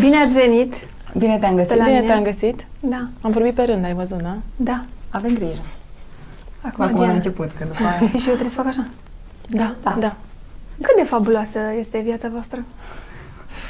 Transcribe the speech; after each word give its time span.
Bine 0.00 0.16
ați 0.16 0.32
venit! 0.32 0.74
Bine 1.18 1.38
te-am 1.38 1.54
găsit. 1.54 1.76
la 1.76 1.84
Bine 1.84 1.98
mine. 1.98 2.06
te-am 2.12 2.22
găsit. 2.22 2.66
Da, 2.80 3.08
Am 3.20 3.30
vorbit 3.30 3.54
pe 3.54 3.62
rând, 3.62 3.84
ai 3.84 3.94
văzut, 3.94 4.22
da? 4.22 4.36
da. 4.56 4.80
Avem 5.10 5.32
grijă. 5.34 5.62
Acum, 6.60 6.84
Acum 6.84 6.94
la 6.94 7.00
Diana. 7.00 7.12
început, 7.14 7.50
că 7.58 7.64
după 7.64 7.82
aia... 7.88 7.98
Și 7.98 8.28
eu 8.28 8.34
trebuie 8.34 8.48
să 8.48 8.54
fac 8.54 8.66
așa. 8.66 8.86
Da. 9.48 9.74
Da. 9.82 9.96
da. 9.98 10.14
Cât 10.82 10.96
de 10.96 11.02
fabuloasă 11.04 11.58
este 11.78 11.98
viața 11.98 12.28
voastră? 12.32 12.64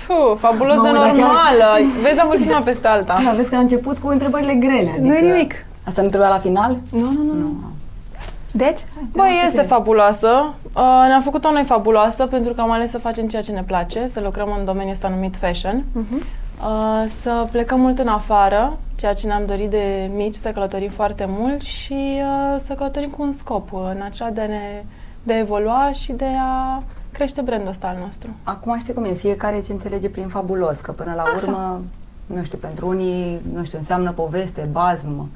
Fuh, 0.07 0.39
fabulos 0.39 0.77
Mamă, 0.77 0.91
de 0.91 0.97
dar 0.99 1.07
chiar- 1.07 1.17
normală. 1.17 1.67
Vezi, 2.03 2.19
am 2.19 2.29
vorbit 2.29 2.47
una 2.49 2.59
peste 2.61 2.87
alta. 2.87 3.21
Da, 3.25 3.31
vezi 3.39 3.49
că 3.49 3.55
am 3.55 3.61
început 3.63 3.99
cu 3.99 4.09
întrebările 4.09 4.55
grele. 4.55 4.91
Adică... 4.91 5.01
Nu 5.09 5.15
e 5.15 5.33
nimic. 5.33 5.55
Asta 5.87 6.03
nu 6.03 6.09
trebuia 6.09 6.29
la 6.29 6.39
final? 6.39 6.79
Nu, 6.91 7.01
nu, 7.11 7.23
nu. 7.23 7.33
nu. 7.33 7.57
Deci? 8.53 8.79
Băi, 9.13 9.43
este 9.47 9.63
fabuloasă. 9.63 10.29
Uh, 10.63 11.05
ne-am 11.07 11.21
făcut-o 11.23 11.51
noi 11.53 11.65
fabuloasă 11.65 12.27
pentru 12.27 12.53
că 12.53 12.61
am 12.61 12.71
ales 12.71 12.91
să 12.91 12.99
facem 12.99 13.27
ceea 13.29 13.43
ce 13.43 13.53
ne 13.53 13.63
place, 13.63 14.07
să 14.13 14.21
lucrăm 14.21 14.55
în 14.59 14.65
domeniul 14.65 14.93
ăsta 14.93 15.09
numit 15.09 15.37
fashion, 15.37 15.85
Mhm. 15.93 16.15
uh, 16.17 17.05
să 17.23 17.47
plecăm 17.51 17.81
mult 17.81 17.99
în 17.99 18.09
afară, 18.09 18.79
ceea 18.97 19.15
ce 19.15 19.27
ne-am 19.27 19.47
dorit 19.47 19.71
de 19.71 20.11
mici, 20.15 20.35
să 20.35 20.49
călătorim 20.49 20.91
foarte 20.91 21.25
mult 21.29 21.61
și 21.61 22.21
uh, 22.23 22.61
să 22.67 22.73
călătorim 22.73 23.09
cu 23.11 23.23
un 23.23 23.33
scop, 23.33 23.73
în 23.73 24.01
acela 24.05 24.31
de, 24.31 24.41
a 24.41 24.47
ne, 24.47 24.83
de 25.23 25.33
a 25.33 25.39
evolua 25.39 25.91
și 25.93 26.13
de 26.13 26.27
a 26.43 26.83
crește 27.13 27.41
brandul 27.41 27.69
ăsta 27.69 27.87
al 27.87 27.97
nostru. 28.05 28.29
Acum 28.45 28.79
știi 28.79 28.95
cum 28.95 29.05
e, 29.05 29.09
fiecare 29.13 29.61
ce 29.67 29.73
înțelege 29.73 30.09
prin 30.09 30.29
fabulos, 30.29 30.81
că 30.81 30.93
până 30.93 31.13
la 31.17 31.23
Așa. 31.23 31.35
urmă, 31.51 31.81
nu 32.27 32.43
știu, 32.43 32.59
pentru 32.59 32.89
unii, 32.89 33.41
nu 33.55 33.65
știu, 33.65 33.79
înseamnă 33.79 34.13
poveste, 34.13 34.69
bazmă. 34.73 35.29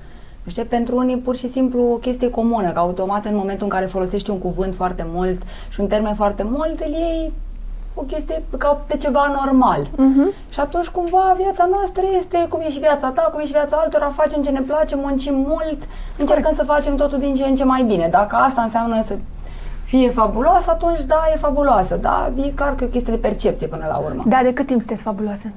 Nu 0.45 0.51
știu, 0.51 0.65
pentru 0.65 0.97
unii 0.97 1.16
pur 1.16 1.37
și 1.37 1.48
simplu 1.48 1.83
o 1.93 1.97
chestie 1.97 2.30
comună, 2.30 2.71
că 2.71 2.79
automat 2.79 3.25
în 3.25 3.37
momentul 3.37 3.65
în 3.65 3.69
care 3.69 3.87
folosești 3.87 4.30
un 4.30 4.39
cuvânt 4.39 4.75
foarte 4.75 5.07
mult 5.12 5.43
și 5.69 5.80
un 5.80 5.87
termen 5.87 6.15
foarte 6.15 6.43
mult, 6.43 6.80
îl 6.80 6.93
iei 6.93 7.33
o 7.95 8.02
chestie 8.02 8.43
ca 8.59 8.83
pe 8.87 8.97
ceva 8.97 9.41
normal. 9.45 9.88
Mhm. 9.97 10.33
Și 10.49 10.61
atunci 10.61 10.88
cumva 10.88 11.35
viața 11.37 11.69
noastră 11.71 12.02
este 12.19 12.47
cum 12.49 12.61
e 12.61 12.71
și 12.71 12.79
viața 12.79 13.09
ta, 13.11 13.23
cum 13.33 13.41
e 13.41 13.45
și 13.47 13.52
viața 13.52 13.77
altora, 13.77 14.09
facem 14.09 14.43
ce 14.43 14.51
ne 14.51 14.61
place, 14.61 14.96
muncim 14.96 15.35
mult, 15.35 15.79
încercăm 16.18 16.55
să 16.55 16.65
facem 16.65 16.96
totul 16.96 17.18
din 17.18 17.35
ce 17.35 17.45
în 17.45 17.55
ce 17.55 17.65
mai 17.65 17.83
bine. 17.83 18.09
Dacă 18.11 18.37
asta 18.37 18.63
înseamnă 18.63 19.02
să 19.02 19.16
fie 19.85 20.11
fabuloasă, 20.11 20.71
atunci 20.71 21.01
da, 21.01 21.23
e 21.35 21.37
fabuloasă. 21.37 21.96
Da, 21.96 22.33
e 22.37 22.51
clar 22.51 22.74
că 22.74 22.85
e 22.85 22.87
o 22.87 22.90
chestie 22.90 23.13
de 23.13 23.18
percepție 23.18 23.66
până 23.66 23.87
la 23.88 23.96
urmă. 23.96 24.23
Da, 24.27 24.40
de 24.43 24.52
cât 24.52 24.66
timp 24.66 24.79
sunteți 24.79 25.02
fabuloase? 25.02 25.52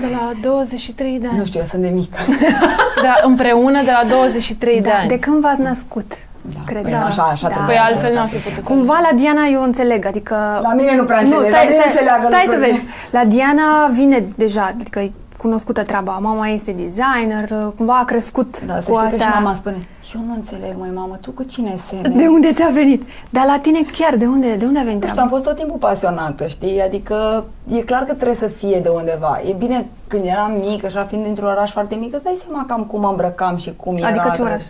De 0.00 0.06
la 0.12 0.32
23 0.42 1.18
de 1.18 1.26
ani. 1.26 1.38
Nu 1.38 1.44
știu, 1.44 1.60
eu 1.60 1.66
sunt 1.66 1.82
de 1.82 1.88
mică. 1.88 2.18
Da, 3.02 3.14
împreună 3.22 3.82
de 3.82 3.90
la 4.02 4.08
23 4.08 4.80
de 4.80 4.88
da, 4.88 4.94
ani. 4.94 5.08
de 5.08 5.18
când 5.18 5.40
v-ați 5.40 5.60
născut? 5.60 6.12
Da, 6.42 6.58
cred. 6.66 6.82
păi 6.82 6.92
așa, 6.94 7.22
așa 7.22 7.48
Da. 7.48 7.54
trebuie 7.54 7.76
Păi 7.76 7.84
să 7.84 7.90
altfel 7.92 8.08
fie. 8.10 8.18
n-am 8.18 8.26
fi 8.26 8.36
putut 8.36 8.62
să 8.62 8.68
Cumva 8.72 8.98
la 9.10 9.16
Diana 9.18 9.46
eu 9.52 9.62
înțeleg, 9.62 10.06
adică... 10.06 10.34
La 10.62 10.72
mine 10.74 10.96
nu 10.96 11.04
prea 11.04 11.20
Nu, 11.20 11.26
înțeleg, 11.36 11.50
stai, 11.52 11.64
la 11.64 11.70
mine 11.70 11.82
stai, 11.82 11.92
se 11.96 12.02
leagă 12.04 12.26
stai 12.28 12.40
să 12.46 12.50
lucrurile. 12.50 12.72
vezi. 12.72 12.86
La 13.10 13.24
Diana 13.24 13.86
vine 13.92 14.24
deja, 14.36 14.72
adică 14.78 14.98
e 15.00 15.12
cunoscută 15.36 15.82
treaba. 15.82 16.12
Mama 16.12 16.48
este 16.48 16.72
designer, 16.72 17.72
cumva 17.76 17.98
a 17.98 18.04
crescut 18.04 18.60
Da, 18.64 18.74
să 18.74 18.90
cu 18.90 18.96
știi 18.96 19.08
că 19.10 19.16
și 19.16 19.22
asta. 19.22 19.38
mama 19.40 19.54
spune, 19.54 19.76
eu 20.14 20.20
nu 20.26 20.32
înțeleg, 20.34 20.74
măi, 20.78 20.90
mamă, 20.94 21.16
tu 21.20 21.30
cu 21.30 21.42
cine 21.42 21.76
semeni? 21.88 22.16
De 22.16 22.26
unde 22.26 22.52
ți-a 22.52 22.68
venit? 22.72 23.02
Dar 23.30 23.44
la 23.46 23.58
tine 23.58 23.78
chiar, 23.98 24.16
de 24.16 24.26
unde, 24.26 24.54
de 24.54 24.64
unde 24.64 24.78
a 24.78 24.82
venit 24.82 25.00
Nu 25.00 25.06
știu, 25.06 25.12
treaba? 25.14 25.20
am 25.22 25.28
fost 25.28 25.44
tot 25.44 25.56
timpul 25.56 25.78
pasionată, 25.78 26.46
știi? 26.46 26.82
Adică 26.82 27.44
e 27.68 27.80
clar 27.80 28.02
că 28.04 28.12
trebuie 28.14 28.36
să 28.36 28.46
fie 28.46 28.80
de 28.80 28.88
undeva. 28.88 29.40
E 29.48 29.52
bine, 29.52 29.86
când 30.06 30.24
eram 30.24 30.52
mică 30.68 30.88
și 30.88 30.96
fiind 31.08 31.24
dintr-un 31.24 31.48
oraș 31.48 31.70
foarte 31.72 31.94
mic, 31.94 32.14
îți 32.14 32.24
dai 32.24 32.38
seama 32.44 32.64
cam 32.66 32.84
cum 32.84 33.00
mă 33.00 33.08
îmbrăcam 33.08 33.56
și 33.56 33.72
cum 33.76 33.96
era. 33.96 34.06
Adică 34.08 34.32
ce 34.34 34.42
oraș? 34.42 34.64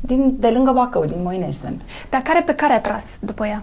Din, 0.00 0.36
de 0.38 0.48
lângă 0.48 0.70
Bacău, 0.72 1.04
din 1.04 1.18
Moinești 1.22 1.60
sunt. 1.60 1.82
Dar 2.10 2.20
care 2.20 2.42
pe 2.46 2.54
care 2.54 2.72
a 2.72 2.80
tras 2.80 3.04
după 3.20 3.46
ea? 3.46 3.62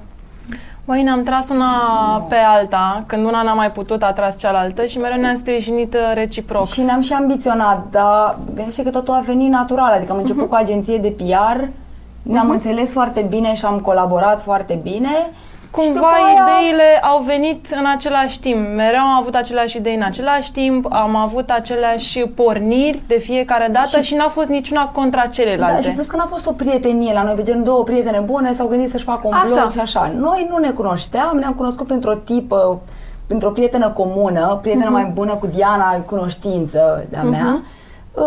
Băi, 0.86 1.04
ne-am 1.04 1.24
tras 1.24 1.50
una 1.50 1.68
pe 2.30 2.36
alta, 2.36 3.04
când 3.08 3.26
una 3.26 3.42
n-a 3.42 3.54
mai 3.54 3.72
putut, 3.72 4.04
a 4.04 4.12
tras 4.12 4.38
cealaltă 4.38 4.86
și 4.86 4.98
mereu 4.98 5.20
ne-am 5.20 5.36
sprijinit 5.36 5.94
uh, 5.94 6.00
reciproc. 6.14 6.66
Și 6.66 6.82
ne-am 6.82 7.02
și 7.02 7.14
ambiționat, 7.14 7.86
dar 7.92 8.38
gândește 8.54 8.84
că 8.84 8.90
totul 8.90 9.14
a 9.14 9.20
venit 9.20 9.52
natural. 9.52 9.94
Adică 9.94 10.12
am 10.12 10.18
început 10.18 10.50
cu 10.50 10.56
agenție 10.56 10.98
de 10.98 11.16
PR, 11.18 11.64
ne-am 12.22 12.50
înțeles 12.50 12.92
foarte 12.92 13.26
bine 13.30 13.54
și 13.54 13.66
am 13.66 13.80
colaborat 13.80 14.42
foarte 14.42 14.80
bine. 14.84 15.10
Și 15.78 15.82
Cumva 15.86 16.00
după 16.00 16.08
aia- 16.08 16.44
ideile 16.60 17.00
au 17.02 17.22
venit 17.24 17.66
în 17.80 17.86
același 17.96 18.40
timp. 18.40 18.68
Mereu 18.76 19.00
am 19.00 19.18
avut 19.20 19.36
aceleași 19.36 19.78
idei 19.78 19.96
în 19.96 20.02
același 20.02 20.52
timp, 20.52 20.86
am 20.90 21.16
avut 21.16 21.50
aceleași 21.50 22.20
porniri 22.20 23.02
de 23.08 23.18
fiecare 23.18 23.70
dată 23.72 24.02
și, 24.02 24.16
n-a 24.16 24.28
fost 24.28 24.48
niciuna 24.50 24.88
contra 24.90 25.22
Da, 25.22 25.28
celelalte. 25.28 25.82
și 25.82 25.92
plus 25.92 26.06
că 26.06 26.16
n-a 26.16 26.26
fost 26.30 26.48
o 26.48 26.52
prietenie 26.52 27.14
la 27.14 27.24
noi, 27.24 27.34
pe 27.34 27.44
gen 27.44 27.64
două 27.64 27.84
prietene 27.84 28.20
bune, 28.20 28.54
s-au 28.54 28.68
gândit 28.68 28.90
să-și 28.90 29.04
facă 29.04 29.28
un 29.28 29.34
Așa. 29.34 29.46
blog 29.46 29.72
și 29.72 29.80
așa. 29.80 30.12
Noi 30.18 30.48
nu 30.50 30.58
ne 30.58 30.70
cunoșteam, 30.72 31.38
ne-am 31.38 31.54
cunoscut 31.54 31.88
printr-o 31.88 32.14
tipă, 32.14 32.80
printr-o 33.28 33.52
prietenă 33.52 33.90
comună, 33.90 34.60
prietena 34.62 34.90
mai 34.90 35.06
bună 35.14 35.34
cu 35.34 35.48
Diana, 35.48 36.00
cunoștință 36.06 37.06
de-a 37.10 37.24
mea. 37.24 37.62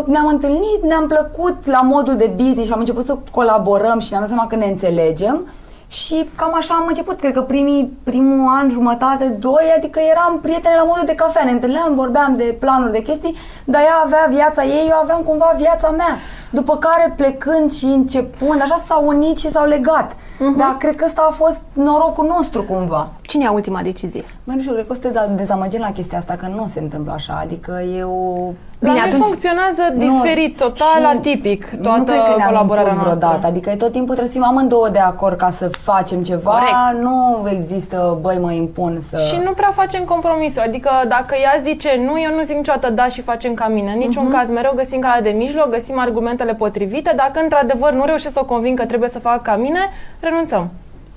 Ne-am 0.06 0.26
întâlnit, 0.26 0.82
ne-am 0.82 1.06
plăcut 1.06 1.66
la 1.66 1.81
modul 1.81 2.16
de 2.16 2.31
business 2.37 2.66
și 2.66 2.72
am 2.72 2.78
început 2.78 3.04
să 3.04 3.16
colaborăm 3.32 3.98
și 3.98 4.08
ne-am 4.10 4.20
dat 4.22 4.31
seama 4.31 4.47
că 4.47 4.56
ne 4.56 4.66
înțelegem. 4.66 5.47
Și 5.88 6.28
cam 6.37 6.54
așa 6.54 6.75
am 6.75 6.87
început, 6.88 7.19
cred 7.19 7.32
că 7.32 7.43
primii, 7.43 7.99
primul 8.03 8.49
an, 8.49 8.71
jumătate, 8.71 9.28
doi, 9.28 9.72
adică 9.76 10.00
eram 10.00 10.41
prietene 10.41 10.75
la 10.76 10.84
modul 10.84 11.03
de 11.06 11.15
cafea, 11.15 11.44
ne 11.44 11.50
întâlneam, 11.50 11.94
vorbeam 11.94 12.37
de 12.37 12.56
planuri, 12.60 12.93
de 12.93 13.03
chestii, 13.03 13.37
dar 13.65 13.82
ea 13.82 14.03
avea 14.04 14.26
viața 14.31 14.65
ei, 14.65 14.87
eu 14.88 14.97
aveam 15.03 15.22
cumva 15.22 15.54
viața 15.56 15.91
mea. 15.91 16.19
După 16.50 16.76
care 16.76 17.12
plecând 17.16 17.72
și 17.72 17.84
începând, 17.84 18.62
așa 18.62 18.82
s-au 18.86 19.06
unit 19.06 19.38
și 19.38 19.50
s-au 19.50 19.66
legat. 19.66 20.16
Dar 20.56 20.76
cred 20.78 20.94
că 20.97 21.04
ăsta 21.06 21.26
a 21.31 21.32
fost 21.32 21.62
norocul 21.72 22.26
nostru 22.38 22.62
cumva. 22.62 23.09
Cine 23.22 23.42
ia 23.42 23.50
ultima 23.53 23.81
decizie? 23.82 24.25
Mai 24.44 24.56
nu 24.56 24.62
știu, 24.62 24.72
cred 24.72 24.87
că 24.87 24.92
o 24.92 24.94
să 24.94 25.00
te 25.00 25.08
da- 25.08 25.26
dezamăgim 25.37 25.81
la 25.81 25.91
chestia 25.92 26.19
asta, 26.19 26.34
că 26.34 26.47
nu 26.56 26.66
se 26.66 26.81
întâmplă 26.81 27.12
așa, 27.12 27.38
adică 27.42 27.81
e 27.98 28.03
o... 28.03 28.53
La 28.81 28.88
Bine, 28.92 29.00
noi 29.00 29.08
atunci- 29.08 29.25
funcționează 29.26 29.82
Nu, 29.92 29.98
diferit, 29.98 30.56
total 30.56 30.87
și 31.00 31.16
atipic, 31.16 31.70
nu 31.70 31.82
toată 31.82 32.03
cred 32.03 32.20
că 32.22 32.34
ne-am 32.37 32.48
colaborarea 32.48 32.91
impus 32.92 33.03
noastră. 33.04 33.19
vreodată, 33.26 33.47
adică 33.47 33.70
tot 33.70 33.92
timpul 33.92 34.14
trebuie 34.14 34.32
să 34.32 34.38
fim 34.38 34.44
amândouă 34.48 34.88
de 34.88 34.98
acord 34.98 35.37
ca 35.37 35.50
să 35.50 35.69
facem 35.69 36.22
ceva, 36.22 36.50
Corect. 36.50 37.03
nu 37.03 37.48
există, 37.50 38.19
băi, 38.20 38.38
mă 38.41 38.53
impun 38.53 38.98
să... 39.10 39.19
Și 39.19 39.41
nu 39.44 39.50
prea 39.53 39.70
facem 39.70 40.04
compromisuri, 40.04 40.64
adică 40.66 40.91
dacă 41.08 41.34
ea 41.42 41.54
zice 41.62 42.00
nu, 42.06 42.20
eu 42.20 42.37
nu 42.37 42.42
zic 42.42 42.56
niciodată 42.56 42.91
da 42.91 43.06
și 43.08 43.20
facem 43.22 43.54
ca 43.54 43.69
mine. 43.69 43.92
În 43.92 43.98
niciun 43.98 44.31
caz, 44.31 44.50
mereu 44.50 44.72
găsim 44.76 45.00
calea 45.00 45.22
de 45.22 45.31
mijloc, 45.31 45.69
găsim 45.70 45.98
argumentele 46.38 46.54
potrivite. 46.54 47.12
Dacă 47.16 47.41
într-adevăr 47.43 47.93
nu 47.93 48.04
reușesc 48.04 48.32
să 48.32 48.41
o 48.41 48.44
conving 48.44 48.78
că 48.78 48.84
trebuie 48.84 49.09
să 49.09 49.19
facă 49.19 49.41
ca 49.43 49.56
mine, 49.56 49.81
renunțăm. 50.21 50.71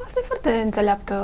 Asta 0.06 0.20
e 0.24 0.26
foarte 0.28 0.62
înțeleaptă. 0.64 1.16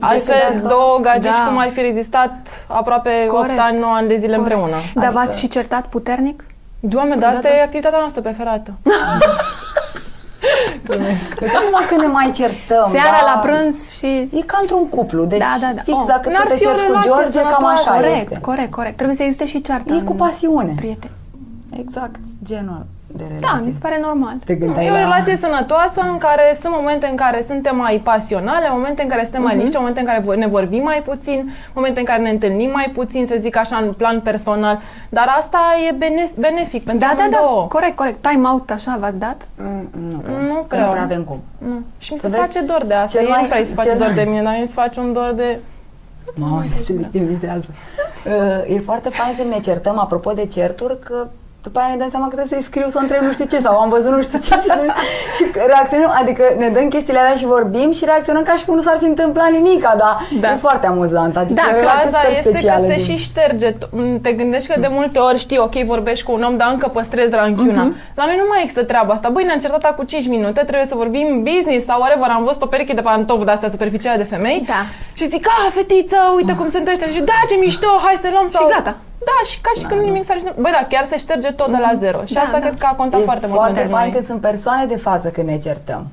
Altfel, 0.00 0.34
de 0.50 0.56
asta- 0.56 0.68
două 0.68 0.98
gagici 1.02 1.38
Da. 1.38 1.44
cum 1.48 1.58
ar 1.58 1.70
fi 1.70 1.80
rezistat 1.80 2.32
aproape 2.68 3.26
Corect. 3.28 3.58
8 3.58 3.60
ani, 3.68 3.78
9 3.78 3.92
ani 3.94 4.08
de 4.08 4.16
zile 4.16 4.36
Corect. 4.36 4.52
împreună. 4.54 4.82
Dar 4.94 5.04
Adică- 5.04 5.12
v-ați 5.24 5.38
și 5.38 5.48
certat 5.48 5.86
puternic? 5.86 6.44
Doamne, 6.80 7.14
dar 7.16 7.32
asta 7.34 7.48
e 7.48 7.62
activitatea 7.62 7.98
noastră 7.98 8.20
preferată. 8.20 8.70
Îți 11.40 11.52
dai 11.52 11.60
seama 11.60 11.84
când 11.88 12.00
ne 12.00 12.06
mai 12.06 12.30
certăm, 12.34 12.88
Seara 12.90 13.18
da? 13.24 13.32
la 13.34 13.40
prânz 13.40 13.90
și... 13.98 14.06
E 14.06 14.42
ca 14.46 14.58
într-un 14.60 14.88
cuplu, 14.88 15.24
deci 15.24 15.38
Da, 15.38 15.54
da, 15.60 15.70
da. 15.74 15.82
fix 15.82 15.96
Oh. 15.98 16.04
dacă 16.06 16.28
N-ar 16.30 16.40
tu 16.46 16.48
te 16.48 16.54
fi 16.54 16.66
o 16.66 16.70
cerci 16.70 16.80
cu 16.82 16.86
relație 16.86 17.10
George, 17.10 17.38
cam 17.40 17.48
sănătoasă. 17.48 17.88
așa 17.90 18.00
corect, 18.00 18.16
este. 18.30 18.38
corect, 18.40 18.70
corect. 18.72 18.96
Trebuie 18.96 19.16
să 19.16 19.22
existe 19.22 19.46
și 19.46 19.60
ceartă. 19.62 19.92
E 19.92 19.96
în 19.96 20.04
cu 20.04 20.12
pasiune. 20.14 20.72
Prieteni. 20.76 21.12
Exact, 21.78 22.14
genul 22.44 22.86
de 23.16 23.24
Da, 23.28 23.34
relație. 23.48 23.66
mi 23.66 23.72
se 23.72 23.78
pare 23.82 23.98
normal. 24.02 24.34
Te 24.44 24.54
gândeai 24.54 24.86
E 24.86 24.90
o 24.90 24.92
la... 24.92 24.98
relație 24.98 25.36
sănătoasă 25.36 26.00
în 26.12 26.18
care 26.18 26.56
sunt 26.60 26.72
momente 26.76 27.06
în 27.06 27.16
care 27.16 27.44
suntem 27.46 27.76
mai 27.76 28.00
pasionale, 28.04 28.68
momente 28.70 29.02
în 29.02 29.08
care 29.08 29.22
suntem 29.22 29.40
Mhm. 29.40 29.48
mai 29.48 29.56
liniște, 29.56 29.78
momente 29.78 30.00
în 30.00 30.06
care 30.06 30.20
vo- 30.20 30.36
ne 30.38 30.46
vorbim 30.46 30.82
mai 30.82 31.02
puțin, 31.04 31.50
momente 31.74 31.98
în 31.98 32.04
care 32.06 32.22
ne 32.22 32.30
întâlnim 32.30 32.70
mai 32.70 32.90
puțin, 32.94 33.26
să 33.26 33.34
zic 33.38 33.56
așa, 33.56 33.76
în 33.76 33.92
plan 33.92 34.20
personal. 34.20 34.78
Dar 35.08 35.26
asta 35.38 35.58
e 35.88 35.94
bene- 35.94 36.30
benefic 36.38 36.84
pentru 36.84 37.06
Da, 37.08 37.14
da, 37.16 37.20
amândouă. 37.22 37.60
da. 37.60 37.66
Corect, 37.66 37.96
corect. 37.96 38.26
Time 38.28 38.48
out 38.48 38.70
așa 38.70 38.96
v-ați 39.00 39.18
dat? 39.18 39.48
Mm, 39.58 39.88
Nu 40.10 40.16
prea, 40.18 40.36
Nu 40.36 40.54
că 40.54 40.64
prea. 40.68 40.84
nu 40.84 40.90
prea 40.90 41.02
avem 41.02 41.22
cum. 41.22 41.40
Nu. 41.58 41.80
Și 41.98 42.12
mi 42.12 42.18
Să 42.18 42.24
se 42.24 42.30
vezi, 42.30 42.40
face 42.42 42.60
dor 42.60 42.84
de 42.86 42.94
asta. 42.94 43.08
cel 43.18 43.20
Cel 43.20 43.30
mai- 43.30 43.40
nu 43.42 43.46
prea 43.48 43.58
îi 43.60 43.66
se 43.66 43.74
face 43.74 43.88
cel 43.88 43.98
dor 43.98 44.08
de 44.08 44.14
mai- 44.22 44.24
mine, 44.30 44.42
dar 44.42 44.52
mie 44.56 44.66
se 44.66 44.72
face 44.72 45.00
un 45.00 45.12
dor 45.12 45.32
de... 45.36 45.58
Mamă, 46.34 46.62
se 46.84 46.92
victimizează. 46.92 47.66
Uh, 48.26 48.74
e 48.76 48.80
foarte 48.80 49.08
fain 49.08 49.34
când 49.36 49.50
ne 49.52 49.60
certăm, 49.60 49.98
apropo 49.98 50.32
de 50.32 50.46
certuri, 50.46 50.98
că 51.00 51.26
după 51.62 51.78
aia 51.78 51.88
ne 51.88 51.96
dăm 51.96 52.10
seama 52.10 52.28
că 52.28 52.34
trebuie 52.34 52.58
să-i 52.58 52.68
scriu, 52.70 52.88
să 52.88 52.98
întreb 52.98 53.22
nu 53.22 53.32
știu 53.32 53.44
ce 53.44 53.58
sau 53.58 53.78
am 53.78 53.88
văzut 53.88 54.12
nu 54.12 54.22
știu 54.22 54.38
ce 54.38 54.44
și, 54.62 54.68
și 55.36 55.44
reacționăm, 55.66 56.12
adică 56.20 56.42
ne 56.58 56.68
dăm 56.68 56.88
chestiile 56.88 57.18
alea 57.18 57.34
și 57.34 57.44
vorbim 57.44 57.92
și 57.92 58.04
reacționăm 58.04 58.42
ca 58.42 58.54
și 58.54 58.64
cum 58.64 58.74
nu 58.74 58.80
s-ar 58.82 58.96
fi 58.98 59.04
întâmplat 59.04 59.50
nimica, 59.50 59.94
dar 59.98 60.16
Da. 60.40 60.52
e 60.52 60.56
foarte 60.56 60.86
amuzant, 60.86 61.36
adică 61.36 61.60
Da, 61.64 61.70
e 61.70 61.76
o 61.76 61.78
relație 61.80 62.04
Faza 62.04 62.18
super 62.18 62.30
este 62.36 62.48
specială. 62.48 62.80
că 62.86 62.92
se 62.92 62.96
din- 62.96 63.04
și 63.04 63.16
șterge. 63.16 63.72
T- 63.72 63.88
m, 63.90 64.20
Te 64.20 64.32
gândești 64.32 64.72
că 64.72 64.80
de 64.80 64.86
multe 64.90 65.18
ori 65.18 65.38
știi, 65.38 65.58
ok, 65.58 65.74
vorbești 65.74 66.24
cu 66.24 66.32
un 66.32 66.42
om, 66.42 66.56
dar 66.56 66.68
încă 66.72 66.88
păstrezi 66.88 67.34
ranchiuna. 67.34 67.82
Mhm. 67.82 67.96
La 68.14 68.24
noi 68.24 68.36
nu 68.36 68.44
mai 68.48 68.60
există 68.60 68.84
treaba 68.84 69.12
asta. 69.12 69.28
Băi, 69.28 69.44
ne-am 69.44 69.58
certat 69.58 69.82
acum 69.84 70.04
5 70.04 70.26
minute, 70.28 70.60
trebuie 70.60 70.86
să 70.86 70.94
vorbim 70.94 71.42
business 71.42 71.84
sau 71.86 72.00
whatever. 72.00 72.28
Am 72.30 72.44
văzut 72.44 72.62
o 72.62 72.66
pereche 72.66 72.92
de 72.92 73.00
pantofi 73.00 73.44
de 73.44 73.50
astea 73.50 73.68
superficiale 73.70 74.16
de 74.16 74.22
femei. 74.34 74.64
Da. 74.66 74.80
Și 75.12 75.28
zic, 75.28 75.46
a, 75.46 75.70
fetiță, 75.74 76.16
uite 76.36 76.54
cum 76.54 76.70
sunt 76.70 76.88
ăștia. 76.88 77.06
Și 77.06 77.20
da, 77.30 77.38
ce 77.48 77.54
mișto, 77.60 77.86
hai 78.04 78.18
să 78.22 78.28
luăm 78.32 78.48
sau... 78.50 78.68
gata. 78.68 78.96
Da, 79.24 79.48
și 79.50 79.60
ca 79.60 79.70
și 79.76 79.84
când 79.84 80.00
nimic 80.00 80.24
s-ar 80.24 80.38
Băi, 80.58 80.70
da, 80.70 80.86
chiar 80.88 81.04
se 81.06 81.18
șterge 81.18 81.50
tot 81.50 81.70
de 81.70 81.76
la 81.76 81.94
zero. 81.94 82.24
Și 82.24 82.32
Da, 82.34 82.40
asta 82.40 82.58
da. 82.58 82.58
cred 82.58 82.78
că 82.78 82.86
a 82.86 82.94
contat 82.94 83.20
e 83.20 83.22
foarte 83.24 83.46
mult 83.46 83.58
foarte 83.58 83.74
pentru 83.78 83.96
fain 83.96 84.06
noi. 84.08 84.14
când 84.14 84.26
sunt 84.26 84.40
persoane 84.40 84.84
de 84.86 84.96
față 84.96 85.28
când 85.28 85.48
ne 85.48 85.58
certăm. 85.58 86.06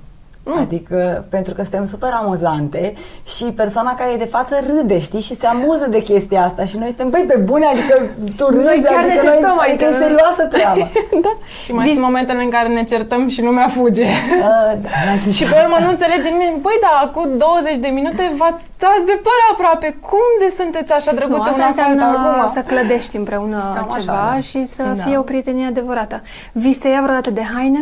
Mm. 0.49 0.59
Adică, 0.61 1.25
pentru 1.29 1.53
că 1.53 1.61
suntem 1.61 1.85
super 1.85 2.11
amuzante 2.21 2.93
și 3.35 3.43
persoana 3.61 3.93
care 3.99 4.09
e 4.13 4.17
de 4.25 4.31
față 4.37 4.55
râde, 4.69 4.99
știi, 4.99 5.19
și 5.27 5.33
se 5.41 5.47
amuză 5.47 5.85
de 5.89 6.01
chestia 6.09 6.41
asta 6.47 6.65
și 6.65 6.75
noi 6.77 6.87
suntem, 6.87 7.09
băi, 7.09 7.23
pe 7.27 7.37
bune, 7.49 7.65
adică 7.65 7.95
tu 8.37 8.45
râzi, 8.55 8.65
Noi 8.71 8.81
chiar 8.85 9.03
ne 9.05 9.11
adică, 9.11 9.23
certăm, 9.27 9.55
noi, 9.59 9.67
adică 9.69 9.85
adică- 9.85 9.99
e 9.99 10.03
serioasă 10.05 10.43
treaba. 10.53 10.85
da. 11.25 11.31
Și 11.63 11.71
mai 11.77 11.87
sunt 11.87 12.01
momentele 12.09 12.41
în 12.43 12.49
care 12.49 12.67
ne 12.67 12.83
certăm 12.83 13.29
și 13.33 13.41
lumea 13.41 13.67
fuge. 13.77 14.03
uh, 14.03 14.71
da, 14.85 14.89
mai 15.07 15.17
sunt 15.23 15.33
și 15.39 15.43
pe 15.51 15.57
urmă 15.63 15.77
nu 15.83 15.89
înțelege 15.89 16.27
nimeni. 16.35 16.55
Băi, 16.65 16.77
da, 16.87 16.93
acum 17.05 17.27
20 17.37 17.75
de 17.85 17.87
minute 17.97 18.23
v-ați 18.39 18.63
dați 18.83 19.05
de 19.11 19.15
păr 19.27 19.39
aproape. 19.51 19.87
Cum 20.09 20.25
de 20.41 20.49
sunteți 20.59 20.91
așa 20.97 21.11
Nu, 21.11 21.17
drăguțe 21.17 21.49
asta 21.49 21.55
una 21.55 21.65
cu 21.65 21.71
alta 21.79 21.91
înseamnă 21.91 22.27
acum? 22.41 22.53
să 22.57 22.61
clădești 22.71 23.15
împreună 23.21 23.59
Cam 23.77 23.87
așa, 23.91 23.99
ceva 23.99 24.29
da. 24.33 24.39
și 24.49 24.59
să 24.75 24.83
Da. 24.83 25.03
fie 25.03 25.17
o 25.17 25.25
prietenie 25.29 25.65
adevărată. 25.73 26.17
Vi 26.63 26.73
se 26.81 26.87
ia 26.89 27.01
vreodată 27.05 27.31
de 27.39 27.45
haine? 27.55 27.81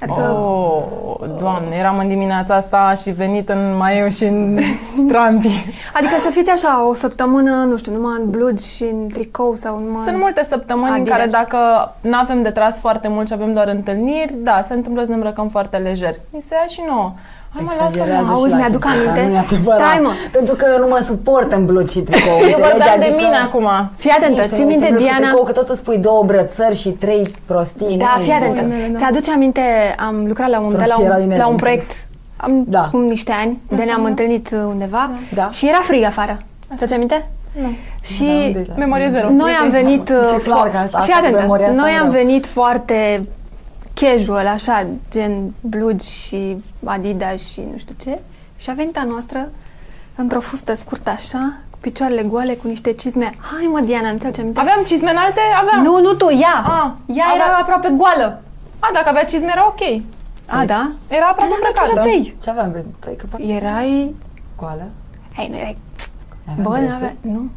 Adică, 0.00 0.20
Oh, 0.22 1.28
doamne, 1.38 1.76
eram 1.76 1.98
în 1.98 2.08
dimineața 2.08 2.54
asta 2.54 2.94
și 3.02 3.10
venit 3.10 3.48
în 3.48 3.76
maieu 3.76 4.08
și 4.08 4.24
în 4.24 4.58
stranti. 4.96 5.66
adică 5.94 6.12
să 6.24 6.30
fiți 6.30 6.50
așa 6.50 6.86
o 6.88 6.94
săptămână, 6.94 7.50
nu 7.64 7.76
știu, 7.76 7.92
numai 7.92 8.20
în 8.22 8.30
blugi 8.30 8.68
și 8.74 8.82
în 8.82 9.08
tricou 9.08 9.54
sau 9.54 9.78
numai... 9.78 10.04
Sunt 10.04 10.18
multe 10.18 10.44
săptămâni 10.48 10.88
în 10.88 10.94
Adidas. 10.94 11.16
care 11.16 11.28
dacă 11.30 11.58
nu 12.00 12.16
avem 12.16 12.42
de 12.42 12.50
tras 12.50 12.78
foarte 12.80 13.08
mult 13.08 13.26
și 13.26 13.32
avem 13.32 13.52
doar 13.52 13.68
întâlniri, 13.68 14.34
da, 14.36 14.60
se 14.62 14.74
întâmplă 14.74 15.02
să 15.02 15.08
ne 15.08 15.14
îmbrăcăm 15.14 15.48
foarte 15.48 15.76
lejer. 15.76 16.14
Mi 16.30 16.40
se 16.40 16.54
ia 16.54 16.66
și 16.66 16.82
nouă. 16.88 17.12
Hai 17.56 17.64
mă, 17.68 17.72
Exagerează 17.74 18.12
lasă-mă. 18.12 18.32
Auzi, 18.32 18.44
și 18.46 18.50
la 18.50 18.56
mi-aduc 18.60 18.82
chestia 18.84 19.00
asta, 19.10 19.20
aminte. 19.20 19.32
Nu 19.32 19.38
e 19.38 19.44
adevărat. 19.46 19.80
Stai, 19.86 19.98
mă. 20.06 20.12
Pentru 20.36 20.54
că 20.58 20.64
eu 20.74 20.78
nu 20.84 20.88
mă 20.94 20.98
suport 21.10 21.48
în 21.58 21.62
blugi 21.70 21.92
și 21.96 22.00
tricou. 22.08 22.36
Eu 22.36 22.44
înțelegi? 22.44 22.60
vorbeam 22.68 22.98
de 23.04 23.06
Adică- 23.10 23.20
mine 23.24 23.38
acum. 23.46 23.66
Fii 24.02 24.12
atentă, 24.18 24.40
Nici 24.40 24.50
ții 24.56 24.64
nu 24.66 24.70
minte, 24.72 24.84
te 24.86 24.90
blugi 24.90 25.04
cu 25.04 25.10
Diana... 25.10 25.26
Tricou, 25.28 25.44
că 25.48 25.52
tot 25.60 25.68
îți 25.74 25.84
pui 25.86 25.98
două 26.08 26.22
brățări 26.30 26.76
și 26.82 26.90
trei 27.04 27.22
prostii. 27.50 27.96
Da, 28.04 28.10
nu 28.16 28.22
fii 28.22 28.32
există. 28.32 28.64
atentă. 28.64 28.98
Ți-aduce 29.00 29.30
aminte, 29.38 29.64
am 30.08 30.16
lucrat 30.30 30.48
la 30.54 30.58
un, 30.64 30.70
de 30.70 30.76
la 30.76 30.82
Prostie 30.84 31.04
era 31.08 31.16
un, 31.16 31.22
bine 31.26 31.36
la 31.42 31.46
un 31.46 31.56
înainte. 31.58 31.62
proiect 31.64 31.90
am, 32.44 32.52
Da. 32.76 32.84
cu 32.92 32.98
niște 33.14 33.32
ani, 33.42 33.52
de 33.78 33.82
ne-am 33.88 34.04
întâlnit 34.10 34.46
uh, 34.52 34.58
undeva 34.74 35.02
Da. 35.40 35.46
și 35.56 35.62
era 35.72 35.80
frig 35.88 36.02
afară. 36.12 36.34
Ți-aduce 36.76 36.94
aminte? 36.94 37.18
Nu. 37.62 37.68
Și 38.02 38.24
Da, 38.24 38.32
unde 38.46 38.58
e 38.58 38.64
la- 38.68 38.74
Memorie 38.84 39.08
zero. 39.08 39.28
noi 39.30 39.52
am 39.62 39.68
venit... 39.70 40.08
E 40.08 40.12
uh, 40.14 40.40
clar 40.42 40.68
fo- 40.68 40.72
că 40.72 40.76
asta- 40.84 40.98
fii 40.98 41.12
asta 41.12 41.12
cu 41.12 41.18
atentă, 41.18 41.38
memoria 41.40 41.66
asta 41.68 41.80
noi 41.82 41.92
nu 41.96 42.02
am 42.02 42.08
vreau. 42.08 42.24
venit 42.24 42.46
foarte 42.46 43.26
casual, 44.00 44.46
așa, 44.46 44.86
gen 45.10 45.52
blugi 45.60 46.10
și 46.10 46.56
Adidas 46.84 47.40
și 47.40 47.60
nu 47.72 47.78
știu 47.78 47.94
ce. 48.02 48.18
Și 48.56 48.70
a 48.70 48.72
venit 48.72 48.96
a 48.96 49.04
noastră 49.04 49.48
într-o 50.14 50.40
fustă 50.40 50.74
scurtă 50.74 51.10
așa, 51.10 51.52
cu 51.70 51.78
picioarele 51.80 52.22
goale, 52.22 52.54
cu 52.54 52.68
niște 52.68 52.92
cizme. 52.92 53.34
Hai 53.38 53.68
mă, 53.72 53.80
Diana, 53.80 54.10
nu 54.12 54.18
ți 54.30 54.40
aminte? 54.40 54.60
Aveam 54.60 54.84
cizme 54.84 55.10
înalte? 55.10 55.40
Aveam. 55.60 55.82
Nu, 55.84 56.00
nu 56.00 56.12
tu, 56.14 56.30
ea! 56.30 56.56
Ah, 56.66 56.90
ea 57.16 57.24
era 57.34 57.44
avea- 57.44 57.58
aproape 57.60 57.88
goală. 57.96 58.42
A, 58.78 58.88
dacă 58.92 59.08
avea 59.08 59.24
cizme 59.24 59.50
era 59.54 59.66
ok. 59.66 60.02
A, 60.46 60.64
da? 60.64 60.90
Era 61.08 61.26
aproape 61.26 61.50
Dar 61.50 61.58
n-am 61.62 61.72
ce 61.74 61.80
îmbrăcată. 61.80 61.94
să 61.94 62.00
bei. 62.02 62.36
Ce 62.42 62.50
aveam? 62.50 62.70
pe- 62.70 62.84
Tăi, 63.00 63.16
că 63.16 63.42
Erai... 63.42 64.14
Goală? 64.56 64.88
Hei, 65.36 65.48
nu 65.48 65.56
erai... 65.56 65.78
Aveam 66.50 66.70
Bă, 66.70 66.76
dresuri? 66.76 67.14
n-avea... 67.22 67.40
Nu. 67.40 67.48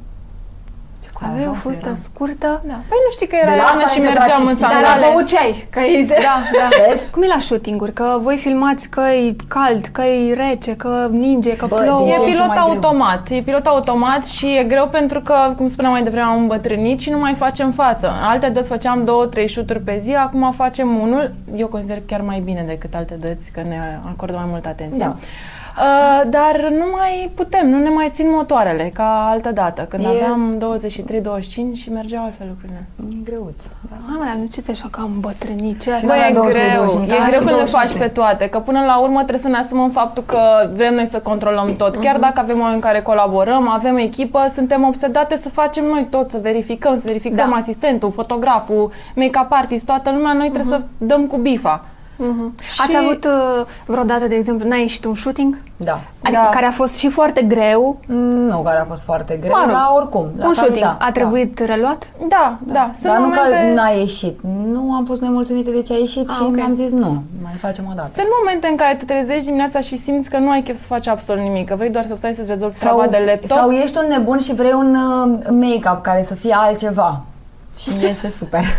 Coală 1.20 1.34
Avea 1.34 1.48
o 1.50 1.54
roșu 1.54 1.60
fustă 1.66 1.90
eram. 1.92 2.00
scurtă. 2.08 2.50
Da. 2.72 2.78
Păi 2.90 3.00
nu 3.06 3.12
știi 3.16 3.28
că 3.32 3.36
era 3.42 3.50
De 3.52 3.56
la 3.56 3.64
iarnă 3.64 3.82
asta 3.84 3.88
și 3.94 4.00
mi 4.00 4.06
se 4.06 4.12
mergeam 4.12 4.28
trage 4.28 4.42
în 4.50 4.56
stilul. 4.56 4.72
Dar 4.74 4.82
sandale. 4.84 5.02
la 5.06 5.08
băuceai, 5.12 5.52
că 5.76 5.80
e... 5.80 6.06
Da, 6.30 6.38
da. 6.62 6.68
Vezi? 6.80 7.04
Cum 7.14 7.22
e 7.26 7.28
la 7.36 7.40
shooting-uri? 7.48 7.94
Că 8.00 8.08
voi 8.28 8.38
filmați 8.46 8.84
că 8.96 9.02
e 9.22 9.36
cald, 9.56 9.84
că 9.98 10.02
e 10.02 10.34
rece, 10.44 10.72
că 10.84 10.92
ninge, 11.26 11.54
că 11.62 11.66
Bă, 11.66 11.76
plouă. 11.76 12.00
din 12.04 12.10
E 12.10 12.14
ce 12.14 12.20
în 12.20 12.26
ce 12.26 12.32
pilot 12.32 12.48
mai 12.48 12.58
greu. 12.58 12.68
automat. 12.70 13.22
E 13.38 13.42
pilot 13.50 13.66
automat 13.76 14.24
și 14.26 14.46
e 14.60 14.64
greu 14.74 14.88
pentru 15.00 15.20
că, 15.28 15.36
cum 15.58 15.68
spuneam 15.70 15.94
mai 15.94 16.04
devreme, 16.08 16.26
am 16.34 16.40
îmbătrânit 16.46 17.00
și 17.00 17.10
nu 17.16 17.20
mai 17.26 17.34
facem 17.44 17.72
față. 17.72 18.06
În 18.08 18.24
alte 18.34 18.48
dăți 18.50 18.70
făceam 18.70 19.04
două, 19.04 19.26
trei 19.26 19.48
șuturi 19.48 19.80
pe 19.80 19.96
zi, 20.02 20.14
acum 20.26 20.52
facem 20.52 20.88
unul. 21.06 21.34
Eu 21.56 21.68
consider 21.68 22.02
chiar 22.06 22.22
mai 22.22 22.40
bine 22.40 22.64
decât 22.68 22.94
alte 22.96 23.14
dăți, 23.26 23.52
că 23.52 23.62
ne 23.62 24.00
acordă 24.12 24.36
mai 24.36 24.48
multă 24.50 24.68
atenție. 24.68 25.04
Da. 25.04 25.16
Uh, 25.80 26.30
dar 26.30 26.70
nu 26.70 26.86
mai 26.98 27.32
putem, 27.36 27.70
nu 27.70 27.78
ne 27.78 27.90
mai 27.90 28.10
țin 28.14 28.30
motoarele 28.30 28.92
ca 28.94 29.28
altă 29.30 29.52
dată, 29.52 29.82
când 29.82 30.04
E- 30.04 30.08
aveam 30.08 30.58
23-25 30.58 31.74
și 31.74 31.92
mergeau 31.92 32.24
altfel 32.24 32.48
lucrurile. 32.50 32.88
E 33.12 33.16
greuț. 33.24 33.62
Da. 33.90 33.96
Hai 34.08 34.16
mă, 34.20 34.24
dar 34.26 34.36
nu 34.36 34.46
ce 34.52 34.62
ți 34.62 34.72
așa 34.72 34.88
că 34.92 35.00
am 35.04 35.12
îmbătrânit? 35.14 35.82
Ce 35.82 35.94
Și 35.96 36.06
Bă, 36.06 36.14
noi 36.14 36.20
e 36.30 36.34
la 36.34 36.34
22, 36.34 36.70
greu, 36.70 36.78
25, 36.78 37.10
e 37.10 37.14
am 37.22 37.28
greu 37.28 37.32
și 37.32 37.38
când 37.38 37.50
le 37.50 37.56
23. 37.56 37.80
faci 37.80 38.08
pe 38.08 38.08
toate, 38.20 38.50
că 38.50 38.60
până 38.60 38.80
la 38.86 39.00
urmă 39.00 39.18
trebuie 39.18 39.40
să 39.40 39.48
ne 39.48 39.58
asumăm 39.58 39.90
faptul 39.90 40.24
că 40.24 40.40
vrem 40.76 40.94
noi 40.94 41.06
să 41.06 41.20
controlăm 41.20 41.76
tot. 41.76 41.96
Chiar 41.98 42.14
Mhm. 42.14 42.22
dacă 42.22 42.40
avem 42.40 42.60
oameni 42.60 42.82
care 42.82 43.02
colaborăm, 43.02 43.70
avem 43.70 43.98
echipă, 43.98 44.40
suntem 44.54 44.84
obsedate 44.84 45.36
să 45.38 45.50
facem 45.50 45.84
noi 45.86 46.08
tot, 46.10 46.30
să 46.32 46.40
verificăm, 46.42 46.94
să 46.96 47.04
verificăm 47.06 47.50
Da. 47.50 47.56
asistentul, 47.56 48.12
fotograful, 48.12 48.92
make-up 49.16 49.48
artist, 49.52 49.86
toată 49.86 50.10
lumea, 50.12 50.34
noi 50.34 50.50
trebuie 50.52 50.74
să 50.78 50.82
dăm 50.98 51.26
cu 51.26 51.38
bifa. 51.38 51.86
Mhm. 52.22 52.56
Ați 52.80 52.90
Și- 52.92 52.98
avut 52.98 53.24
uh, 53.26 53.66
vreodată, 53.86 54.28
de 54.28 54.36
exemplu, 54.36 54.68
n-ai 54.68 54.82
ieșit 54.82 55.06
un 55.06 55.16
shooting? 55.16 55.58
Da. 55.78 56.00
Adică 56.24 56.42
Da. 56.44 56.50
care 56.50 56.66
a 56.66 56.72
fost 56.72 56.96
și 56.96 57.10
foarte 57.10 57.42
greu. 57.42 58.00
Nu, 58.06 58.58
care 58.58 58.80
a 58.80 58.84
fost 58.86 59.04
foarte 59.04 59.36
greu, 59.42 59.52
Mă 59.52 59.62
rog, 59.64 59.72
dar 59.72 59.88
oricum. 59.96 60.22
la 60.38 60.46
un 60.48 60.54
care 60.54 60.54
shooting 60.54 60.84
da, 60.84 60.98
a 61.00 61.12
trebuit 61.12 61.60
reluat? 61.60 62.12
Da, 62.28 62.58
da, 62.64 62.74
da. 62.74 62.92
Sunt 62.94 63.12
Dar 63.12 63.22
nu 63.22 63.28
momente... 63.28 63.74
că 63.74 63.74
n-a 63.82 63.88
ieșit. 63.90 64.40
Nu 64.66 64.94
am 64.94 65.06
fost 65.06 65.22
nemulțumite 65.22 65.72
de 65.72 65.82
ce 65.82 65.94
a 65.94 65.98
ieșit 65.98 66.30
Ah, 66.30 66.36
și 66.36 66.42
ok. 66.42 66.60
am 66.60 66.74
zis 66.74 66.92
nu, 66.92 67.24
mai 67.44 67.54
facem 67.58 67.86
o 67.90 67.94
dată. 67.96 68.10
Sunt 68.14 68.28
momente 68.40 68.68
în 68.68 68.76
care 68.76 68.96
te 68.96 69.06
trezești 69.06 69.46
dimineața 69.46 69.80
și 69.80 69.98
simți 69.98 70.30
că 70.30 70.38
nu 70.38 70.50
ai 70.50 70.62
chef 70.62 70.78
să 70.80 70.86
faci 70.88 71.08
absolut 71.08 71.42
nimic, 71.44 71.68
că 71.68 71.76
vrei 71.76 71.90
doar 71.90 72.06
să 72.06 72.16
stai 72.16 72.34
să-ți 72.34 72.50
rezolvi 72.50 72.80
treaba 72.80 73.08
de 73.08 73.24
laptop. 73.26 73.58
sau 73.58 73.70
ești 73.72 73.98
un 73.98 74.06
nebun 74.10 74.40
și 74.40 74.54
vrei 74.54 74.74
un 74.74 74.96
uh, 74.96 75.40
make-up 75.50 76.02
care 76.02 76.24
să 76.28 76.34
fie 76.36 76.54
altceva. 76.58 77.22
Și 77.80 77.90
iese 78.02 78.30
super. 78.30 78.62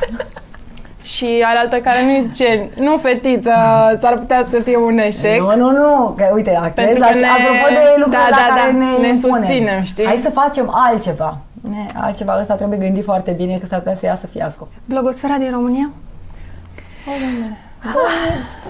Și 1.02 1.42
alaltă 1.44 1.76
care 1.76 2.02
nu 2.04 2.20
zice, 2.22 2.68
nu 2.76 2.96
fetiță, 2.96 3.52
s-ar 4.00 4.16
putea 4.18 4.46
să 4.50 4.60
fie 4.60 4.76
un 4.76 4.98
eșec. 4.98 5.38
Nu, 5.40 5.56
nu, 5.56 5.70
nu, 5.70 6.14
că 6.16 6.30
uite, 6.34 6.50
dacă 6.54 6.72
Pentru 6.74 6.94
vezi, 6.98 7.12
că 7.12 7.18
ne- 7.18 7.26
apropo 7.26 7.68
de 7.74 7.80
lucrurile 7.96 8.30
da, 8.30 8.36
la 8.36 8.36
da, 8.48 8.54
care 8.54 8.72
da, 8.72 8.78
ne, 8.78 8.84
ne 9.00 9.08
impunem. 9.08 9.42
susținem, 9.42 9.82
știi? 9.82 10.04
Hai 10.04 10.16
să 10.22 10.30
facem 10.30 10.70
altceva. 10.74 11.38
Ne, 11.72 11.86
altceva 11.94 12.36
ăsta 12.40 12.54
trebuie 12.54 12.78
gândit 12.78 13.04
foarte 13.04 13.30
bine 13.30 13.56
că 13.58 13.66
s-ar 13.66 13.78
putea 13.78 13.96
să 13.96 14.06
iasă 14.06 14.26
fiasco. 14.26 14.68
Blogosfera 14.84 15.34
din 15.36 15.50
România? 15.50 15.90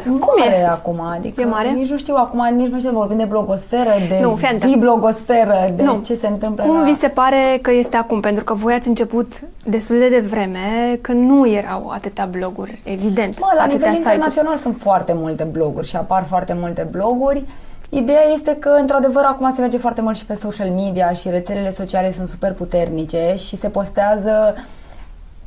Cum 0.05 0.43
e 0.61 0.67
acum? 0.67 1.01
Adică 1.01 1.41
E 1.41 1.45
mare? 1.45 1.69
nici 1.71 1.91
nu 1.91 1.97
știu 1.97 2.15
acum, 2.15 2.49
nici 2.57 2.69
nu 2.69 2.79
știu, 2.79 2.91
vorbim 2.91 3.17
de 3.17 3.25
blogosferă, 3.25 3.91
de 4.09 4.19
Nu, 4.23 4.35
fii 4.35 4.47
atentă. 4.47 4.77
blogosferă, 4.79 5.55
de 5.75 5.83
Nu. 5.83 6.01
ce 6.05 6.15
se 6.15 6.27
întâmplă 6.27 6.65
Cum 6.65 6.79
la... 6.79 6.85
vi 6.85 6.97
se 6.99 7.09
pare 7.09 7.59
că 7.63 7.71
este 7.73 7.97
acum? 7.97 8.21
Pentru 8.21 8.45
că 8.45 8.55
voi 8.55 8.73
ați 8.75 8.89
început 8.89 9.33
destul 9.65 9.99
de 9.99 10.09
devreme, 10.09 10.99
că 11.01 11.13
nu 11.13 11.49
erau 11.49 11.89
atâtea 11.95 12.25
bloguri, 12.31 12.81
evident. 12.85 13.39
Mă, 13.41 13.47
la 13.57 13.63
atâtea 13.63 13.77
nivel 13.77 13.93
site-uri. 13.93 14.15
internațional 14.15 14.57
sunt 14.57 14.77
foarte 14.77 15.13
multe 15.17 15.45
bloguri 15.45 15.87
și 15.87 15.97
apar 15.97 16.23
foarte 16.25 16.57
multe 16.61 16.89
bloguri. 16.91 17.45
Ideea 17.89 18.23
este 18.35 18.57
că, 18.57 18.69
într-adevăr, 18.81 19.23
acum 19.27 19.53
se 19.55 19.61
merge 19.61 19.79
foarte 19.79 20.01
mult 20.01 20.17
și 20.17 20.27
pe 20.27 20.35
social 20.35 20.69
media 20.69 21.13
și 21.13 21.31
rețelele 21.31 21.71
sociale 21.71 22.13
sunt 22.13 22.29
super 22.29 22.53
puternice 22.53 23.35
și 23.37 23.57
se 23.57 23.69
postează 23.69 24.55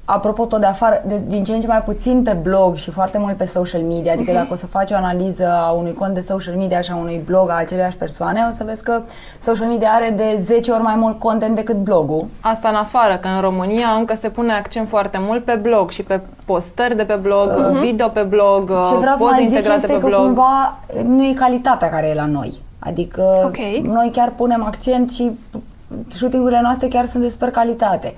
apropo 0.06 0.46
tot 0.46 0.60
de 0.60 0.66
afară, 0.66 1.04
de, 1.06 1.22
din 1.28 1.44
ce 1.44 1.54
în 1.54 1.62
ce 1.62 1.68
mai 1.68 1.82
puțin 1.82 2.24
pe 2.24 2.32
blog 2.42 2.76
și 2.76 2.92
foarte 2.92 3.18
mult 3.18 3.38
pe 3.38 3.46
social 3.46 3.82
media, 3.82 4.14
adică 4.14 4.32
dacă 4.32 4.48
o 4.52 4.56
să 4.56 4.66
faci 4.68 4.92
o 4.92 4.96
analiză 4.96 5.48
a 5.68 5.72
unui 5.72 5.94
cont 5.94 6.14
de 6.14 6.22
social 6.22 6.56
media 6.56 6.82
și 6.82 6.92
a 6.92 6.96
unui 6.96 7.22
blog 7.26 7.50
a 7.50 7.54
aceleași 7.54 7.96
persoane, 7.98 8.46
o 8.50 8.54
să 8.54 8.64
vezi 8.64 8.84
că 8.84 9.02
social 9.42 9.68
media 9.68 9.90
are 9.94 10.14
de 10.18 10.42
10 10.44 10.72
ori 10.72 10.82
mai 10.82 10.96
mult 10.96 11.20
content 11.20 11.56
decât 11.56 11.76
blogul. 11.76 12.28
Asta 12.42 12.70
în 12.70 12.76
afară, 12.76 13.18
că 13.18 13.28
în 13.36 13.42
România 13.42 13.88
încă 13.88 14.16
se 14.22 14.30
pune 14.30 14.54
accent 14.54 14.88
foarte 14.88 15.18
mult 15.22 15.44
pe 15.44 15.60
blog 15.62 15.90
și 15.90 16.04
pe 16.04 16.20
postări 16.46 16.96
de 16.96 17.04
pe 17.04 17.18
blog, 17.22 17.50
video 17.82 18.08
pe 18.08 18.22
blog, 18.22 18.68
Ce 18.68 18.96
vreau 18.96 19.16
să 19.16 19.24
poze 19.24 19.32
mai 19.32 19.40
zic 19.40 19.48
integrate 19.48 19.76
este 19.82 19.88
pe 19.94 20.00
că 20.00 20.08
blog. 20.08 20.22
cumva 20.22 20.80
nu 21.06 21.24
e 21.24 21.34
calitatea 21.34 21.90
care 21.90 22.08
e 22.10 22.14
la 22.14 22.26
noi. 22.26 22.62
Adică 22.80 23.24
Ok. 23.46 23.58
noi 23.84 24.10
chiar 24.14 24.34
punem 24.36 24.64
accent 24.64 25.12
și 25.12 25.32
shootingurile 26.08 26.60
noastre 26.62 26.88
chiar 26.88 27.06
sunt 27.08 27.24
de 27.24 27.30
super 27.30 27.50
calitate. 27.50 28.14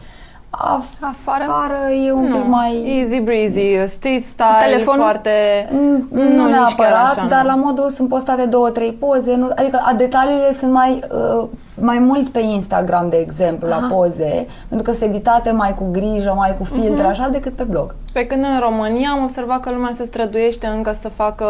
Af- 0.58 1.00
Afară? 1.00 1.44
afară 1.48 1.92
e 2.08 2.12
un 2.12 2.28
Nu, 2.28 2.36
pic 2.36 2.46
mai... 2.48 2.84
Easy 3.00 3.20
breezy, 3.20 3.94
street 3.96 4.24
style, 4.24 4.58
telefonul? 4.66 5.02
foarte... 5.02 5.30
Mm, 5.72 6.08
Nu, 6.12 6.22
nici 6.24 6.36
chiar 6.38 6.50
neapărat, 6.50 7.18
așa, 7.18 7.26
dar 7.30 7.42
nu. 7.42 7.48
la 7.48 7.56
modul 7.56 7.90
sunt 7.90 8.10
postate 8.10 8.46
două, 8.46 8.70
trei 8.70 8.92
poze, 8.92 9.36
nu, 9.36 9.50
adică 9.56 9.80
a, 9.86 9.94
detaliile 9.94 10.54
sunt 10.54 10.72
mai, 10.72 11.00
uh, 11.40 11.48
mai 11.82 12.00
mult 12.00 12.30
pe 12.30 12.40
Instagram, 12.40 13.10
de 13.10 13.18
exemplu, 13.18 13.68
la 13.68 13.76
Aha. 13.76 13.88
poze, 13.90 14.46
pentru 14.70 14.92
că 14.92 14.98
sunt 14.98 15.10
editate 15.10 15.52
mai 15.52 15.74
cu 15.74 15.88
grijă, 15.92 16.34
mai 16.38 16.56
cu 16.58 16.64
filtre, 16.64 17.02
Mhm. 17.02 17.06
așa, 17.10 17.28
decât 17.30 17.54
pe 17.56 17.64
blog. 17.64 17.96
Pe 18.14 18.28
când 18.28 18.44
în 18.44 18.60
România 18.60 19.10
am 19.10 19.24
observat 19.24 19.60
că 19.60 19.72
lumea 19.72 19.92
se 19.96 20.06
străduiește 20.06 20.68
încă 20.68 20.98
să 21.02 21.10
facă, 21.10 21.46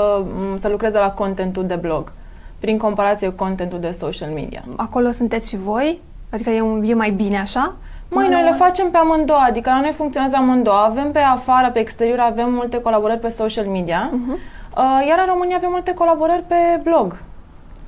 m, 0.53 0.59
să 0.59 0.67
lucreze 0.67 0.97
la 0.97 1.11
contentul 1.11 1.65
de 1.65 1.75
blog, 1.75 2.11
prin 2.59 2.77
comparație 2.77 3.29
cu 3.29 3.43
contentul 3.43 3.79
de 3.79 3.91
social 3.91 4.29
media. 4.29 4.63
Acolo 4.75 5.11
sunteți 5.11 5.49
și 5.49 5.57
voi? 5.57 6.01
Adică 6.29 6.49
e, 6.49 6.61
un, 6.61 6.83
e 6.85 6.93
mai 6.93 7.09
bine 7.11 7.37
așa? 7.39 7.73
Măi, 8.09 8.27
noi 8.27 8.43
le 8.43 8.51
facem 8.51 8.89
pe 8.91 8.97
amândouă, 8.97 9.39
adică 9.47 9.69
la 9.69 9.79
noi 9.79 9.91
funcționează 9.91 10.35
amândouă. 10.35 10.75
Avem 10.75 11.11
pe 11.11 11.19
afară, 11.19 11.71
pe 11.71 11.79
exterior, 11.79 12.19
avem 12.19 12.53
multe 12.53 12.81
colaborări 12.81 13.19
pe 13.19 13.29
social 13.29 13.65
media, 13.65 14.09
uh, 14.13 15.05
iar 15.07 15.19
în 15.19 15.25
România 15.33 15.55
avem 15.55 15.69
multe 15.71 15.93
colaborări 15.93 16.43
pe 16.47 16.55
blog. 16.83 17.17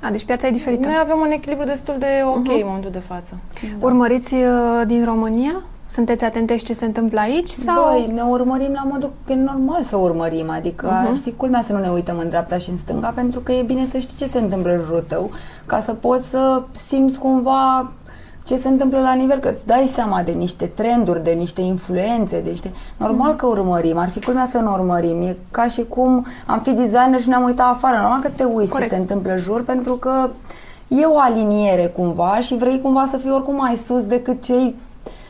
A, 0.01 0.09
deci 0.09 0.25
piața 0.25 0.47
e 0.47 0.51
diferită. 0.51 0.87
Noi 0.87 0.97
avem 1.01 1.19
un 1.19 1.31
echilibru 1.31 1.65
destul 1.65 1.95
de 1.97 2.23
ok 2.25 2.47
în 2.47 2.61
momentul 2.65 2.91
de 2.91 2.99
față. 2.99 3.37
Urmăriți 3.79 4.33
uh, 4.33 4.81
din 4.85 5.05
România? 5.05 5.63
sunteți 5.93 6.23
atente 6.23 6.57
și 6.57 6.63
ce 6.63 6.73
se 6.73 6.85
întâmplă 6.85 7.19
aici? 7.19 7.49
Sau? 7.49 7.89
Băi, 7.89 8.11
ne 8.13 8.21
urmărim 8.21 8.71
la 8.73 8.83
modul 8.83 9.11
că 9.25 9.31
e 9.31 9.35
normal 9.35 9.83
să 9.83 9.95
urmărim, 9.95 10.49
adică 10.49 10.87
uh-huh. 10.87 11.07
ar 11.07 11.15
fi 11.21 11.31
culmea 11.31 11.61
să 11.61 11.73
nu 11.73 11.79
ne 11.79 11.89
uităm 11.89 12.17
în 12.17 12.29
dreapta 12.29 12.57
și 12.57 12.69
în 12.69 12.77
stânga, 12.77 13.07
pentru 13.15 13.39
că 13.39 13.51
e 13.51 13.61
bine 13.61 13.85
să 13.85 13.97
știi 13.97 14.17
ce 14.17 14.25
se 14.25 14.39
întâmplă 14.39 14.71
în 14.71 14.81
jurul 14.85 15.05
tău, 15.07 15.31
ca 15.65 15.79
să 15.79 15.93
poți 15.93 16.29
să 16.29 16.63
simți 16.71 17.19
cumva 17.19 17.91
ce 18.47 18.57
se 18.57 18.67
întâmplă 18.67 18.99
la 18.99 19.13
nivel, 19.13 19.39
că 19.39 19.49
îți 19.49 19.65
dai 19.65 19.91
seama 19.93 20.21
de 20.21 20.31
niște 20.31 20.65
trenduri, 20.65 21.23
de 21.23 21.31
niște 21.31 21.61
influențe, 21.61 22.39
de 22.39 22.49
niște... 22.49 22.71
Normal 22.97 23.35
că 23.35 23.45
urmărim, 23.45 23.97
ar 23.97 24.09
fi 24.09 24.23
culmea 24.23 24.45
să 24.45 24.57
ne 24.57 24.69
urmărim. 24.69 25.21
E 25.21 25.37
ca 25.51 25.67
și 25.67 25.83
cum 25.83 26.25
am 26.45 26.59
fi 26.59 26.71
designer 26.71 27.21
și 27.21 27.27
ne-am 27.27 27.43
uitat 27.43 27.71
afară. 27.71 27.97
Normal 28.01 28.19
că 28.21 28.29
te 28.29 28.43
uiți 28.43 28.71
Corect. 28.71 28.89
ce 28.89 28.95
se 28.95 29.01
întâmplă 29.01 29.31
în 29.31 29.39
jur, 29.39 29.63
pentru 29.63 29.93
că 29.93 30.29
e 30.87 31.05
o 31.05 31.19
aliniere 31.19 31.85
cumva 31.85 32.39
și 32.39 32.55
vrei 32.55 32.81
cumva 32.81 33.07
să 33.11 33.17
fii 33.17 33.31
oricum 33.31 33.55
mai 33.55 33.75
sus 33.75 34.05
decât 34.05 34.43
cei 34.43 34.75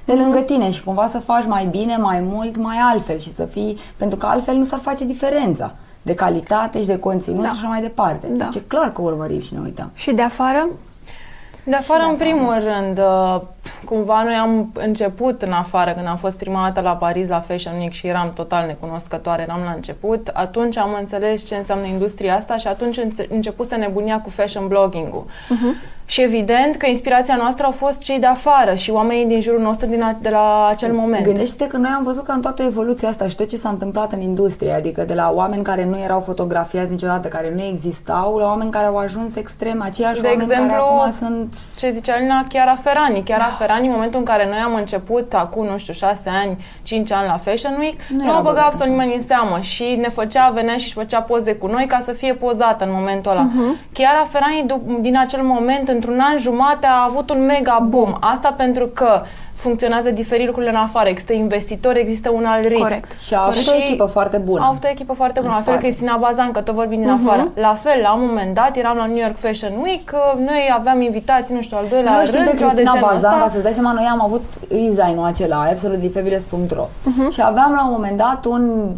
de 0.05 0.13
lângă 0.13 0.39
tine 0.39 0.71
și 0.71 0.83
cumva 0.83 1.07
să 1.07 1.19
faci 1.19 1.45
mai 1.45 1.65
bine, 1.65 1.97
mai 1.97 2.19
mult, 2.23 2.57
mai 2.57 2.77
altfel 2.91 3.17
și 3.17 3.31
să 3.31 3.45
fii, 3.45 3.77
pentru 3.97 4.17
că 4.17 4.25
altfel 4.25 4.55
nu 4.55 4.63
s-ar 4.63 4.79
face 4.79 5.05
diferența 5.05 5.75
de 6.01 6.13
calitate 6.13 6.79
și 6.81 6.87
de 6.87 6.97
conținut 6.97 7.43
da. 7.43 7.49
și 7.49 7.55
așa 7.57 7.67
mai 7.67 7.81
departe. 7.81 8.27
Da. 8.27 8.43
Deci 8.43 8.55
e 8.55 8.65
clar 8.67 8.91
că 8.91 9.01
urmărim 9.01 9.41
și 9.41 9.53
ne 9.53 9.59
uităm. 9.63 9.91
Și 9.93 10.13
de 10.13 10.21
afară? 10.21 10.67
De 11.67 11.75
afară, 11.75 12.03
în 12.03 12.15
primul 12.15 12.53
rând, 12.53 12.97
uh, 12.97 13.41
cumva 13.85 14.23
noi 14.23 14.33
am 14.33 14.71
început 14.73 15.41
în 15.41 15.51
afară, 15.51 15.91
când 15.93 16.07
am 16.07 16.17
fost 16.17 16.37
prima 16.37 16.63
dată 16.63 16.81
la 16.81 16.95
Paris, 16.95 17.27
la 17.27 17.39
Fashion 17.39 17.77
Week 17.77 17.91
și 17.91 18.07
eram 18.07 18.33
total 18.33 18.65
necunoscătoare, 18.65 19.41
eram 19.41 19.61
la 19.63 19.71
început, 19.71 20.27
atunci 20.27 20.77
am 20.77 20.95
înțeles 20.99 21.45
ce 21.47 21.55
înseamnă 21.55 21.85
industria 21.85 22.35
asta 22.35 22.57
și 22.57 22.67
atunci 22.67 22.99
început 23.29 23.67
să 23.67 23.75
nebunia 23.75 24.21
cu 24.21 24.29
fashion 24.29 24.67
blogging-ul. 24.67 25.25
Uh-huh. 25.25 25.96
Și 26.09 26.21
evident 26.21 26.75
că 26.75 26.87
inspirația 26.87 27.35
noastră 27.35 27.65
au 27.65 27.71
fost 27.71 27.99
cei 27.99 28.19
de 28.19 28.25
afară 28.25 28.75
și 28.75 28.91
oamenii 28.91 29.25
din 29.25 29.41
jurul 29.41 29.61
nostru 29.61 29.87
din 29.87 30.01
a, 30.01 30.17
de 30.21 30.29
la 30.29 30.67
acel 30.69 30.93
moment. 30.93 31.23
Gândește 31.23 31.67
că 31.67 31.77
noi 31.77 31.91
am 31.95 32.03
văzut 32.03 32.23
că 32.23 32.31
în 32.31 32.41
toată 32.41 32.63
evoluția 32.63 33.09
asta 33.09 33.27
și 33.27 33.35
tot 33.35 33.49
ce 33.49 33.57
s-a 33.57 33.69
întâmplat 33.69 34.11
în 34.11 34.21
industrie, 34.21 34.71
adică 34.71 35.03
de 35.03 35.13
la 35.13 35.31
oameni 35.33 35.63
care 35.63 35.85
nu 35.85 35.97
erau 35.97 36.19
fotografiați 36.19 36.89
niciodată, 36.89 37.27
care 37.27 37.53
nu 37.55 37.63
existau, 37.63 38.37
la 38.37 38.45
oameni 38.45 38.71
care 38.71 38.85
au 38.85 38.97
ajuns 38.97 39.35
extrem, 39.35 39.81
aceiași 39.81 40.21
de 40.21 40.27
oameni 40.27 40.43
exemplu, 40.43 40.73
care 40.73 40.81
acum 40.81 41.11
sunt... 41.11 41.55
ce 41.79 41.89
zicea 41.89 42.13
Alina, 42.13 42.45
Chiara 42.49 42.75
Ferrani. 42.75 43.23
Chiara 43.23 43.47
da. 43.49 43.55
Ferrani, 43.59 43.85
în 43.85 43.91
momentul 43.91 44.19
în 44.19 44.25
care 44.25 44.47
noi 44.47 44.57
am 44.57 44.73
început, 44.75 45.33
acum, 45.33 45.65
nu 45.65 45.77
știu, 45.77 45.93
șase 45.93 46.29
ani, 46.43 46.65
cinci 46.83 47.11
ani 47.11 47.27
la 47.27 47.37
Fashion 47.37 47.75
Week, 47.79 47.95
nu, 48.09 48.23
nu 48.23 48.31
a 48.31 48.41
băgat 48.41 48.65
absolut 48.65 48.91
nimeni 48.91 49.15
în 49.15 49.21
seamă 49.21 49.59
și 49.59 49.97
ne 50.01 50.09
făcea, 50.09 50.49
venea 50.49 50.77
și 50.77 50.85
își 50.85 50.93
făcea 50.93 51.21
poze 51.21 51.55
cu 51.55 51.67
noi 51.67 51.85
ca 51.85 51.99
să 52.03 52.11
fie 52.11 52.33
pozată 52.33 52.83
în 52.83 52.91
momentul 52.93 53.31
ăla. 53.31 53.47
Uh-huh. 53.49 53.91
Chiara 53.93 54.27
Ferrani, 54.29 54.65
din 55.01 55.17
acel 55.17 55.43
moment, 55.43 55.89
într-un 55.97 56.19
an 56.19 56.37
jumătate, 56.37 56.55
jumate 56.67 56.85
a 56.85 57.05
avut 57.09 57.29
un 57.29 57.45
mega 57.45 57.85
boom. 57.89 58.17
Asta 58.19 58.53
pentru 58.57 58.85
că 58.93 59.21
funcționează 59.53 60.09
diferit 60.11 60.45
lucrurile 60.45 60.71
în 60.71 60.77
afară. 60.77 61.09
Există 61.09 61.33
investitori, 61.33 61.99
există 61.99 62.29
un 62.29 62.45
alt 62.45 62.65
ritm. 62.67 62.81
Corect. 62.81 63.19
Și 63.19 63.33
a 63.33 63.41
avut 63.45 63.61
și 63.61 63.69
o 63.69 63.75
echipă 63.83 64.05
foarte 64.05 64.37
bună. 64.37 64.61
A 64.63 64.67
avut 64.67 64.83
o 64.83 64.87
echipă 64.89 65.13
foarte 65.13 65.39
bună. 65.39 65.53
La 65.57 65.61
fel 65.61 65.77
Cristina 65.77 66.17
Bazan, 66.17 66.51
că 66.51 66.61
tot 66.61 66.73
vorbim 66.73 66.99
din 66.99 67.09
uh-huh. 67.09 67.25
afară. 67.25 67.51
La 67.55 67.73
fel, 67.73 67.99
la 68.01 68.13
un 68.13 68.25
moment 68.27 68.53
dat, 68.53 68.77
eram 68.77 68.97
la 68.97 69.05
New 69.05 69.21
York 69.27 69.37
Fashion 69.37 69.73
Week, 69.81 70.11
noi 70.37 70.61
aveam 70.77 71.01
invitații, 71.01 71.55
nu 71.55 71.61
știu, 71.61 71.77
al 71.77 71.85
doilea 71.89 72.11
nu, 72.11 72.17
rând, 72.17 72.27
știi 72.27 72.43
pe 72.43 72.55
Cristina 72.55 72.97
Bazan, 73.01 73.39
ca 73.39 73.47
să-ți 73.49 73.63
dai 73.63 73.73
seama, 73.73 73.91
noi 73.91 74.07
am 74.11 74.21
avut 74.21 74.43
design-ul 74.67 75.25
acela, 75.25 75.57
absolutelyfabulous.ro 75.71 76.85
uh-huh. 76.85 77.31
și 77.33 77.41
aveam 77.43 77.71
la 77.75 77.85
un 77.85 77.91
moment 77.91 78.17
dat 78.17 78.45
un 78.45 78.91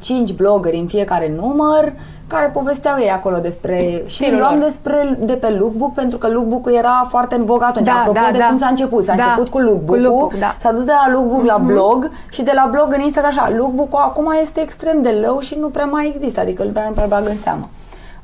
5 0.00 0.32
blogări 0.32 0.76
în 0.76 0.86
fiecare 0.86 1.34
număr, 1.36 1.92
care 2.26 2.50
povesteau 2.52 2.98
ei 2.98 3.10
acolo 3.10 3.38
despre 3.38 4.02
și 4.06 4.30
luam 4.30 4.58
despre 4.58 5.18
de 5.20 5.32
pe 5.32 5.50
lookbook 5.50 5.92
pentru 5.94 6.18
că 6.18 6.28
lookbook 6.28 6.68
era 6.72 7.06
foarte 7.08 7.34
în 7.34 7.44
vog 7.44 7.62
atunci. 7.62 7.86
Da, 7.86 7.92
Apropo 7.92 8.20
da, 8.24 8.28
de 8.32 8.38
da. 8.38 8.46
cum 8.46 8.56
s-a 8.56 8.66
început. 8.66 9.04
S-a 9.04 9.14
da. 9.14 9.22
început 9.22 9.48
cu 9.48 9.58
lookbook, 9.58 9.96
cu 9.96 10.02
lookbook 10.02 10.34
da. 10.34 10.56
s-a 10.60 10.72
dus 10.72 10.84
de 10.84 10.92
la 11.06 11.12
lookbook 11.12 11.42
mm-hmm. 11.42 11.46
la 11.46 11.56
mhm. 11.56 11.66
blog 11.66 12.10
și 12.30 12.42
de 12.42 12.52
la 12.54 12.68
blog 12.70 12.92
în 12.92 13.00
Instagram 13.00 13.32
așa. 13.36 13.52
Lookbook-ul 13.56 13.98
acum 13.98 14.34
este 14.42 14.60
extrem 14.60 15.02
de 15.02 15.10
low 15.26 15.38
și 15.38 15.56
nu 15.60 15.68
prea 15.68 15.84
mai 15.84 16.12
există, 16.14 16.40
adică 16.40 16.64
nu 16.64 16.70
prea, 16.70 16.86
nu 16.86 16.92
prea 16.92 17.06
bag 17.06 17.26
în 17.26 17.38
seamă. 17.42 17.68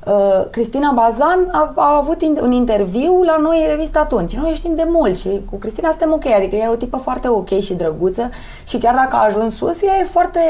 Uh, 0.07 0.51
Cristina 0.51 0.93
Bazan 0.93 1.49
a, 1.53 1.73
a 1.77 1.97
avut 1.97 2.23
in, 2.23 2.39
un 2.43 2.53
interviu 2.53 3.23
la 3.23 3.37
noi 3.37 3.63
în 3.63 3.71
revista 3.71 4.01
atunci. 4.01 4.35
Noi 4.37 4.53
știm 4.55 4.75
de 4.75 4.85
mult 4.87 5.19
și 5.19 5.41
cu 5.51 5.57
Cristina 5.57 5.89
suntem 5.89 6.13
ok, 6.13 6.27
adică 6.27 6.57
ea 6.57 6.65
e 6.65 6.69
o 6.69 6.75
tipă 6.75 6.97
foarte 6.97 7.29
ok 7.29 7.61
și 7.61 7.75
drăguță 7.75 8.31
și 8.67 8.79
chiar 8.79 8.95
dacă 8.95 9.17
a 9.17 9.25
ajuns 9.25 9.57
sus, 9.57 9.83
ea 9.83 9.99
e 10.01 10.05
foarte 10.05 10.41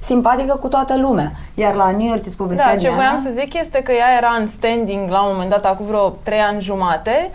simpatică 0.00 0.56
cu 0.56 0.68
toată 0.68 0.96
lumea. 0.96 1.32
Iar 1.54 1.74
la 1.74 1.90
New 1.90 2.06
York 2.06 2.26
îți 2.26 2.36
povestea 2.36 2.70
Da, 2.70 2.76
ce 2.76 2.90
voiam 2.90 3.16
să 3.16 3.30
zic 3.32 3.54
este 3.54 3.82
că 3.82 3.92
ea 3.92 4.16
era 4.16 4.36
în 4.40 4.46
standing 4.46 5.10
la 5.10 5.22
un 5.22 5.32
moment 5.32 5.50
dat, 5.50 5.64
acum 5.64 5.86
vreo 5.86 6.16
trei 6.24 6.40
ani 6.40 6.60
jumate, 6.60 7.30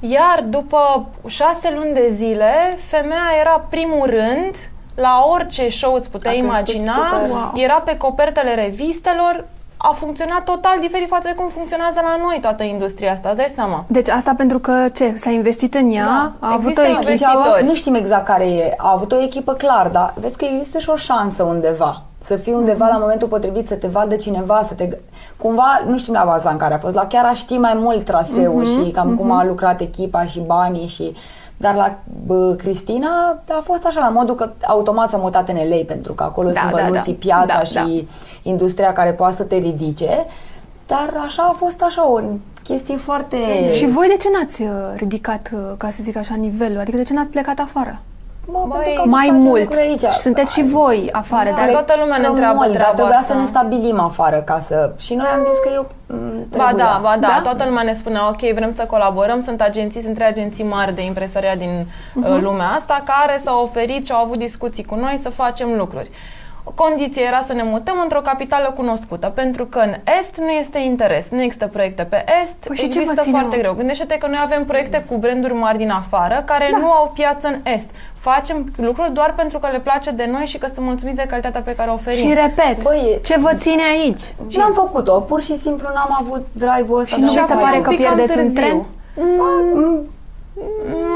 iar 0.00 0.44
după 0.48 1.08
șase 1.26 1.72
luni 1.74 1.94
de 1.94 2.12
zile, 2.14 2.52
femeia 2.78 3.30
era 3.40 3.66
primul 3.70 4.06
rând 4.06 4.54
la 4.94 5.26
orice 5.32 5.68
show 5.68 5.94
îți 5.94 6.10
puteai 6.10 6.38
imagina, 6.38 6.92
super. 6.92 7.50
era 7.54 7.74
pe 7.74 7.96
copertele 7.96 8.54
revistelor, 8.54 9.44
a 9.84 9.92
funcționat 9.92 10.44
total 10.44 10.76
diferit 10.80 11.08
față 11.08 11.28
de 11.28 11.34
cum 11.34 11.48
funcționează 11.48 12.00
la 12.02 12.16
noi 12.22 12.38
toată 12.40 12.62
industria 12.62 13.12
asta, 13.12 13.34
dai 13.34 13.52
seama. 13.54 13.84
Deci 13.86 14.08
asta 14.08 14.34
pentru 14.36 14.58
că 14.58 14.88
ce? 14.94 15.14
S-a 15.16 15.30
investit 15.30 15.74
în 15.74 15.90
ea? 15.90 16.04
Da, 16.04 16.32
a 16.48 16.52
avut 16.52 16.78
o 16.78 16.82
echipă? 16.82 17.58
Nu 17.62 17.74
știm 17.74 17.94
exact 17.94 18.24
care 18.24 18.44
e. 18.44 18.74
A 18.76 18.92
avut 18.92 19.12
o 19.12 19.22
echipă 19.22 19.52
clar, 19.52 19.88
dar 19.88 20.14
vezi 20.20 20.36
că 20.36 20.44
există 20.44 20.78
și 20.78 20.90
o 20.90 20.96
șansă 20.96 21.42
undeva. 21.42 22.02
Să 22.20 22.36
fii 22.36 22.52
undeva 22.52 22.86
mm-hmm. 22.86 22.92
la 22.92 22.98
momentul 22.98 23.28
potrivit, 23.28 23.66
să 23.66 23.74
te 23.74 23.86
vadă 23.86 24.16
cineva, 24.16 24.64
să 24.68 24.74
te... 24.74 24.98
Cumva, 25.36 25.82
nu 25.86 25.98
știm 25.98 26.12
la 26.12 26.24
baza 26.24 26.50
în 26.50 26.56
care 26.56 26.74
a 26.74 26.78
fost, 26.78 26.94
la 26.94 27.06
chiar 27.06 27.24
a 27.24 27.32
ști 27.32 27.56
mai 27.56 27.74
mult 27.74 28.04
traseul 28.04 28.64
mm-hmm. 28.64 28.84
și 28.84 28.90
cam 28.90 29.14
mm-hmm. 29.14 29.18
cum 29.18 29.30
a 29.30 29.44
lucrat 29.44 29.80
echipa 29.80 30.24
și 30.24 30.40
banii 30.40 30.86
și 30.86 31.14
dar 31.62 31.74
la 31.74 31.98
bă, 32.26 32.54
Cristina 32.54 33.42
a 33.48 33.60
fost 33.62 33.86
așa, 33.86 34.00
la 34.00 34.08
modul 34.08 34.34
că 34.34 34.50
automat 34.62 35.08
s-a 35.08 35.16
mutat 35.16 35.48
în 35.48 35.56
LA, 35.68 35.76
pentru 35.86 36.12
că 36.12 36.22
acolo 36.22 36.50
da, 36.50 36.60
sunt 36.60 36.72
da, 36.72 36.82
bănuții, 36.82 37.12
da. 37.12 37.18
piața 37.18 37.56
da, 37.56 37.64
și 37.64 37.74
da. 37.74 38.50
industria 38.50 38.92
care 38.92 39.12
poate 39.12 39.36
să 39.36 39.42
te 39.42 39.56
ridice. 39.56 40.26
Dar 40.86 41.14
așa 41.26 41.42
a 41.42 41.54
fost 41.56 41.82
așa 41.82 42.10
o 42.10 42.20
chestie 42.62 42.96
foarte... 42.96 43.36
Și 43.74 43.86
voi 43.86 44.08
de 44.08 44.16
ce 44.16 44.28
n-ați 44.32 44.62
uh, 44.62 44.68
ridicat, 44.96 45.50
uh, 45.54 45.60
ca 45.76 45.90
să 45.90 45.98
zic 46.02 46.16
așa, 46.16 46.34
nivelul? 46.34 46.78
Adică 46.78 46.96
de 46.96 47.02
ce 47.02 47.12
n-ați 47.12 47.30
plecat 47.30 47.58
afară? 47.58 48.00
Mă, 48.46 48.64
Băi, 48.68 49.02
mai 49.04 49.28
mult. 49.32 49.72
Aici. 49.74 50.00
Și 50.00 50.18
sunteți 50.18 50.52
și 50.52 50.62
voi 50.62 51.08
afară. 51.12 51.50
Da, 51.50 51.56
dar 51.56 51.68
toată 51.68 51.94
lumea 51.98 52.16
ne 52.16 52.26
întreabă 52.26 52.54
mult, 52.54 52.78
dar 52.78 52.92
trebuia 52.94 53.16
asta. 53.18 53.32
să 53.32 53.38
ne 53.38 53.46
stabilim 53.46 54.00
afară 54.00 54.40
ca 54.40 54.60
să... 54.60 54.92
Și 54.98 55.14
noi 55.14 55.26
am 55.34 55.42
zis 55.42 55.58
că 55.62 55.70
eu 55.74 55.86
mm, 56.06 56.46
Ba 56.56 56.70
da, 56.76 56.98
ba 57.02 57.16
da, 57.20 57.26
da, 57.26 57.40
toată 57.42 57.64
lumea 57.64 57.82
ne 57.82 57.92
spune 57.92 58.18
ok, 58.28 58.54
vrem 58.54 58.72
să 58.76 58.84
colaborăm, 58.84 59.40
sunt 59.40 59.60
agenții, 59.60 60.02
sunt 60.02 60.14
trei 60.14 60.26
agenții 60.26 60.64
mari 60.64 60.94
de 60.94 61.04
impresăria 61.04 61.54
din 61.54 61.86
uh-huh. 61.86 62.40
lumea 62.40 62.68
asta 62.68 63.02
care 63.04 63.40
s-au 63.44 63.62
oferit 63.62 64.06
și 64.06 64.12
au 64.12 64.22
avut 64.24 64.38
discuții 64.38 64.84
cu 64.84 64.94
noi 64.94 65.18
să 65.22 65.30
facem 65.30 65.76
lucruri. 65.76 66.10
Condiția 66.74 67.22
era 67.22 67.40
să 67.46 67.52
ne 67.52 67.62
mutăm 67.62 67.98
într-o 68.02 68.20
capitală 68.20 68.72
cunoscută, 68.76 69.26
pentru 69.34 69.66
că 69.66 69.78
în 69.78 69.94
Est 70.20 70.36
nu 70.36 70.50
este 70.50 70.78
interes, 70.78 71.30
nu 71.30 71.42
există 71.42 71.66
proiecte 71.66 72.02
pe 72.02 72.24
Est, 72.42 72.54
păi 72.66 72.76
și 72.76 72.84
există 72.84 73.22
foarte 73.30 73.56
greu. 73.56 73.74
Gândește-te 73.74 74.18
că 74.18 74.26
noi 74.26 74.38
avem 74.42 74.64
proiecte 74.64 75.04
cu 75.08 75.16
branduri 75.16 75.54
mari 75.54 75.78
din 75.78 75.90
afară 75.90 76.42
care 76.46 76.68
da. 76.72 76.78
nu 76.78 76.90
au 76.90 77.12
piață 77.14 77.46
în 77.46 77.72
Est. 77.72 77.90
Facem 78.14 78.72
lucruri 78.76 79.12
doar 79.12 79.34
pentru 79.36 79.58
că 79.58 79.68
le 79.72 79.80
place 79.80 80.10
de 80.10 80.28
noi 80.30 80.44
și 80.44 80.58
că 80.58 80.66
sunt 80.74 80.86
mulțumiți 80.86 81.16
de 81.16 81.26
calitatea 81.28 81.60
pe 81.60 81.74
care 81.74 81.90
o 81.90 81.92
oferim. 81.92 82.28
Și 82.28 82.34
repet, 82.34 82.82
Băi, 82.82 83.20
ce 83.24 83.38
vă 83.38 83.54
ține 83.54 83.82
aici? 83.82 84.34
Nu 84.56 84.62
am 84.62 84.72
făcut-o, 84.72 85.20
pur 85.20 85.42
și 85.42 85.56
simplu 85.56 85.88
n-am 85.94 86.16
avut 86.20 86.46
drive-ul 86.52 87.00
ăsta. 87.00 87.14
Și 87.14 87.20
nu 87.20 87.32
mi 87.32 87.44
se 87.46 87.54
pare 87.54 87.80
că 87.80 87.90
pierdeți 87.90 88.38
în 88.38 88.54
tren? 88.54 88.84
Mm. 89.16 90.06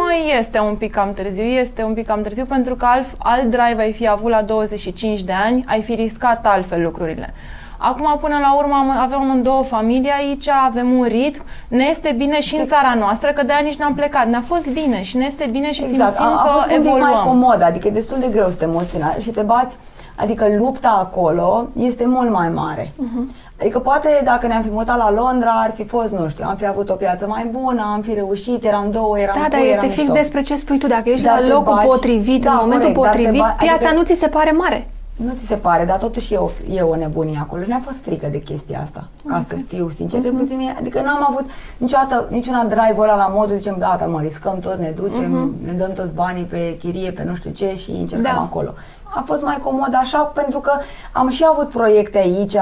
Mai 0.07 0.39
este 0.39 0.59
un 0.59 0.75
pic 0.75 0.93
cam 0.93 1.13
târziu, 1.13 1.43
este 1.43 1.83
un 1.83 1.95
pic 1.95 2.07
cam 2.07 2.23
târziu 2.23 2.45
pentru 2.45 2.75
că 2.75 2.85
alt, 2.85 3.07
alt 3.19 3.43
drive 3.43 3.83
ai 3.83 3.93
fi 3.93 4.09
avut 4.09 4.31
la 4.31 4.43
25 4.43 5.23
de 5.23 5.33
ani, 5.33 5.65
ai 5.67 5.83
fi 5.83 5.95
riscat 5.95 6.47
altfel 6.47 6.83
lucrurile. 6.83 7.35
Acum, 7.79 8.19
până 8.21 8.39
la 8.41 8.57
urmă, 8.57 8.95
avem 9.01 9.31
în 9.31 9.43
două 9.43 9.63
familii 9.63 10.11
aici, 10.19 10.49
avem 10.49 10.99
un 10.99 11.05
ritm, 11.05 11.43
ne 11.69 11.85
este 11.85 12.15
bine 12.17 12.41
și 12.41 12.57
în 12.57 12.67
țara 12.67 12.95
noastră, 12.99 13.33
că 13.33 13.43
de-aia 13.43 13.63
nici 13.63 13.77
n-am 13.77 13.95
plecat. 13.95 14.27
Ne-a 14.27 14.41
fost 14.41 14.67
bine 14.67 15.03
și 15.03 15.17
ne 15.17 15.25
este 15.25 15.49
bine 15.51 15.73
și 15.73 15.85
exact. 15.85 16.17
simțim 16.17 16.37
a, 16.37 16.43
a 16.43 16.47
fost 16.47 16.67
că 16.67 16.73
evoluăm. 16.73 17.01
mai 17.01 17.23
comod, 17.25 17.63
adică 17.63 17.89
e 17.89 17.91
destul 17.91 18.19
de 18.19 18.29
greu 18.29 18.51
să 18.51 18.57
te 18.57 18.65
emoționali 18.65 19.23
și 19.23 19.31
te 19.31 19.43
bați, 19.43 19.77
adică 20.17 20.47
lupta 20.59 20.97
acolo 21.01 21.67
este 21.77 22.07
mult 22.07 22.31
mai 22.31 22.49
mare. 22.49 22.83
Uh-huh. 22.83 23.46
Adică 23.61 23.79
poate 23.79 24.21
dacă 24.25 24.47
ne-am 24.47 24.63
fi 24.63 24.71
mutat 24.71 24.97
la 24.97 25.13
Londra 25.13 25.51
ar 25.51 25.71
fi 25.71 25.85
fost, 25.85 26.13
nu 26.13 26.29
știu, 26.29 26.45
am 26.49 26.57
fi 26.57 26.67
avut 26.67 26.91
o 26.91 26.95
piață 26.95 27.27
mai 27.27 27.45
bună, 27.53 27.83
am 27.95 28.03
fi 28.03 28.15
reușit, 28.15 28.65
eram 28.65 28.91
două, 28.91 29.19
eram 29.19 29.37
Da, 29.43 29.49
dar 29.49 29.61
este 29.61 29.89
fix 29.89 30.13
despre 30.13 30.43
ce 30.43 30.57
spui 30.57 30.79
tu, 30.79 30.87
dacă 30.87 31.09
ești 31.09 31.25
dar 31.25 31.41
la 31.41 31.49
locul 31.49 31.75
baci, 31.75 31.87
potrivit, 31.87 32.43
da, 32.43 32.51
în 32.51 32.59
momentul 32.61 32.93
corect, 32.93 33.15
potrivit, 33.15 33.41
ba- 33.41 33.57
piața 33.59 33.75
adică, 33.75 33.95
nu 33.95 34.03
ți 34.03 34.21
se 34.21 34.29
pare 34.29 34.51
mare. 34.51 34.89
Nu 35.17 35.33
ți 35.35 35.47
se 35.47 35.55
pare, 35.55 35.85
dar 35.85 35.99
totuși 35.99 36.35
e 36.35 36.37
o, 36.37 36.51
e 36.71 36.81
o 36.81 36.97
nebunie 36.97 37.39
acolo. 37.41 37.63
Ne-a 37.67 37.81
fost 37.83 38.03
frică 38.03 38.29
de 38.31 38.39
chestia 38.39 38.81
asta, 38.83 39.09
ca 39.27 39.35
okay. 39.35 39.45
să 39.49 39.57
fiu 39.67 39.89
sincer. 39.89 40.21
Uh-huh. 40.21 40.79
Adică 40.79 41.01
n-am 41.01 41.27
avut 41.29 41.51
niciodată, 41.77 42.27
niciuna 42.31 42.65
drive 42.65 42.97
ăla 42.99 43.17
la 43.17 43.27
modul, 43.27 43.57
zicem, 43.57 43.77
gata, 43.79 44.07
mă, 44.07 44.21
riscăm 44.21 44.59
tot, 44.59 44.79
ne 44.79 44.91
ducem, 44.91 45.55
uh-huh. 45.55 45.67
ne 45.67 45.73
dăm 45.73 45.93
toți 45.93 46.15
banii 46.15 46.45
pe 46.45 46.77
chirie, 46.79 47.13
pe 47.13 47.25
nu 47.25 47.35
știu 47.35 47.51
ce 47.51 47.75
și 47.75 47.91
încercăm 47.91 48.35
da. 48.35 48.41
acolo. 48.41 48.75
A 49.05 49.23
fost 49.27 49.43
mai 49.43 49.59
comod 49.63 49.95
așa 50.01 50.19
pentru 50.19 50.59
că 50.61 50.73
am 51.13 51.29
și 51.29 51.45
avut 51.49 51.69
proiecte 51.69 52.19
aici 52.19 52.57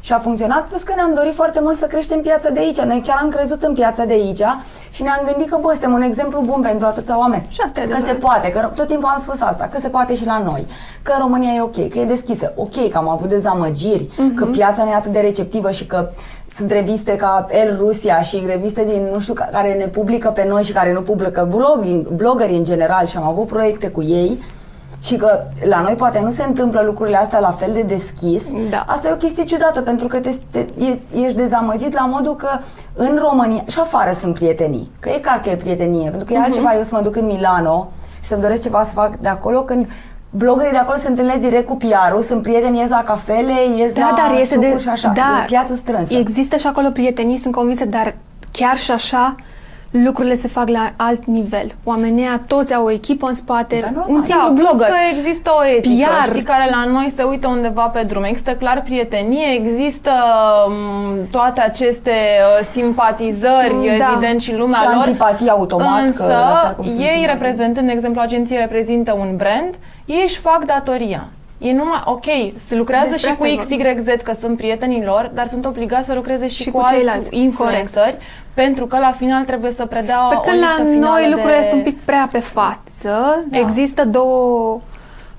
Și 0.00 0.12
a 0.12 0.18
funcționat, 0.18 0.66
plus 0.66 0.82
că 0.82 0.92
ne-am 0.96 1.14
dorit 1.14 1.34
foarte 1.34 1.60
mult 1.62 1.76
să 1.78 1.86
creștem 1.86 2.20
piața 2.20 2.50
de 2.50 2.58
aici. 2.60 2.80
Noi 2.80 3.02
chiar 3.06 3.18
am 3.22 3.28
crezut 3.28 3.62
în 3.62 3.74
piața 3.74 4.04
de 4.04 4.12
aici 4.12 4.42
și 4.90 5.02
ne-am 5.02 5.20
gândit 5.26 5.50
că, 5.50 5.58
bă, 5.60 5.68
suntem 5.70 5.92
un 5.92 6.02
exemplu 6.02 6.40
bun 6.40 6.60
pentru 6.60 6.86
atâția 6.86 7.18
oameni. 7.18 7.46
Și 7.48 7.60
asta 7.66 7.80
e 7.80 7.84
că 7.84 7.90
se 7.90 7.96
adevărat. 7.96 8.20
poate, 8.20 8.50
că 8.50 8.70
tot 8.74 8.86
timpul 8.86 9.08
am 9.14 9.20
spus 9.20 9.40
asta, 9.40 9.68
că 9.72 9.78
se 9.80 9.88
poate 9.88 10.16
și 10.16 10.24
la 10.26 10.42
noi, 10.44 10.66
că 11.02 11.12
România 11.18 11.52
e 11.56 11.60
ok, 11.62 11.88
că 11.88 11.98
e 11.98 12.04
deschisă. 12.04 12.52
Ok, 12.56 12.88
că 12.90 12.98
am 12.98 13.08
avut 13.08 13.28
dezamăgiri, 13.28 14.08
că 14.36 14.46
piața 14.46 14.84
nu 14.84 14.90
e 14.90 14.94
atât 14.94 15.12
de 15.12 15.20
receptivă 15.20 15.70
și 15.70 15.86
că 15.86 16.08
sunt 16.56 16.70
reviste 16.70 17.16
ca 17.16 17.46
El 17.50 17.76
Rusia 17.78 18.22
și 18.22 18.42
reviste 18.46 18.84
din, 18.84 19.08
nu 19.12 19.20
știu, 19.20 19.34
ca- 19.34 19.48
care 19.52 19.72
ne 19.74 19.86
publică 19.86 20.30
pe 20.30 20.44
noi 20.48 20.62
și 20.62 20.72
care 20.72 20.92
nu 20.92 21.02
publică 21.02 21.48
blogging, 21.50 22.08
bloggerii 22.08 22.56
în 22.56 22.64
general 22.64 23.06
și 23.06 23.16
am 23.16 23.26
avut 23.26 23.46
proiecte 23.46 23.88
cu 23.88 24.02
ei 24.02 24.42
și 25.02 25.16
că 25.16 25.40
la 25.68 25.80
noi 25.80 25.94
poate 25.94 26.20
nu 26.22 26.30
se 26.30 26.42
întâmplă 26.42 26.82
lucrurile 26.84 27.16
astea 27.16 27.38
la 27.40 27.50
fel 27.50 27.70
de 27.72 27.82
deschis, 27.82 28.42
Da. 28.70 28.84
asta 28.88 29.08
e 29.08 29.12
o 29.12 29.16
chestie 29.16 29.44
ciudată 29.44 29.80
pentru 29.80 30.06
că 30.06 30.18
te, 30.18 30.34
te, 30.50 30.58
e, 30.58 30.98
ești 31.14 31.36
dezamăgit 31.36 31.92
la 31.94 32.06
modul 32.06 32.36
că 32.36 32.48
în 32.94 33.18
România 33.28 33.62
și 33.68 33.78
afară 33.80 34.16
sunt 34.20 34.34
prietenii, 34.34 34.90
că 35.00 35.08
e 35.08 35.18
clar 35.18 35.40
că 35.40 35.50
e 35.50 35.56
prietenie, 35.56 36.08
pentru 36.10 36.24
că 36.26 36.32
e 36.32 36.38
altceva. 36.38 36.74
Eu 36.76 36.82
să 36.82 36.94
mă 36.94 37.00
duc 37.00 37.16
în 37.16 37.26
Milano 37.26 37.90
și 38.20 38.28
să-mi 38.28 38.42
doresc 38.42 38.62
ceva 38.62 38.84
să 38.84 38.92
fac 38.92 39.16
de 39.16 39.28
acolo 39.28 39.62
când 39.62 39.88
bloggerii 40.30 40.72
de 40.72 40.78
acolo 40.78 40.98
se 40.98 41.08
întâlnesc 41.08 41.38
direct 41.38 41.66
cu 41.66 41.76
PR-ul, 41.76 42.22
sunt 42.22 42.42
prieteni, 42.42 42.78
ies 42.78 42.88
la 42.88 43.02
cafele, 43.02 43.52
ies 43.76 43.94
Da, 43.94 44.00
la 44.00 44.14
dar 44.16 44.40
este 44.40 44.56
de... 44.58 44.64
sucuri 44.64 44.82
și 44.82 44.88
așa, 44.88 45.12
da, 45.14 45.40
e 45.42 45.44
piață 45.46 45.74
strânsă. 45.74 46.14
Există 46.14 46.56
și 46.56 46.66
acolo 46.66 46.90
prietenii, 46.90 47.38
sunt 47.38 47.54
convinsă, 47.54 47.84
dar 47.84 48.14
chiar 48.52 48.76
și 48.76 48.90
așa 48.90 49.34
lucrurile 49.90 50.34
se 50.34 50.48
fac 50.48 50.68
la 50.68 50.92
alt 50.96 51.24
nivel. 51.24 51.74
Oamenii 51.84 52.22
ăia 52.22 52.40
toți 52.46 52.74
au 52.74 52.84
o 52.84 52.90
echipă 52.90 53.26
în 53.28 53.34
spate, 53.34 53.76
Da, 53.80 53.88
normal. 53.94 54.14
un 54.14 54.20
simplu 54.22 54.40
Da, 54.48 54.52
plus 54.54 54.68
blogger. 54.68 54.86
că 54.86 54.94
există 55.16 55.50
o 55.60 55.66
etică, 55.76 56.08
PR. 56.22 56.28
știi, 56.28 56.42
care 56.42 56.70
la 56.70 56.84
noi 56.90 57.12
se 57.16 57.22
uită 57.22 57.48
undeva 57.48 57.82
pe 57.82 58.02
drum. 58.02 58.22
Există 58.22 58.50
clar 58.52 58.82
prietenie, 58.82 59.46
există 59.54 60.10
m, 60.68 61.26
toate 61.30 61.60
aceste 61.60 62.10
uh, 62.10 62.66
simpatizări, 62.72 63.74
Da. 63.98 64.10
evident, 64.10 64.40
și 64.40 64.54
lumea 64.56 64.78
Și 64.80 64.84
lor. 64.84 64.94
antipatie 65.04 65.50
automat, 65.50 66.00
Însă, 66.00 66.22
că 66.22 66.26
la 66.28 66.60
fel 66.64 66.74
cum 66.76 66.86
sunt 66.86 66.98
ei 66.98 67.20
în- 67.20 67.26
reprezentând, 67.26 67.86
de 67.86 67.92
exemplu, 67.92 68.20
agenții 68.20 68.56
reprezintă 68.56 69.12
un 69.12 69.36
brand, 69.36 69.74
ei 70.04 70.22
își 70.26 70.38
fac 70.38 70.64
datoria. 70.64 71.24
Ei 71.60 71.72
numai, 71.72 72.02
ok, 72.04 72.24
se 72.66 72.76
lucrează 72.76 73.10
Despre 73.10 73.26
și 73.26 73.32
asta 73.32 73.44
cu 73.44 73.50
e 73.50 73.54
vorba. 73.54 74.02
XYZ 74.02 74.22
că 74.22 74.32
sunt 74.40 74.56
prietenii 74.56 75.04
lor, 75.04 75.30
dar 75.34 75.46
sunt 75.48 75.64
obligați 75.64 76.06
să 76.06 76.14
lucreze 76.14 76.48
și, 76.48 76.62
Și 76.62 76.70
cu, 76.70 76.76
cu 76.76 76.78
alți 76.78 76.94
ceilalți, 76.94 77.36
influenceri, 77.36 78.16
pentru 78.54 78.86
că 78.86 78.98
la 78.98 79.10
final 79.10 79.44
trebuie 79.44 79.70
să 79.70 79.86
predea 79.86 80.16
Pe 80.16 80.34
o 80.36 80.40
când 80.40 80.58
listă 80.58 80.82
la 80.82 80.90
finală 80.90 81.10
noi 81.10 81.22
de... 81.22 81.28
lucrurile 81.28 81.62
sunt 81.62 81.72
un 81.72 81.82
pic 81.82 82.00
prea 82.00 82.28
pe 82.32 82.38
față. 82.38 83.44
Da. 83.48 83.58
Există 83.58 84.04
două, 84.04 84.80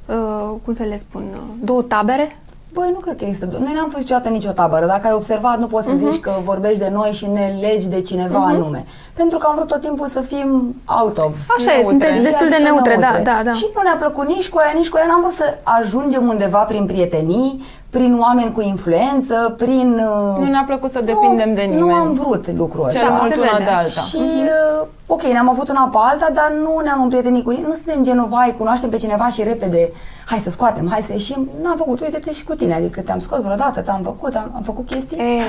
uh, 0.06 0.56
cum 0.66 0.74
să 0.74 0.84
le 0.84 0.98
spun, 0.98 1.24
uh, 1.34 1.42
două 1.64 1.82
tabere. 1.82 2.36
Băi, 2.74 2.90
nu 2.94 3.00
cred 3.00 3.16
că 3.18 3.26
există. 3.26 3.46
Noi 3.60 3.72
n-am 3.76 3.90
fost 3.90 3.98
niciodată 4.04 4.30
nicio 4.30 4.52
tabără. 4.52 4.86
Dacă 4.86 5.08
ai 5.08 5.14
observat, 5.14 5.60
nu 5.60 5.68
poți 5.68 5.86
să 5.86 5.92
Mhm. 5.92 6.10
zici 6.12 6.20
că 6.22 6.32
vorbești 6.44 6.80
de 6.80 6.90
noi 6.94 7.12
și 7.12 7.26
ne 7.28 7.58
legi 7.62 7.88
de 7.88 8.02
cineva 8.02 8.40
anume. 8.40 8.86
Pentru 9.14 9.38
că 9.38 9.46
am 9.50 9.56
vrut 9.56 9.68
tot 9.68 9.82
timpul 9.82 10.08
să 10.08 10.20
fim 10.22 10.76
out 11.02 11.18
of. 11.18 11.36
Așa 11.58 11.74
e, 11.80 11.84
sunteți 11.84 12.20
destul 12.22 12.48
de 12.50 12.56
adică 12.56 12.70
neutre, 12.72 12.98
da, 13.00 13.20
da, 13.24 13.42
da. 13.44 13.52
Și 13.54 13.66
nu 13.76 13.82
ne-a 13.82 13.96
plăcut 13.96 14.28
nici 14.28 14.50
cu 14.50 14.58
aia, 14.58 14.72
nici 14.76 14.90
cu 14.90 14.98
aia. 14.98 15.06
N-am 15.10 15.22
vrut 15.22 15.34
să 15.34 15.58
ajungem 15.64 16.28
undeva 16.28 16.60
prin 16.64 16.86
prietenii, 16.86 17.64
prin 17.92 18.18
oameni 18.20 18.52
cu 18.52 18.62
influență, 18.62 19.54
prin... 19.58 19.94
uh, 19.94 20.38
Nu 20.44 20.46
ne-a 20.50 20.64
plăcut 20.68 20.92
să 20.92 21.00
depindem 21.06 21.54
de 21.54 21.62
nimeni. 21.62 21.80
Nu 21.80 21.94
am 21.94 22.14
vrut 22.14 22.52
lucrul 22.58 22.86
ăsta. 22.86 23.00
Cel 23.00 23.08
Da, 23.08 23.14
mult 23.16 23.32
se 23.34 23.40
una 23.40 23.52
vede. 23.52 23.64
de 23.64 23.70
alta. 23.70 24.02
Și, 24.02 24.18
uh, 24.18 24.88
ok, 25.08 25.22
ne-am 25.24 25.50
avut 25.50 25.70
una 25.70 25.90
pe 25.92 25.98
alta, 26.12 26.28
dar 26.34 26.54
nu 26.64 26.80
ne-am 26.84 27.02
împrietenit 27.02 27.44
cu 27.44 27.50
nimeni. 27.50 27.68
Nu 27.68 27.74
suntem 27.74 28.04
genul, 28.04 28.28
vai, 28.28 28.56
cunoaștem 28.58 28.90
pe 28.90 28.98
cineva 28.98 29.28
și 29.30 29.44
repede, 29.44 29.92
hai 30.26 30.40
să 30.40 30.50
scoatem, 30.50 30.88
hai 30.92 31.02
să 31.02 31.12
ieșim. 31.12 31.50
N-am 31.64 31.78
făcut, 31.78 32.00
uite-te 32.02 32.32
și 32.34 32.44
cu 32.44 32.56
tine, 32.56 32.74
adică 32.74 33.02
te-am 33.02 33.20
scos 33.20 33.42
vreodată, 33.42 33.82
ți-am 33.82 34.02
făcut, 34.04 34.36
am, 34.36 34.52
am 34.56 34.62
făcut 34.62 34.86
chestii. 34.86 35.18
E, 35.18 35.42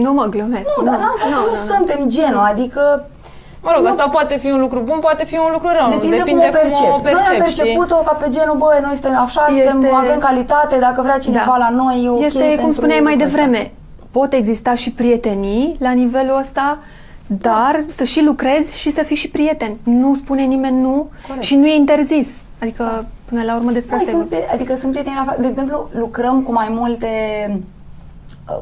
nu 0.00 0.12
mă 0.12 0.24
glumesc. 0.24 0.66
nu, 0.76 0.84
dar 0.84 0.98
n-am 0.98 1.14
făcut, 1.18 1.34
nu, 1.34 1.40
nu, 1.40 1.74
suntem 1.74 2.08
genul, 2.08 2.44
adică 2.50 3.06
Mă 3.62 3.70
rog, 3.74 3.82
Nu. 3.84 3.90
asta 3.90 4.08
poate 4.08 4.36
fi 4.38 4.50
un 4.50 4.60
lucru 4.60 4.80
bun, 4.80 4.98
poate 5.00 5.24
fi 5.24 5.36
un 5.36 5.50
lucru 5.52 5.68
rău. 5.78 5.88
depinde, 5.90 6.16
Depinde 6.16 6.40
cum 6.40 6.48
o 6.48 6.52
percep. 6.60 6.86
cum 6.86 6.94
o 6.98 7.02
percep, 7.08 7.26
noi 7.30 7.40
am 7.40 7.48
știi? 7.50 7.64
perceput-o 7.64 7.94
ca 7.96 8.14
pe 8.22 8.28
genul, 8.30 8.56
băi, 8.56 8.78
noi 8.82 8.92
suntem 8.92 9.18
așa, 9.26 9.46
Este- 9.56 9.68
suntem, 9.70 9.94
avem 9.94 10.18
calitate, 10.18 10.78
dacă 10.78 11.02
vrea 11.02 11.18
cineva 11.18 11.56
Da. 11.58 11.64
la 11.64 11.70
noi, 11.82 12.02
e 12.04 12.08
ok 12.08 12.22
Este, 12.24 12.38
cum 12.40 12.48
pentru 12.56 12.72
spuneai 12.72 13.00
mai 13.00 13.12
lucrul 13.12 13.28
ăsta. 13.28 13.40
devreme, 13.44 13.72
pot 14.10 14.32
exista 14.32 14.74
și 14.74 14.90
prietenii 14.92 15.76
la 15.80 15.90
nivelul 15.90 16.38
ăsta, 16.38 16.78
dar 17.26 17.84
să 17.96 18.04
și 18.04 18.20
lucrezi 18.24 18.78
și 18.78 18.90
să 18.90 19.02
fii 19.02 19.16
și 19.16 19.28
prieten. 19.30 19.76
Nu 19.82 20.14
spune 20.14 20.42
nimeni 20.42 20.80
nu 20.80 21.08
Corect. 21.26 21.44
și 21.44 21.56
nu 21.56 21.66
e 21.66 21.74
interzis. 21.74 22.28
Adică, 22.62 23.06
până 23.24 23.42
la 23.42 23.56
urmă, 23.56 23.70
despre 23.70 23.94
Mai 23.94 23.98
asta 24.04 24.10
e 24.10 24.14
sunt, 24.14 24.28
vorba. 24.28 24.46
pe- 24.46 24.52
adică 24.54 24.76
sunt 24.76 24.90
prieteni 24.92 25.16
la 25.26 25.32
fa- 25.32 25.40
De 25.40 25.46
exemplu, 25.46 25.88
lucrăm 25.92 26.42
cu 26.42 26.52
mai 26.52 26.66
multe 26.70 27.06
uh, 28.48 28.56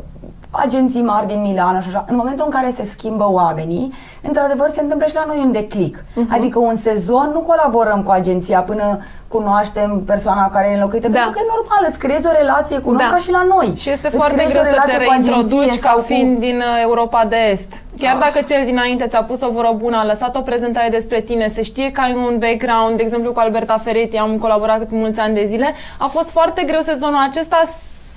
agenții 0.50 1.02
mari 1.02 1.26
din 1.26 1.40
Milano 1.40 1.80
și 1.80 1.88
așa. 1.88 2.04
În 2.08 2.16
momentul 2.16 2.44
în 2.44 2.50
care 2.50 2.70
se 2.70 2.84
schimbă 2.84 3.26
oamenii, 3.30 3.92
într-adevăr 4.22 4.70
se 4.74 4.80
întâmplă 4.82 5.06
și 5.06 5.14
la 5.14 5.24
noi 5.26 5.36
un 5.44 5.52
declic. 5.52 6.04
Mhm. 6.14 6.34
Adică 6.34 6.58
un 6.58 6.76
sezon 6.76 7.30
nu 7.32 7.40
colaborăm 7.40 8.02
cu 8.02 8.10
agenția 8.10 8.62
până 8.62 8.98
cunoaștem 9.28 10.02
persoana 10.06 10.50
care 10.50 10.68
e 10.70 10.74
înlocuită, 10.74 11.08
Da. 11.08 11.12
pentru 11.14 11.30
că 11.32 11.38
e 11.42 11.52
normal, 11.56 11.86
îți 11.90 11.98
creezi 11.98 12.26
o 12.26 12.30
relație 12.40 12.78
cu 12.78 12.88
un 12.88 12.94
om 12.94 13.00
Da. 13.00 13.06
ca 13.14 13.16
și 13.18 13.30
la 13.30 13.42
noi. 13.54 13.72
Și 13.76 13.90
este 13.90 14.06
Îți 14.06 14.16
foarte 14.16 14.34
creezi 14.34 14.52
greu 14.52 14.62
o 14.62 14.64
să 14.64 14.70
te 14.70 14.76
relație 14.76 15.04
cu 15.04 15.10
agenție 15.12 15.30
reintroduci 15.32 15.78
ca 15.80 15.88
sau 15.88 15.96
cu- 15.98 16.04
fiind 16.04 16.38
din 16.38 16.56
uh, 16.56 16.78
Europa 16.82 17.24
de 17.28 17.36
Est. 17.52 17.72
Chiar 17.98 18.16
dacă 18.18 18.40
cel 18.48 18.64
dinainte 18.64 19.06
ți-a 19.06 19.22
pus 19.22 19.40
o 19.42 19.50
voră 19.50 19.72
bună, 19.76 19.96
a 19.96 20.04
lăsat 20.04 20.36
o 20.36 20.40
prezentare 20.40 20.88
despre 20.88 21.20
tine, 21.20 21.48
se 21.48 21.62
știe 21.62 21.90
că 21.90 22.00
ai 22.00 22.14
un 22.14 22.38
background, 22.38 22.96
de 22.96 23.02
exemplu 23.02 23.32
cu 23.32 23.38
Alberta 23.40 23.78
Ferretti, 23.84 24.16
am 24.16 24.38
colaborat 24.38 24.90
mulți 24.90 25.18
ani 25.20 25.34
de 25.34 25.44
zile, 25.48 25.74
a 25.98 26.06
fost 26.06 26.30
foarte 26.30 26.62
greu 26.62 26.80
sezonul 26.80 27.22
acesta 27.28 27.62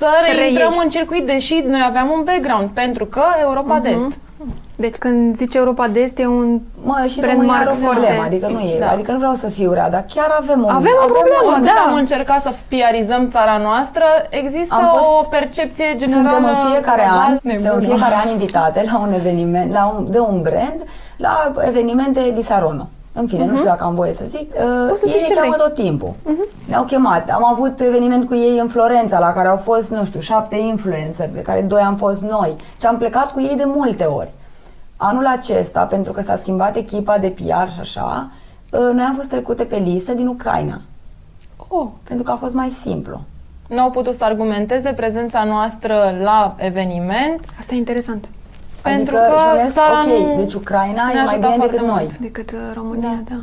să 0.01 0.07
Să 0.27 0.35
reintrăm 0.35 0.69
reiei. 0.69 0.83
în 0.83 0.89
circuit, 0.89 1.25
deși 1.25 1.55
noi 1.73 1.83
aveam 1.89 2.09
un 2.17 2.21
background, 2.29 2.69
pentru 2.81 3.05
că 3.05 3.23
Europa 3.47 3.79
de 3.85 3.89
Est. 3.89 4.11
Deci 4.75 4.95
când 4.95 5.35
zice 5.41 5.57
Europa 5.57 5.87
de 5.87 5.99
Est 5.99 6.17
e 6.19 6.25
un 6.27 6.59
Mă, 6.83 7.05
și 7.07 7.19
brand 7.19 7.31
România 7.33 7.53
mark 7.53 7.67
are 7.67 7.77
o 7.77 7.81
foarte- 7.83 7.99
problemă, 8.01 8.23
adică 8.29 8.47
nu 8.47 8.59
e, 8.59 8.79
Da. 8.79 8.89
adică 8.89 9.11
nu 9.11 9.17
vreau 9.17 9.33
să 9.33 9.47
fiu 9.49 9.71
rea, 9.73 9.89
dar 9.89 10.05
chiar 10.15 10.29
avem 10.41 10.59
o 10.65 10.69
Avem 10.69 10.95
o 11.05 11.11
problemă, 11.17 11.41
o- 11.43 11.47
Oricât 11.47 11.65
da. 11.65 11.83
am 11.87 11.93
încercat 12.03 12.41
să 12.41 12.51
piarizăm 12.67 13.29
țara 13.29 13.57
noastră, 13.67 14.03
există 14.29 14.73
Am 14.75 14.87
fost- 14.95 15.07
o 15.07 15.27
percepție 15.29 15.87
generală. 15.95 16.29
Suntem 16.29 16.43
în 16.53 16.55
fiecare 16.69 17.01
global 17.07 17.25
an, 17.27 17.31
suntem 17.39 17.55
în 17.55 17.61
nebună. 17.63 17.85
fiecare 17.89 18.15
an 18.23 18.29
invitate 18.31 18.79
la 18.91 18.99
un 19.05 19.11
eveniment, 19.21 19.73
la 19.73 19.83
un, 19.95 20.11
de 20.11 20.19
un 20.19 20.41
brand, 20.41 20.79
la 21.17 21.51
evenimente 21.67 22.31
di 22.37 22.43
Sarono. 22.43 22.85
În 23.13 23.27
fine, 23.27 23.45
nu 23.45 23.53
știu 23.55 23.67
dacă 23.67 23.83
am 23.83 23.95
voie 23.95 24.13
să 24.13 24.23
zic. 24.27 24.53
Uh, 24.53 24.85
Poți 24.89 24.99
să 24.99 25.05
ei 25.05 25.11
zici 25.11 25.21
ne 25.21 25.27
ce 25.27 25.33
cheamă 25.33 25.53
vrei. 25.55 25.65
tot 25.67 25.75
timpul. 25.83 26.13
Ne-au 26.67 26.83
chemat. 26.83 27.29
Am 27.29 27.45
avut 27.45 27.79
eveniment 27.79 28.25
cu 28.25 28.35
ei 28.35 28.57
în 28.59 28.67
Florența, 28.67 29.19
la 29.19 29.31
care 29.31 29.47
au 29.47 29.57
fost, 29.57 29.89
nu 29.91 30.05
știu, 30.05 30.19
șapte 30.19 30.55
influencer, 30.55 31.29
de 31.29 31.41
care 31.41 31.61
doi 31.61 31.81
am 31.81 31.95
fost 31.95 32.21
noi. 32.21 32.55
Și 32.79 32.85
am 32.85 32.97
plecat 32.97 33.31
cu 33.31 33.41
ei 33.41 33.55
de 33.55 33.63
multe 33.65 34.03
ori. 34.03 34.31
Anul 34.97 35.25
acesta, 35.25 35.85
pentru 35.85 36.11
că 36.13 36.21
s-a 36.21 36.35
schimbat 36.35 36.75
echipa 36.75 37.17
de 37.17 37.29
PR 37.29 37.71
și 37.73 37.79
așa, 37.79 38.29
uh, 38.71 38.79
noi 38.93 39.03
am 39.07 39.13
fost 39.15 39.29
trecute 39.29 39.63
pe 39.63 39.77
listă 39.77 40.13
din 40.13 40.27
Ucraina. 40.27 40.81
Oh, 41.67 41.87
Pentru 42.03 42.23
că 42.25 42.31
a 42.31 42.35
fost 42.35 42.55
mai 42.55 42.69
simplu. 42.69 43.21
Nu 43.67 43.79
au 43.81 43.89
putut 43.89 44.13
să 44.15 44.23
argumenteze 44.23 44.93
prezența 44.93 45.43
noastră 45.43 46.15
la 46.23 46.55
eveniment, 46.57 47.39
asta 47.59 47.73
e 47.73 47.77
interesant. 47.77 48.25
Pentru 48.81 49.15
adică, 49.15 49.33
că 49.33 49.39
și 49.39 49.45
ales, 49.47 49.73
țara 49.73 49.99
ok, 49.99 50.27
nu 50.27 50.35
deci 50.41 50.53
Ucraina 50.53 51.03
ne-a 51.03 51.11
e 51.11 51.15
mai 51.15 51.23
ajutat 51.23 51.39
bine 51.39 51.55
foarte 51.55 51.75
decât 51.75 51.87
mult. 51.87 51.99
noi. 52.01 52.17
Decât 52.19 52.51
uh, 52.51 52.57
România, 52.73 53.17
da. 53.29 53.35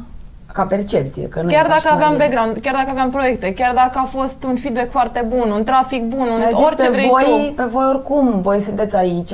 Ca 0.53 0.67
percepție, 0.67 1.29
că 1.29 1.43
nu 1.43 1.51
e 1.51 1.53
Chiar 1.53 1.67
ca 1.67 1.75
și 1.77 1.83
dacă 1.83 1.95
cum 1.95 1.97
aveam 1.97 2.11
ar 2.13 2.17
veni. 2.17 2.31
background, 2.31 2.59
chiar 2.65 2.75
dacă 2.75 2.91
aveam 2.91 3.11
proiecte, 3.11 3.53
chiar 3.55 3.75
dacă 3.75 3.99
a 3.99 4.05
fost 4.17 4.45
un 4.51 4.57
feedback 4.57 4.91
foarte 4.91 5.25
bun, 5.29 5.51
un 5.51 5.65
trafic 5.65 6.03
bun, 6.05 6.27
un 6.29 6.39
Mi-a 6.39 6.47
zis 6.49 6.65
orice 6.65 6.83
pe 6.85 6.89
vrei 6.89 7.09
voi, 7.09 7.23
tu. 7.25 7.31
Mhm. 7.45 7.55
pe 7.55 7.65
voi 7.65 7.85
oricum, 7.89 8.41
voi 8.41 8.61
sunteți 8.61 8.97
aici 8.97 9.33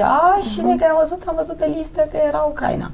și 0.51 0.61
noi 0.61 0.77
când 0.79 0.91
am 0.91 0.97
văzut, 0.99 1.23
am 1.29 1.35
văzut 1.37 1.57
pe 1.57 1.73
listă 1.77 2.01
că 2.11 2.19
era 2.29 2.47
Ucraina. 2.49 2.91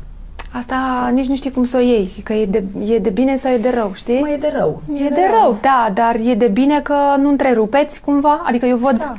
Asta 0.52 1.10
nici 1.12 1.26
nu 1.26 1.34
știi 1.36 1.50
cum 1.52 1.66
să 1.66 1.76
o 1.76 1.80
iei, 1.80 2.20
că 2.24 2.32
e 2.32 2.46
de, 2.46 2.64
e 2.84 2.98
de 2.98 3.10
bine 3.10 3.38
sau 3.42 3.50
e 3.52 3.56
de 3.58 3.70
rău, 3.74 3.90
știi? 3.94 4.20
Mă, 4.20 4.28
e 4.28 4.36
de 4.36 4.52
rău. 4.58 4.82
e 4.94 5.08
de 5.08 5.26
rău, 5.40 5.56
da, 5.60 5.90
dar 5.94 6.14
e 6.24 6.34
de 6.34 6.46
bine 6.46 6.80
că 6.80 6.94
nu 7.18 7.28
întrerupeți 7.28 8.00
cumva, 8.00 8.40
adică 8.44 8.66
eu 8.66 8.76
văd 8.76 8.98
Da. 8.98 9.14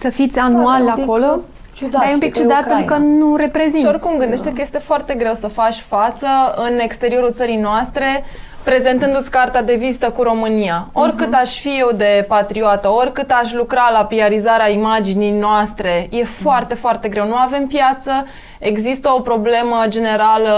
să 0.00 0.08
fiți 0.08 0.34
Da, 0.34 0.42
anual 0.42 0.80
e 0.80 0.84
un 0.84 0.92
pic 0.94 1.02
acolo, 1.02 1.40
ciudat, 1.80 2.00
dar 2.00 2.10
e 2.10 2.12
un 2.12 2.16
știi, 2.16 2.26
pic 2.26 2.32
că 2.32 2.38
e 2.38 2.42
ciudat 2.42 2.60
Ucraina. 2.60 2.78
pentru 2.78 2.94
că 2.94 3.24
nu 3.24 3.36
reprezinți. 3.36 3.80
Și 3.80 3.86
oricum 3.86 4.18
gândește 4.18 4.52
că 4.52 4.60
este 4.60 4.78
foarte 4.78 5.14
greu 5.14 5.34
să 5.34 5.48
faci 5.48 5.78
față 5.94 6.28
în 6.56 6.78
exteriorul 6.78 7.32
țării 7.32 7.60
noastre 7.68 8.24
prezentându-ți 8.64 9.30
cartea 9.30 9.62
de 9.62 9.74
vizită 9.74 10.10
cu 10.10 10.22
România. 10.22 10.88
Oricât 10.92 11.32
aș 11.34 11.58
fi 11.60 11.68
eu 11.78 11.90
de 11.96 12.24
patriotă, 12.28 12.88
oricât 12.88 13.30
aș 13.42 13.52
lucra 13.52 13.90
la 13.92 14.04
piarizarea 14.04 14.70
imaginii 14.70 15.30
noastre, 15.38 16.08
e 16.10 16.24
foarte, 16.24 16.74
foarte 16.74 17.08
greu. 17.08 17.26
Nu 17.26 17.34
avem 17.34 17.66
piață, 17.66 18.26
există 18.58 19.12
o 19.16 19.20
problemă 19.20 19.84
generală 19.88 20.52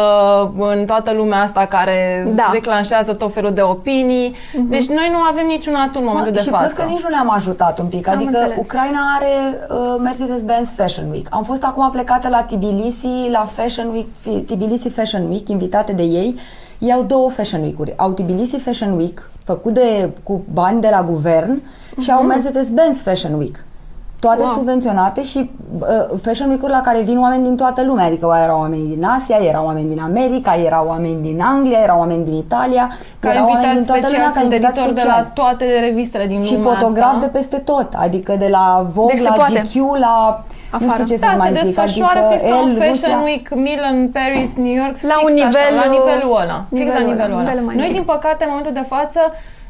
în 0.59 0.85
toată 0.87 1.13
lumea 1.13 1.41
asta 1.43 1.67
care 1.67 2.29
Da. 2.35 2.49
declanșează 2.53 3.15
tot 3.15 3.33
felul 3.33 3.53
de 3.53 3.61
opinii. 3.63 4.37
Deci 4.69 4.87
noi 4.87 5.09
nu 5.13 5.19
avem 5.19 5.47
niciun 5.47 5.75
atu 5.75 5.99
în 5.99 6.05
momentul 6.05 6.31
Mă, 6.31 6.37
de 6.37 6.43
și 6.43 6.49
față. 6.49 6.63
plus 6.63 6.85
că 6.85 6.91
nici 6.93 7.03
nu 7.03 7.09
ne-am 7.09 7.31
ajutat 7.31 7.79
un 7.79 7.87
pic. 7.87 8.09
Am 8.09 8.15
Adică 8.15 8.39
înțeles. 8.39 8.59
Ucraina 8.59 9.01
are 9.19 9.59
uh, 9.71 9.95
Mercedes-Benz 10.03 10.75
Fashion 10.77 11.11
Week. 11.11 11.27
Am 11.31 11.43
fost 11.43 11.65
acum 11.65 11.91
plecată 11.91 12.29
la 12.29 12.43
Tbilisi, 12.43 13.29
la 13.31 13.45
Fashion 13.55 13.89
Week, 13.93 14.07
fi- 14.21 14.41
Tbilisi 14.41 14.89
Fashion 14.89 15.29
Week, 15.29 15.49
invitate 15.49 15.93
de 15.93 16.03
ei. 16.03 16.39
Ei 16.83 16.93
au 16.93 17.03
două 17.03 17.31
Fashion 17.31 17.61
Week-uri. 17.63 17.95
Au 17.97 18.11
Tbilisi 18.11 18.57
Fashion 18.59 18.93
Week, 18.97 19.31
făcut 19.45 19.75
de, 19.75 20.11
cu 20.23 20.41
bani 20.53 20.81
de 20.81 20.89
la 20.91 21.03
guvern, 21.03 21.63
și 22.01 22.11
Mhm. 22.11 22.13
au 22.13 22.23
Mercedes-Benz 22.23 23.01
Fashion 23.03 23.35
Week. 23.35 23.65
toate 24.19 24.43
Wow. 24.43 24.53
subvenționate 24.53 25.23
și 25.25 25.51
uh, 25.79 26.19
fashion 26.23 26.49
week-uri 26.49 26.73
la 26.73 26.81
care 26.81 27.01
vin 27.01 27.19
oameni 27.19 27.43
din 27.43 27.57
toată 27.57 27.83
lumea, 27.85 28.05
adică 28.07 28.39
erau 28.43 28.59
oameni 28.59 28.89
din 28.89 29.05
Asia, 29.05 29.37
erau 29.49 29.65
oameni 29.65 29.89
din 29.89 30.01
America, 30.01 30.55
erau 30.65 30.87
oameni 30.87 31.23
din 31.23 31.41
Anglia, 31.41 31.79
erau 31.79 31.99
oameni 31.99 32.25
din 32.25 32.35
Italia, 32.35 32.91
Ca 33.21 33.31
erau 33.31 33.47
oameni 33.49 33.61
din 33.61 33.69
invitat 33.79 33.87
toată 33.87 34.01
special, 34.07 34.13
lumea 34.21 34.33
ca 34.35 34.41
sunt 34.41 34.53
invitat 34.53 34.71
editor 34.77 34.93
de 34.93 35.01
special. 35.01 35.21
la 35.23 35.43
toate 35.43 35.65
revistele 35.81 36.27
din 36.27 36.43
și 36.43 36.55
lumea 36.55 36.73
fotograf 36.73 37.09
asta. 37.09 37.21
de 37.21 37.27
peste 37.27 37.57
tot, 37.57 37.89
adică 37.97 38.37
de 38.39 38.49
la 38.51 38.87
Vogue, 38.95 39.13
Deci 39.15 39.23
se 39.23 39.29
la 39.29 39.35
poate. 39.35 39.61
GQ, 39.65 39.75
la 39.99 40.45
nu 40.79 40.87
Afară. 40.87 40.93
știu 41.03 41.05
ce 41.15 41.17
să 41.23 41.27
Da, 41.31 41.35
mai 41.43 41.49
se 41.49 41.55
zic, 41.55 41.65
desfășoară 41.65 42.19
adică 42.21 42.35
fix 42.39 42.51
la 42.55 42.59
un 42.63 42.69
El, 42.69 42.77
Fashion 42.83 43.13
Rusia. 43.15 43.21
Week, 43.29 43.47
Milan, 43.67 43.99
Paris, 44.19 44.51
New 44.65 44.75
York, 44.83 44.95
La 45.13 45.17
fix 45.19 45.25
un 45.29 45.35
așa, 45.37 45.45
nivel, 45.47 45.73
la 45.83 45.87
nivelul 45.97 46.33
ăla, 46.43 46.59
fix 46.81 46.89
la 46.99 47.03
nivelul 47.11 47.11
ăla, 47.11 47.13
nivelul 47.13 47.33
ăla. 47.41 47.43
nivelul 47.47 47.65
mai 47.69 47.75
Noi, 47.81 47.89
mic. 47.89 47.95
din 47.99 48.05
păcate, 48.15 48.41
în 48.45 48.51
momentul 48.53 48.75
de 48.81 48.87
față, 48.95 49.21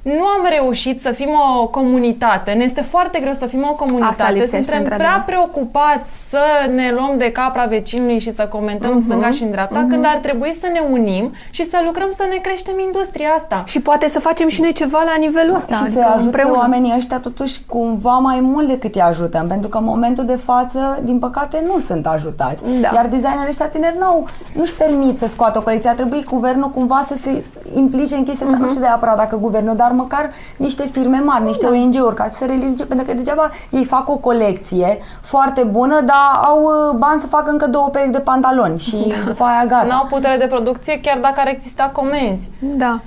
nu 0.02 0.24
am 0.24 0.46
reușit 0.58 1.00
să 1.02 1.10
fim 1.10 1.28
o 1.60 1.66
comunitate. 1.66 2.52
Ne 2.52 2.64
este 2.64 2.80
foarte 2.80 3.18
greu 3.20 3.32
să 3.32 3.46
fim 3.46 3.66
o 3.70 3.74
comunitate. 3.74 4.32
lipsește, 4.32 4.56
Suntem 4.62 4.78
într-adevăr. 4.78 5.06
prea 5.06 5.22
preocupați 5.26 6.10
să 6.28 6.40
ne 6.74 6.92
luăm 6.92 7.14
de 7.18 7.32
capra 7.32 7.64
vecinului 7.64 8.18
și 8.18 8.32
să 8.32 8.46
comentăm 8.46 8.88
Mhm. 8.88 8.96
în 8.98 9.02
stânga 9.02 9.30
și 9.30 9.42
în 9.42 9.50
dreapta, 9.50 9.86
când 9.88 10.04
ar 10.04 10.18
trebui 10.22 10.56
să 10.60 10.66
ne 10.72 10.82
unim 10.90 11.32
și 11.50 11.70
să 11.70 11.76
lucrăm 11.84 12.08
să 12.16 12.24
ne 12.30 12.36
creștem 12.36 12.74
industria 12.78 13.28
asta. 13.36 13.62
Și 13.66 13.80
poate 13.80 14.08
să 14.08 14.20
facem 14.20 14.48
și 14.48 14.60
noi 14.60 14.72
ceva 14.72 15.02
la 15.04 15.14
nivelul 15.18 15.54
ăsta. 15.56 15.74
și 15.74 15.82
adică 15.82 16.00
să 16.00 16.06
ajute 16.06 16.24
împreună. 16.24 16.56
oamenii 16.58 16.92
ăștia 16.96 17.18
totuși 17.18 17.60
cumva 17.68 18.18
mai 18.18 18.38
mult 18.40 18.68
decât 18.68 18.94
îi 18.94 19.00
ajutăm, 19.00 19.46
pentru 19.46 19.68
că 19.68 19.78
în 19.78 19.84
momentul 19.84 20.24
de 20.24 20.36
față, 20.36 21.00
din 21.02 21.18
păcate, 21.18 21.62
nu 21.66 21.78
sunt 21.78 22.06
ajutați. 22.06 22.62
Da. 22.80 22.90
Iar 22.94 23.06
designerii 23.06 23.48
ăștia 23.48 23.66
tineri 23.68 23.96
n-au, 23.98 24.26
nu-și 24.54 24.74
permit 24.74 25.18
să 25.18 25.26
scoată 25.28 25.58
o 25.58 25.62
colecție. 25.62 25.88
Ar 25.90 25.94
trebui 25.94 26.24
guvernul 26.30 26.70
cumva 26.70 27.04
să 27.08 27.14
se 27.22 27.44
implice 27.74 28.14
în 28.14 28.24
chestia 28.24 28.46
asta, 28.46 28.56
Mhm. 28.58 28.64
nu 28.64 28.68
știu 28.68 28.80
de 28.80 28.86
neapărat 28.86 29.16
dacă 29.16 29.36
guvernul, 29.36 29.76
dar 29.76 29.90
măcar 29.92 30.30
niște 30.56 30.86
firme 30.92 31.18
mari, 31.18 31.44
niște 31.44 31.66
Da. 31.66 31.72
ONG-uri, 31.72 32.14
ca 32.14 32.24
să 32.32 32.36
se 32.38 32.44
religie, 32.46 32.84
pentru 32.84 33.06
că 33.06 33.14
degeaba 33.14 33.50
ei 33.70 33.84
fac 33.84 34.08
o 34.08 34.16
colecție 34.16 34.98
foarte 35.20 35.62
bună, 35.62 36.00
dar 36.00 36.44
au 36.44 36.62
uh, 36.62 36.96
bani 36.98 37.20
să 37.20 37.26
facă 37.26 37.50
încă 37.50 37.66
două 37.66 37.88
perechi 37.88 38.10
de 38.12 38.20
pantaloni 38.20 38.78
și 38.78 38.96
după 39.26 39.44
aia 39.44 39.64
gata. 39.66 39.86
N-au 39.86 40.06
putere 40.06 40.36
de 40.36 40.46
producție 40.46 41.00
chiar 41.00 41.18
dacă 41.18 41.40
ar 41.40 41.48
exista 41.48 41.90
comenzi. 41.92 42.50
Da. 42.58 43.00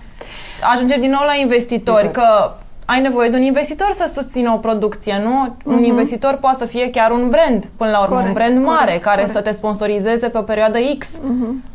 ajungem 0.73 0.99
din 1.01 1.09
nou 1.09 1.23
la 1.25 1.33
investitori, 1.35 2.05
Exact. 2.07 2.15
că 2.27 2.51
ai 2.85 3.01
nevoie 3.01 3.29
de 3.29 3.35
un 3.35 3.41
investitor 3.41 3.89
să 3.93 4.09
susțină 4.13 4.51
o 4.53 4.57
producție, 4.57 5.21
nu? 5.23 5.55
Un 5.73 5.83
investitor 5.83 6.33
poate 6.33 6.57
să 6.57 6.65
fie 6.65 6.89
chiar 6.89 7.11
un 7.11 7.29
brand, 7.29 7.63
până 7.77 7.89
la 7.91 7.99
urmă, 8.01 8.15
Mhm. 8.15 8.23
Corect, 8.23 8.27
un 8.27 8.33
brand 8.41 8.65
mare 8.65 8.85
corect, 8.85 9.03
care 9.03 9.15
corect. 9.21 9.33
Mhm. 9.33 9.43
să 9.43 9.49
te 9.49 9.55
sponsorizeze 9.59 10.27
pe 10.27 10.37
o 10.37 10.41
perioadă 10.41 10.77
X. 10.99 11.07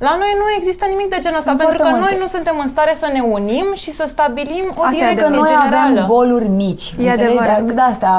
La 0.06 0.12
noi 0.22 0.32
nu 0.40 0.46
există 0.58 0.84
nimic 0.88 1.08
de 1.14 1.18
genul 1.24 1.38
ăsta, 1.38 1.50
Sunt 1.50 1.60
pentru 1.62 1.76
că 1.76 1.82
foarte 1.82 2.00
noi 2.04 2.14
multe. 2.16 2.24
nu 2.24 2.28
suntem 2.36 2.56
în 2.64 2.68
stare 2.74 2.94
să 3.02 3.06
ne 3.12 3.20
unim 3.38 3.66
și 3.82 3.90
să 3.98 4.04
stabilim 4.14 4.64
o 4.78 4.82
Asta 4.82 4.96
e 4.96 4.98
direcție 4.98 5.22
că 5.24 5.28
noi 5.28 5.48
generală. 5.54 6.00
avem 6.00 6.06
goluri 6.14 6.48
mici. 6.62 6.86
E 6.90 6.94
înțelegi? 6.96 7.22
adevărat. 7.24 7.60
De, 7.62 7.72
de 7.72 7.80
asta, 7.92 8.12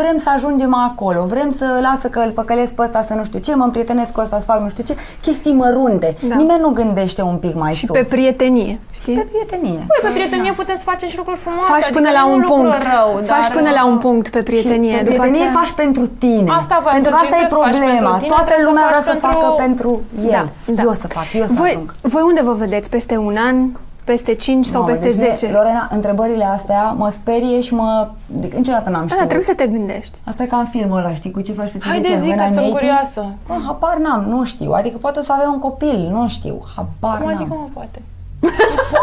vrem 0.00 0.16
să 0.24 0.28
ajungem 0.36 0.72
acolo, 0.88 1.20
vrem 1.34 1.50
să 1.60 1.66
lasă 1.88 2.06
că 2.14 2.18
îl 2.26 2.30
păcălesc 2.40 2.74
pe 2.74 2.82
ăsta 2.82 3.00
să 3.08 3.14
nu 3.18 3.24
știu 3.24 3.38
ce, 3.46 3.54
mă 3.54 3.64
împrietenesc 3.64 4.12
cu 4.16 4.20
ăsta 4.20 4.36
să 4.38 4.44
fac 4.52 4.58
nu 4.60 4.68
știu 4.68 4.84
ce, 4.88 4.94
chestii 5.26 5.52
mărunte. 5.62 6.16
Da. 6.30 6.34
Nimeni 6.40 6.60
nu 6.60 6.68
gândește 6.80 7.22
un 7.22 7.36
pic 7.44 7.54
mai 7.54 7.72
Și 7.74 7.86
sus. 7.86 7.96
pe 7.98 8.06
prietenie, 8.14 8.78
știi? 8.92 9.14
pe 9.14 9.26
prietenie. 9.32 9.78
Păi, 9.90 10.00
pe 10.02 10.08
prietenie 10.16 10.52
putem 10.52 10.76
să 10.76 10.82
facem 10.92 11.08
și 11.08 11.16
lucruri 11.16 11.38
frumoase. 11.38 11.70
Faci 11.72 11.82
adică 11.82 11.98
până 11.98 12.10
la 12.18 12.24
nu 12.26 12.32
un 12.32 12.38
lucru 12.40 12.54
punct. 12.54 12.82
Rău, 12.94 13.10
Faci 13.34 13.46
dar, 13.48 13.56
până 13.58 13.70
la 13.78 13.82
un 13.92 13.96
uh, 13.98 14.04
punct 14.06 14.26
pe 14.34 14.42
prietenie. 14.48 14.92
Și 14.96 15.02
pe 15.04 15.08
După 15.10 15.16
prietenie 15.22 15.46
aceea... 15.48 15.60
faci 15.60 15.72
pentru 15.84 16.04
tine. 16.24 16.48
Asta 16.60 16.74
voiam 16.84 16.96
pentru 16.96 17.10
să 17.12 17.16
că 17.16 17.24
zic, 17.24 17.32
asta 17.32 17.36
e 17.36 17.38
trebuie 17.40 17.56
să 17.56 17.64
faci 17.66 17.76
problema. 17.78 18.10
pentru 18.10 18.18
tine, 18.22 18.32
Toată 18.34 18.46
trebuie 18.48 18.66
să 18.66 18.70
lumea 18.70 18.86
vrea 18.90 19.02
faci 19.02 19.10
să 19.10 19.14
facă 19.26 19.46
pentru 19.64 19.90
el. 20.36 20.46
Da, 20.78 20.82
Eu 20.86 20.90
da. 20.92 21.00
să 21.02 21.06
fac, 21.18 21.26
eu 21.40 21.46
să 21.50 21.54
voi, 21.62 21.72
ajung. 21.74 21.88
voi 22.14 22.22
unde 22.30 22.42
vă 22.48 22.54
vedeți? 22.64 22.86
Peste 22.96 23.14
un 23.28 23.36
an? 23.50 23.56
Peste 24.12 24.34
5 24.34 24.66
sau 24.66 24.80
Mamă, 24.80 24.92
peste 24.92 25.06
deci 25.06 25.16
mie, 25.16 25.34
10? 25.36 25.52
Lorena, 25.52 25.88
întrebările 25.96 26.44
astea 26.44 26.82
mă 27.00 27.08
sperie 27.18 27.60
și 27.60 27.74
mă... 27.74 28.08
De, 28.26 28.46
niciodată 28.56 28.88
n-am 28.90 29.00
Da, 29.00 29.06
știut. 29.06 29.20
da, 29.20 29.24
trebuie 29.32 29.46
să 29.52 29.54
te 29.54 29.66
gândești. 29.66 30.14
Asta 30.30 30.42
e 30.42 30.46
ca 30.46 30.56
în 30.56 30.64
filmul 30.66 30.98
ăla, 30.98 31.14
știi, 31.14 31.30
cu 31.30 31.40
ce 31.40 31.52
faci 31.52 31.70
peste 31.70 31.88
Haide 31.88 32.06
10 32.08 32.14
ani? 32.16 32.22
zi 32.24 32.28
When 32.28 32.38
că 32.38 32.44
I'm 32.44 32.54
sunt 32.54 32.58
80? 32.58 32.72
curioasă. 32.78 33.22
Mă, 33.48 33.54
habar 33.66 33.96
n-am, 33.96 34.24
nu 34.28 34.44
știu. 34.44 34.70
Adică 34.72 34.96
poate 34.96 35.18
o 35.18 35.22
să 35.22 35.32
avem 35.38 35.52
un 35.52 35.58
copil, 35.58 36.08
nu 36.12 36.28
știu. 36.28 36.60
Habar 36.76 37.18
Cum 37.18 37.28
n-am. 37.28 37.38
adică 37.40 37.54
mă 37.60 37.68
poate? 37.72 38.02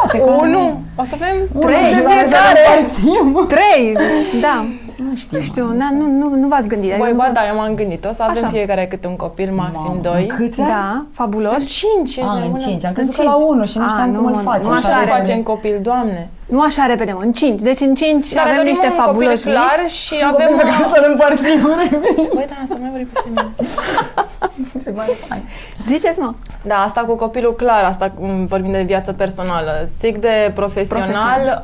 Poate 0.02 0.18
că 0.20 0.30
Unu! 0.30 0.82
O 0.96 1.04
să 1.10 1.14
avem 1.14 1.36
Unul 1.54 1.70
Trei, 1.70 1.84
și 1.90 1.96
de 1.96 2.02
care 2.02 2.28
să 2.30 2.36
fiecare. 2.36 2.60
ne 2.70 3.24
împărțim. 3.26 3.48
3! 3.48 3.98
Da. 4.42 4.66
Nu 5.10 5.16
știu. 5.16 5.38
Nu 5.38 5.44
știu, 5.44 5.66
na, 5.82 5.88
nu, 6.00 6.06
nu, 6.22 6.28
nu 6.42 6.48
v-ați 6.48 6.68
gândit. 6.68 6.90
Băi, 6.90 7.00
adică 7.02 7.18
ba 7.22 7.28
nu- 7.28 7.34
da, 7.34 7.42
eu 7.52 7.56
m-am 7.60 7.74
gândit. 7.82 8.02
O 8.06 8.14
să 8.18 8.22
avem 8.24 8.44
Așa. 8.44 8.52
fiecare 8.56 8.84
câte 8.92 9.08
un 9.14 9.16
copil, 9.26 9.50
maxim 9.62 9.80
Mamă, 9.88 10.00
doi. 10.10 10.22
în 10.30 10.36
Câți 10.38 10.60
ani? 10.62 10.70
Da, 10.70 10.88
fabulos. 11.20 11.62
Cinci, 11.82 12.10
ești 12.22 12.30
A, 12.32 12.34
în 12.34 12.40
nebună? 12.42 12.64
5. 12.68 12.86
Am 12.86 12.94
crezut 12.98 13.16
că 13.16 13.22
cinci. 13.22 13.32
la 13.34 13.38
1 13.54 13.66
și 13.72 13.78
nu 13.78 13.84
A, 13.84 13.88
știam 13.94 14.10
nu, 14.12 14.18
cum 14.20 14.26
îl 14.32 14.36
nu, 14.36 14.42
facem. 14.50 14.68
Nu 14.72 14.78
așa 14.82 14.96
repede. 15.00 15.18
facem 15.18 15.40
copil, 15.52 15.76
doamne. 15.90 16.22
Nu 16.56 16.60
așa 16.70 16.84
repede, 16.94 17.12
mă, 17.18 17.22
în 17.28 17.32
5. 17.42 17.60
Deci 17.70 17.82
în 17.88 17.94
5 17.96 18.26
Dar 18.34 18.44
ne 18.44 18.50
avem 18.50 18.56
dorim 18.60 18.72
niște 18.74 18.88
un 18.92 18.96
copil 18.96 19.06
fabuloși 19.12 19.44
clar 19.54 19.78
mici. 19.84 19.92
și 20.06 20.16
Un 20.22 20.28
avem... 20.32 20.46
copil 20.48 20.58
pe 20.62 20.66
care 20.72 20.86
să-l 20.94 21.06
împărțim. 21.14 21.60
Băi, 22.38 22.48
da, 22.54 22.58
să 22.70 22.76
mai 22.84 22.91
vorbi 23.04 23.12
peste 23.14 23.30
mine. 23.30 23.52
Se 24.84 24.92
pare 24.92 25.12
fain. 25.28 25.42
Ziceți, 25.88 26.20
mă. 26.20 26.34
Da, 26.62 26.76
asta 26.76 27.02
cu 27.02 27.16
copilul 27.16 27.54
clar, 27.56 27.84
asta 27.84 28.12
cum 28.20 28.46
vorbim 28.46 28.72
de 28.72 28.82
viață 28.82 29.14
personală. 29.14 29.88
Zic 30.00 30.18
de 30.18 30.52
profesional, 30.56 31.08
Profesional. 31.10 31.62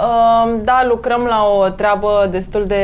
uh, 0.56 0.62
da, 0.63 0.86
lucrăm 0.88 1.21
la 1.21 1.43
o 1.58 1.69
treabă 1.69 2.28
destul 2.32 2.65
de 2.65 2.84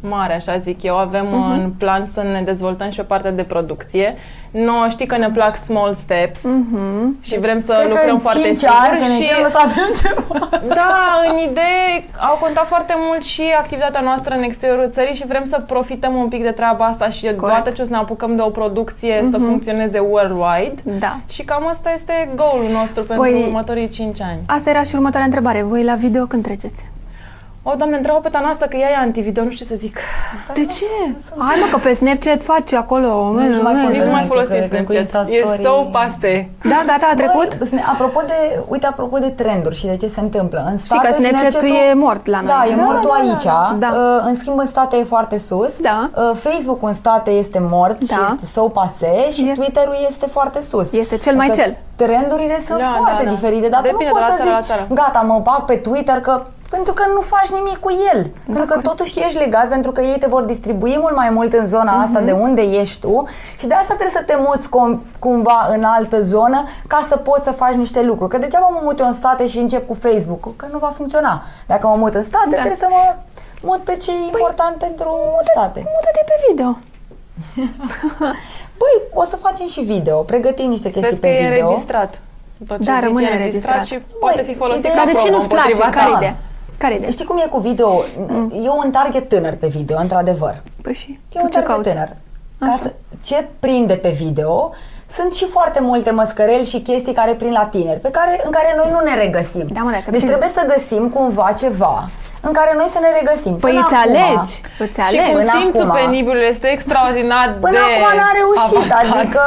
mare, 0.00 0.34
așa 0.34 0.56
zic 0.56 0.82
eu. 0.82 0.96
Avem 0.96 1.26
Mhm. 1.26 1.50
în 1.50 1.70
plan 1.78 2.08
să 2.12 2.22
ne 2.22 2.42
dezvoltăm 2.44 2.90
și 2.90 3.00
o 3.00 3.02
parte 3.02 3.30
de 3.30 3.42
producție. 3.42 4.14
Nu 4.50 4.90
știi 4.90 5.06
că 5.06 5.16
ne 5.16 5.28
plac 5.30 5.56
small 5.56 5.94
steps 5.94 6.42
Mhm. 6.42 7.16
și 7.22 7.38
vrem 7.38 7.60
să 7.60 7.72
Cred 7.72 7.82
că 7.86 7.88
lucrăm 7.94 8.14
în 8.14 8.18
foarte 8.20 8.40
5 8.42 8.58
sigur 8.58 8.74
ani, 8.90 8.98
când 8.98 9.10
ne 9.10 9.24
și 9.24 9.32
chem, 9.32 9.44
o 9.44 9.48
să 9.48 9.58
avem 9.62 9.90
ceva. 10.02 10.48
da, 10.80 11.20
în 11.30 11.36
idee 11.50 12.04
au 12.30 12.36
contat 12.40 12.66
foarte 12.66 12.94
mult 13.06 13.22
și 13.22 13.42
activitatea 13.58 14.00
noastră 14.00 14.34
în 14.34 14.42
exteriorul 14.42 14.90
țării 14.92 15.14
și 15.14 15.26
vrem 15.26 15.44
să 15.44 15.62
profităm 15.66 16.14
un 16.14 16.28
pic 16.28 16.42
de 16.42 16.50
treaba 16.50 16.84
asta 16.84 17.08
și 17.10 17.30
odată 17.40 17.70
ce 17.70 17.82
o 17.82 17.84
să 17.84 17.90
ne 17.90 17.96
apucăm 17.96 18.36
de 18.36 18.42
o 18.42 18.48
producție 18.50 19.28
să 19.30 19.38
funcționeze 19.38 19.98
worldwide. 19.98 20.82
Da. 20.98 21.16
Și 21.28 21.42
cam 21.42 21.66
asta 21.66 21.92
este 21.96 22.28
goalul 22.34 22.70
nostru 22.72 23.02
pentru 23.02 23.26
Păi- 23.26 23.44
următorii 23.46 23.88
5 23.88 24.20
ani. 24.22 24.38
Asta 24.46 24.70
era 24.70 24.82
și 24.82 24.94
următoarea 24.94 25.24
întrebare. 25.26 25.62
Voi 25.62 25.84
la 25.84 25.94
video 25.94 26.24
când 26.24 26.42
treceți? 26.42 26.84
O, 27.70 27.74
doamne, 27.76 27.96
întreabă 27.96 28.20
pe 28.20 28.28
Tanasa 28.28 28.66
că 28.66 28.76
ea 28.76 28.90
e 28.90 28.96
antivideo, 28.96 29.44
nu 29.44 29.50
știu 29.50 29.64
ce 29.64 29.70
să 29.72 29.76
zic. 29.78 29.96
De 30.54 30.64
ce? 30.64 30.84
Hai 31.38 31.56
mă, 31.60 31.66
că 31.70 31.76
pe 31.82 31.94
Snapchat 31.94 32.42
faci 32.42 32.72
acolo. 32.72 33.32
Nici 33.40 33.54
nu 33.54 33.62
mai 33.62 33.74
Nici 33.74 33.82
nu 33.84 33.90
mai 33.96 34.02
Snapchat, 34.04 34.26
folosesc 34.26 34.68
cred 34.68 34.84
că 34.86 34.92
cu 34.92 34.92
Snapchat. 34.92 35.28
E 35.28 35.34
Insta 35.36 35.50
so 35.54 35.60
Story. 35.62 35.88
paste. 35.92 36.50
Da, 36.72 36.78
gata, 36.90 37.06
a 37.12 37.14
trecut? 37.14 37.50
Băi, 37.58 37.66
sne- 37.66 37.84
apropo 37.92 38.20
de, 38.26 38.38
uite, 38.68 38.86
apropo 38.86 39.18
de 39.18 39.28
trenduri 39.28 39.74
și 39.76 39.86
de 39.86 39.96
ce 39.96 40.08
se 40.08 40.20
întâmplă. 40.20 40.60
În 40.70 40.78
state, 40.78 41.06
că 41.08 41.12
Snapchat-ul 41.12 41.68
e 41.90 41.94
mort 41.94 42.26
la 42.26 42.40
noi. 42.40 42.50
Da, 42.54 42.60
e 42.72 42.74
Da, 42.76 42.82
mortul 42.82 43.10
da, 43.16 43.22
da, 43.24 43.30
aici. 43.30 43.78
da. 43.84 43.88
Uh, 43.98 44.22
În 44.28 44.34
schimb, 44.36 44.58
în 44.58 44.66
state 44.66 44.96
e 44.96 45.04
foarte 45.04 45.38
sus. 45.38 45.72
Da. 45.80 46.10
Uh, 46.14 46.36
Facebook-ul 46.46 46.88
în 46.88 46.94
state 46.94 47.30
este 47.30 47.58
mort 47.70 48.02
și 48.02 48.08
Da. 48.16 48.32
este 48.34 48.46
sau 48.46 48.68
pase 48.68 49.12
și 49.32 49.48
E- 49.48 49.52
Twitter-ul 49.52 49.96
este 50.08 50.26
foarte 50.26 50.62
sus. 50.62 50.92
Este 50.92 51.16
cel 51.16 51.34
mai 51.36 51.46
Adică 51.48 51.62
cel. 51.62 51.76
Trendurile 51.96 52.62
sunt 52.66 52.78
Da, 52.78 52.94
foarte 52.96 53.22
da, 53.22 53.28
da. 53.28 53.34
diferite, 53.34 53.68
dar 53.68 53.80
tu 53.80 53.86
Depinde 53.86 54.10
nu 54.12 54.18
de 54.18 54.24
poți 54.24 54.30
la 54.30 54.36
să 54.36 54.36
țară 54.42 54.50
la 54.50 54.56
zici, 54.56 54.66
țară. 54.66 54.86
gata, 54.92 55.20
mă 55.26 55.40
bag 55.42 55.64
pe 55.64 55.74
Twitter 55.74 56.20
că 56.20 56.42
pentru 56.70 56.92
că 56.92 57.02
nu 57.14 57.20
faci 57.20 57.48
nimic 57.48 57.76
cu 57.78 57.90
el. 58.14 58.30
pentru 58.46 58.64
că 58.64 58.80
totuși 58.80 59.18
ești 59.20 59.38
legat, 59.38 59.68
pentru 59.68 59.90
că 59.92 60.00
ei 60.00 60.18
te 60.18 60.26
vor 60.26 60.42
distribui 60.42 60.96
mult 61.00 61.14
mai 61.16 61.30
mult 61.30 61.52
în 61.52 61.66
zona 61.66 61.92
Mhm. 61.92 62.00
asta 62.02 62.20
de 62.20 62.32
unde 62.32 62.62
ești 62.62 63.00
tu 63.00 63.26
și 63.58 63.66
de 63.66 63.74
asta 63.74 63.94
trebuie 63.94 64.16
să 64.16 64.22
te 64.26 64.36
muți 64.38 64.68
cum, 64.68 65.02
cumva 65.18 65.66
în 65.70 65.84
altă 65.84 66.22
zonă 66.22 66.62
ca 66.86 67.06
să 67.08 67.16
poți 67.16 67.44
să 67.44 67.50
faci 67.52 67.74
niște 67.74 68.02
lucruri. 68.02 68.30
Că 68.30 68.38
degeaba 68.38 68.66
mă 68.66 68.80
mut 68.82 68.98
eu 69.00 69.06
în 69.06 69.12
state 69.14 69.46
și 69.48 69.58
încep 69.58 69.86
cu 69.86 69.94
Facebook, 69.94 70.56
că 70.56 70.66
nu 70.72 70.78
va 70.78 70.92
funcționa. 70.96 71.42
Dacă 71.66 71.86
mă 71.86 71.94
mut 71.96 72.14
în 72.14 72.24
state, 72.24 72.48
Da. 72.50 72.56
trebuie 72.56 72.76
să 72.78 72.86
mă 72.90 73.14
mut 73.62 73.78
pe 73.78 73.96
ce 73.96 74.10
e 74.10 74.24
important 74.26 74.76
pentru 74.76 75.10
state. 75.52 75.78
Mută-te 75.78 76.20
pe 76.26 76.34
video. 76.50 76.78
Păi, 78.80 78.94
o 79.14 79.24
să 79.24 79.36
facem 79.36 79.66
și 79.66 79.80
video, 79.80 80.18
pregătim 80.22 80.68
niște 80.68 80.90
chestii 80.90 81.18
Cred 81.18 81.20
că 81.20 81.26
pe 81.26 81.44
e 81.44 81.48
video. 81.48 81.64
înregistrat. 81.66 82.20
Tot 82.66 82.76
ce 82.78 82.84
Da, 82.84 82.92
zici 82.94 83.02
rămâne 83.04 83.26
e 83.30 83.32
înregistrat 83.32 83.84
și 83.84 83.92
înregistrat. 83.92 84.20
poate 84.20 84.36
Băi, 84.42 84.44
fi 84.52 84.54
folosit 84.58 84.78
ideea 84.84 84.94
ca 84.94 85.04
Dar 85.04 85.12
de 85.12 85.18
ce 85.18 85.24
promo 85.26 85.36
nu-ți 85.36 85.48
place? 85.48 85.66
împotriva 85.72 85.98
Care 86.00 86.26
ta. 86.26 86.36
Ideea? 86.78 86.88
Care 86.88 86.94
ideea? 86.94 87.10
Știi 87.10 87.24
cum 87.24 87.36
e 87.38 87.46
cu 87.48 87.58
video? 87.58 88.02
E 88.64 88.68
un 88.84 88.90
target 88.90 89.28
tânăr 89.28 89.54
pe 89.54 89.66
video, 89.66 89.98
într-adevăr. 90.00 90.62
Păi 90.82 90.94
și 90.94 91.10
E 91.32 91.38
tu 91.38 91.44
un 91.44 91.50
ce 91.50 91.58
target 91.58 91.68
cauți? 91.74 91.88
tânăr. 91.88 92.08
Ca 92.58 92.66
Așa. 92.66 92.80
să, 92.82 92.92
ce 93.20 93.48
prinde 93.58 93.94
pe 93.94 94.08
video 94.10 94.72
sunt 95.10 95.32
și 95.34 95.44
foarte 95.44 95.80
multe 95.80 96.10
măscăreli 96.10 96.64
și 96.64 96.80
chestii 96.80 97.12
care 97.12 97.32
prind 97.32 97.52
la 97.52 97.66
tineri, 97.66 98.00
pe 98.00 98.10
care, 98.10 98.40
în 98.44 98.50
care 98.50 98.74
noi 98.76 98.88
nu 98.92 99.00
ne 99.00 99.14
regăsim. 99.14 99.66
Da, 99.72 99.80
mă, 99.80 99.90
dacă 99.90 100.10
deci 100.10 100.20
bine. 100.20 100.30
trebuie 100.36 100.50
să 100.54 100.72
găsim 100.74 101.08
cumva 101.08 101.52
ceva 101.58 102.08
în 102.46 102.52
care 102.58 102.70
noi 102.80 102.88
să 102.94 102.98
ne 103.04 103.10
regăsim. 103.20 103.54
Păi 103.64 103.70
Până 103.70 103.80
îți 103.84 103.94
acum- 103.94 104.06
alegi, 104.08 104.54
îți 104.84 104.96
Și 105.00 105.04
alegi. 105.06 105.30
cu 105.32 105.38
Până 105.38 105.52
simțul 105.58 105.88
acum- 105.88 105.98
penibilului 106.00 106.48
este 106.54 106.66
extraordinar 106.76 107.46
Până 107.64 107.78
de 107.78 107.84
acum 107.88 108.06
n-a 108.20 108.32
reușit, 108.40 108.90
avansat. 108.92 109.16
adică 109.16 109.42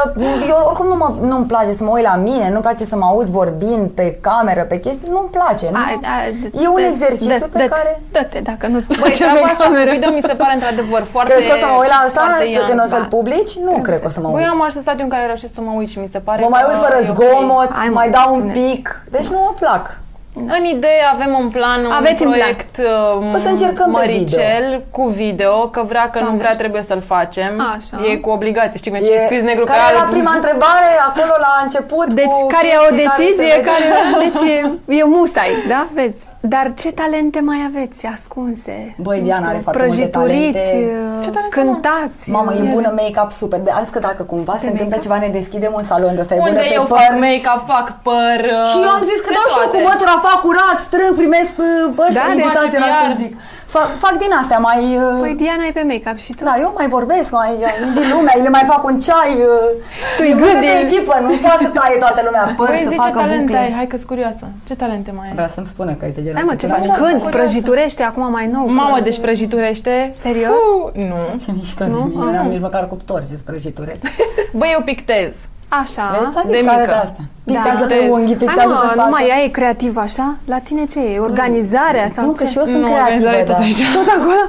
eu 0.51 0.57
oricum 0.69 0.87
nu 0.93 0.97
mă, 1.03 1.07
nu-mi 1.31 1.47
place 1.53 1.71
să 1.79 1.83
mă 1.87 1.91
uit 1.97 2.05
la 2.11 2.15
mine, 2.29 2.45
nu-mi 2.53 2.65
place 2.67 2.83
să 2.91 2.95
mă 3.01 3.05
aud 3.11 3.27
vorbind 3.39 3.83
pe 3.99 4.05
cameră, 4.27 4.61
pe 4.71 4.77
chestii, 4.85 5.09
nu-mi 5.15 5.31
place. 5.37 5.65
Nu? 5.73 5.77
Hai, 5.85 5.95
da, 6.07 6.15
e 6.63 6.67
un 6.77 6.81
dă- 6.83 6.89
exercițiu 6.91 7.47
dă- 7.47 7.53
pe 7.57 7.59
dă- 7.63 7.71
care... 7.75 7.91
Dă-te, 8.15 8.39
dacă 8.49 8.65
nu-ți 8.73 8.87
Băi, 8.91 8.97
place 9.01 9.19
treaba 9.23 9.39
pe 9.39 9.49
asta 9.51 9.63
cu 9.63 9.69
cameră. 9.71 9.91
video 9.97 10.09
mi 10.19 10.23
se 10.31 10.35
pare 10.41 10.53
într-adevăr 10.57 11.01
foarte 11.13 11.27
Crezi 11.31 11.47
că 11.49 11.53
o 11.57 11.59
să 11.63 11.67
mă 11.71 11.77
uit 11.83 11.91
la 11.95 11.99
asta 12.07 12.21
foarte 12.27 12.45
când 12.69 12.79
o 12.85 12.87
să-l 12.93 13.05
da. 13.07 13.13
publici? 13.15 13.53
Nu 13.67 13.73
cred 13.87 13.99
că 14.03 14.07
o 14.09 14.13
să 14.17 14.19
mă 14.23 14.29
Băi, 14.33 14.41
uit. 14.43 14.51
am 14.55 14.61
ajuns 14.65 14.75
în 14.81 14.85
stadiu 14.87 15.03
în 15.07 15.11
care 15.15 15.23
reușesc 15.31 15.53
să 15.57 15.61
mă 15.67 15.73
uit 15.79 15.89
și 15.93 15.97
mi 16.03 16.09
se 16.15 16.19
pare 16.27 16.39
Mă 16.45 16.49
mai 16.55 16.61
că 16.63 16.67
uit 16.71 16.79
fără 16.85 16.95
e 17.01 17.03
ok. 17.09 17.09
zgomot, 17.11 17.69
Hai, 17.79 17.87
mă, 17.93 17.97
mai 17.99 18.09
dau 18.17 18.29
un 18.37 18.43
spune. 18.43 18.53
pic. 18.61 18.83
Deci 19.15 19.27
nu 19.33 19.39
mă 19.47 19.51
plac. 19.63 19.83
În 20.35 20.63
idee 20.75 21.01
avem 21.13 21.35
un 21.39 21.47
plan, 21.49 21.85
un 21.85 21.91
Aveți 21.91 22.23
un 22.23 22.31
plan. 22.31 22.39
proiect 22.39 22.77
um, 23.17 23.33
O 23.35 23.37
să 23.37 23.47
încercăm 23.47 23.85
pe 23.91 23.97
măricel 23.97 24.85
cu 24.91 25.03
video, 25.07 25.55
că 25.67 25.81
vrea 25.91 26.09
că 26.09 26.19
nu 26.19 26.27
Am 26.27 26.37
vrea 26.37 26.55
trebuie 26.55 26.81
să-l 26.81 27.01
facem. 27.01 27.51
Așa. 27.75 27.95
E 28.11 28.15
cu 28.17 28.29
obligație, 28.29 28.77
știi 28.77 28.91
cum 28.91 28.99
e, 29.03 29.03
e 29.13 29.23
scris 29.25 29.41
negru 29.41 29.63
pe 29.63 29.71
care 29.71 29.81
era 29.91 30.01
alb. 30.01 30.09
prima 30.15 30.31
întrebare 30.35 30.89
acolo 31.07 31.33
la 31.45 31.51
început? 31.63 32.13
Deci 32.13 32.25
cu 32.41 32.47
care 32.55 32.67
e 32.67 32.77
o 32.77 32.95
chestii 32.95 33.25
decizie, 33.25 33.51
se 33.51 33.61
care, 33.69 33.83
legă? 33.83 34.17
deci 34.23 34.41
e, 34.87 34.95
e 34.99 35.03
musai, 35.03 35.51
da? 35.67 35.81
Vezi? 35.93 36.23
Dar 36.55 36.65
ce 36.81 36.89
talente 37.01 37.39
mai 37.49 37.59
aveți 37.69 38.01
ascunse? 38.15 38.75
Băi, 39.05 39.17
Nu 39.19 39.23
Diana 39.27 39.45
știu, 39.45 39.51
are 39.53 39.59
foarte 39.65 39.85
multe 39.85 39.95
prăjituriți, 40.13 40.57
talente. 40.57 41.23
Ce 41.23 41.29
talente, 41.37 41.55
cântați. 41.59 42.23
Mamă, 42.37 42.51
e 42.59 42.63
uh, 42.67 42.71
bună 42.75 42.89
make-up 42.99 43.31
super. 43.41 43.59
De 43.67 43.71
azi 43.79 43.91
că 43.95 43.99
dacă 44.09 44.21
cumva 44.33 44.55
se 44.63 44.69
întâmplă 44.71 44.95
make-up? 44.97 45.03
ceva, 45.05 45.17
ne 45.25 45.29
deschidem 45.39 45.71
un 45.79 45.83
salon 45.91 46.13
de 46.17 46.21
ăsta, 46.23 46.33
e 46.35 46.37
bună 46.37 46.49
Unde 46.53 46.61
pe 46.69 46.73
eu 46.79 46.83
păr. 46.93 46.97
fac 47.01 47.11
make-up, 47.25 47.61
fac 47.73 47.87
păr. 48.07 48.37
uh, 48.57 48.69
Și 48.71 48.77
eu 48.85 48.91
am 48.97 49.03
zis 49.11 49.19
că 49.25 49.29
de 49.31 49.35
dau 49.37 49.47
și 49.53 49.57
eu 49.57 49.61
toate. 49.63 49.75
cu 49.75 49.79
mătura, 49.89 50.15
fac 50.27 50.37
curat, 50.45 50.77
strâng, 50.87 51.13
primesc 51.21 51.53
uh, 51.57 52.05
ăștia 52.05 52.21
Da, 52.21 52.27
da, 52.29 52.35
de 52.35 52.41
invitații 52.41 52.79
la 52.85 52.89
PR. 52.93 53.11
să 53.11 53.15
zic. 53.23 53.33
Fac, 53.75 53.87
fac 54.05 54.13
din 54.23 54.31
astea 54.41 54.59
mai... 54.67 54.81
uh, 55.05 55.19
Păi 55.25 55.33
Diana 55.41 55.63
e 55.69 55.73
pe 55.79 55.83
make-up 55.91 56.17
și 56.25 56.31
tu? 56.37 56.43
Da, 56.49 56.53
eu 56.65 56.71
mai 56.79 56.87
vorbesc, 56.97 57.29
mai 57.41 57.51
uh, 57.59 57.85
invit 57.87 58.07
lumea, 58.13 58.33
le 58.45 58.51
mai 58.57 58.65
fac 58.71 58.81
un 58.89 58.95
ceai. 59.05 59.33
uh, 59.49 59.69
Tu-i 60.17 60.29
e 60.33 60.35
bună 60.41 60.55
de 60.65 60.67
gândil. 60.67 60.83
echipă, 60.85 61.13
nu 61.25 61.31
poate 61.45 61.61
să 61.67 61.71
taie 61.79 61.95
toată 62.05 62.19
lumea 62.27 62.43
păr, 62.59 62.67
Băi, 62.71 62.79
să 62.85 62.89
zi 62.93 62.95
ce 62.95 63.01
facă 63.05 63.17
talente 63.21 63.55
ai, 63.57 63.63
bucle. 63.65 63.73
hai 63.79 63.87
că-s 63.91 64.03
curioasă. 64.11 64.45
Ce 64.67 64.73
talente 64.83 65.11
mai 65.17 65.25
ai? 65.29 65.33
Vrea 65.39 65.51
să-mi 65.55 65.69
spună 65.73 65.91
că 65.99 66.03
e 66.09 66.11
pe 66.17 66.21
genul 66.25 66.37
Hai 66.39 66.45
mă, 66.49 66.53
ăsta 66.53 66.61
ce 66.61 66.65
ceva. 66.67 66.77
faci? 66.79 66.87
da, 66.91 66.93
Cânti, 67.01 67.23
curioasă. 67.23 67.35
prăjiturește 67.37 68.03
acum 68.09 68.25
mai 68.37 68.47
nou. 68.55 68.65
Mamă, 68.81 68.97
deci 69.07 69.19
prăjiturește. 69.25 69.93
Serios? 70.25 70.53
Fu, 70.65 70.91
nu. 71.11 71.19
Ce 71.43 71.49
mișto 71.57 71.83
de 71.83 71.91
mine, 72.05 72.31
n-am 72.35 72.47
nici 72.53 72.61
măcar 72.67 72.83
cuptor 72.87 73.19
ce 73.29 73.35
sprăjituresc. 73.43 74.01
Băi, 74.59 74.69
eu 74.77 74.81
pictez. 74.91 75.31
Așa. 75.83 76.05
Vezi, 76.19 76.33
s-a 76.33 76.41
de 76.45 76.57
zis 76.57 76.65
care 76.67 76.81
mică. 76.81 76.91
de 76.93 76.97
asta. 77.07 77.21
Pictează 77.45 77.79
Da. 77.85 77.85
pe 77.93 77.97
unghi, 78.15 78.35
Hai 78.35 78.45
pictează 78.45 78.69
pe 78.69 78.73
mă, 78.73 78.87
față. 78.87 79.01
numai 79.01 79.25
ea 79.31 79.39
e 79.43 79.47
creativ 79.47 79.97
așa? 79.97 80.27
La 80.45 80.57
tine 80.67 80.83
ce 80.85 80.99
e? 80.99 81.19
Organizarea 81.19 82.07
sau 82.15 82.25
Nu, 82.25 82.31
ce? 82.31 82.37
că 82.43 82.49
și 82.49 82.57
eu 82.57 82.63
sunt 82.63 82.75
Nu, 82.75 82.87
creativă, 82.89 83.03
organizare 83.07 83.43
tot 83.43 83.55
da. 83.55 83.61
aici. 83.63 83.81
Tot 83.97 84.07
acolo? 84.17 84.43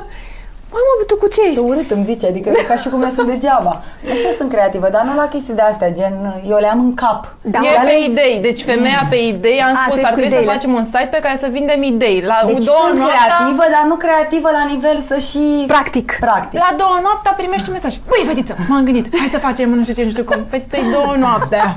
Mai 0.75 0.83
mă, 0.87 1.05
tu 1.11 1.17
cu 1.23 1.29
ce 1.35 1.41
Ce 1.41 1.47
ești? 1.49 1.59
urât 1.71 1.91
îmi 1.97 2.05
zice, 2.11 2.27
adică 2.27 2.49
e 2.49 2.63
ca 2.73 2.77
și 2.83 2.89
cum 2.89 3.03
eu 3.07 3.13
sunt 3.17 3.29
degeaba. 3.33 3.73
Eu 4.09 4.15
și 4.21 4.25
eu 4.29 4.35
sunt 4.41 4.51
creativă, 4.55 4.87
dar 4.95 5.03
nu 5.09 5.15
la 5.23 5.27
chestii 5.33 5.55
de 5.61 5.65
astea, 5.71 5.91
gen, 5.99 6.15
eu 6.53 6.59
le 6.65 6.69
am 6.75 6.81
în 6.89 6.95
cap. 7.03 7.21
Da, 7.55 7.59
e 7.59 7.71
mă, 7.83 7.89
pe 7.91 7.97
idei. 8.11 8.37
Deci 8.49 8.61
femeia 8.71 9.03
pe 9.13 9.17
idei, 9.33 9.59
am 9.67 9.75
A, 9.75 9.79
spus, 9.85 9.93
tu 9.95 9.99
ești 10.01 10.07
ar 10.09 10.13
cu 10.13 10.19
trebui 10.19 10.31
să 10.37 10.37
ideile. 10.41 10.53
facem 10.55 10.73
un 10.81 10.85
site 10.93 11.09
pe 11.17 11.21
care 11.25 11.37
să 11.45 11.49
vindem 11.57 11.81
idei. 11.93 12.19
La 12.33 12.39
Deci 12.47 12.65
două 12.73 12.85
sunt 12.87 12.99
noaptea, 12.99 13.25
creativă, 13.25 13.65
dar 13.75 13.85
nu 13.93 13.97
creativă 14.05 14.49
la 14.59 14.65
nivel 14.73 14.97
să 15.11 15.17
și... 15.29 15.43
Practic. 15.75 16.07
Practic. 16.29 16.59
la 16.67 16.73
două 16.83 16.97
noaptea 17.07 17.33
primești 17.41 17.67
un 17.69 17.75
mesaj. 17.79 17.95
Băi, 18.11 18.23
fetiță, 18.29 18.55
m-am 18.69 18.85
gândit, 18.89 19.07
hai 19.21 19.29
să 19.37 19.39
facem 19.49 19.67
nu 19.79 19.83
știu 19.83 19.95
ce, 19.99 20.05
nu 20.09 20.13
știu 20.17 20.25
cum. 20.31 20.41
Fetiță, 20.53 20.77
e 20.77 20.85
două 20.99 21.15
noaptea. 21.25 21.65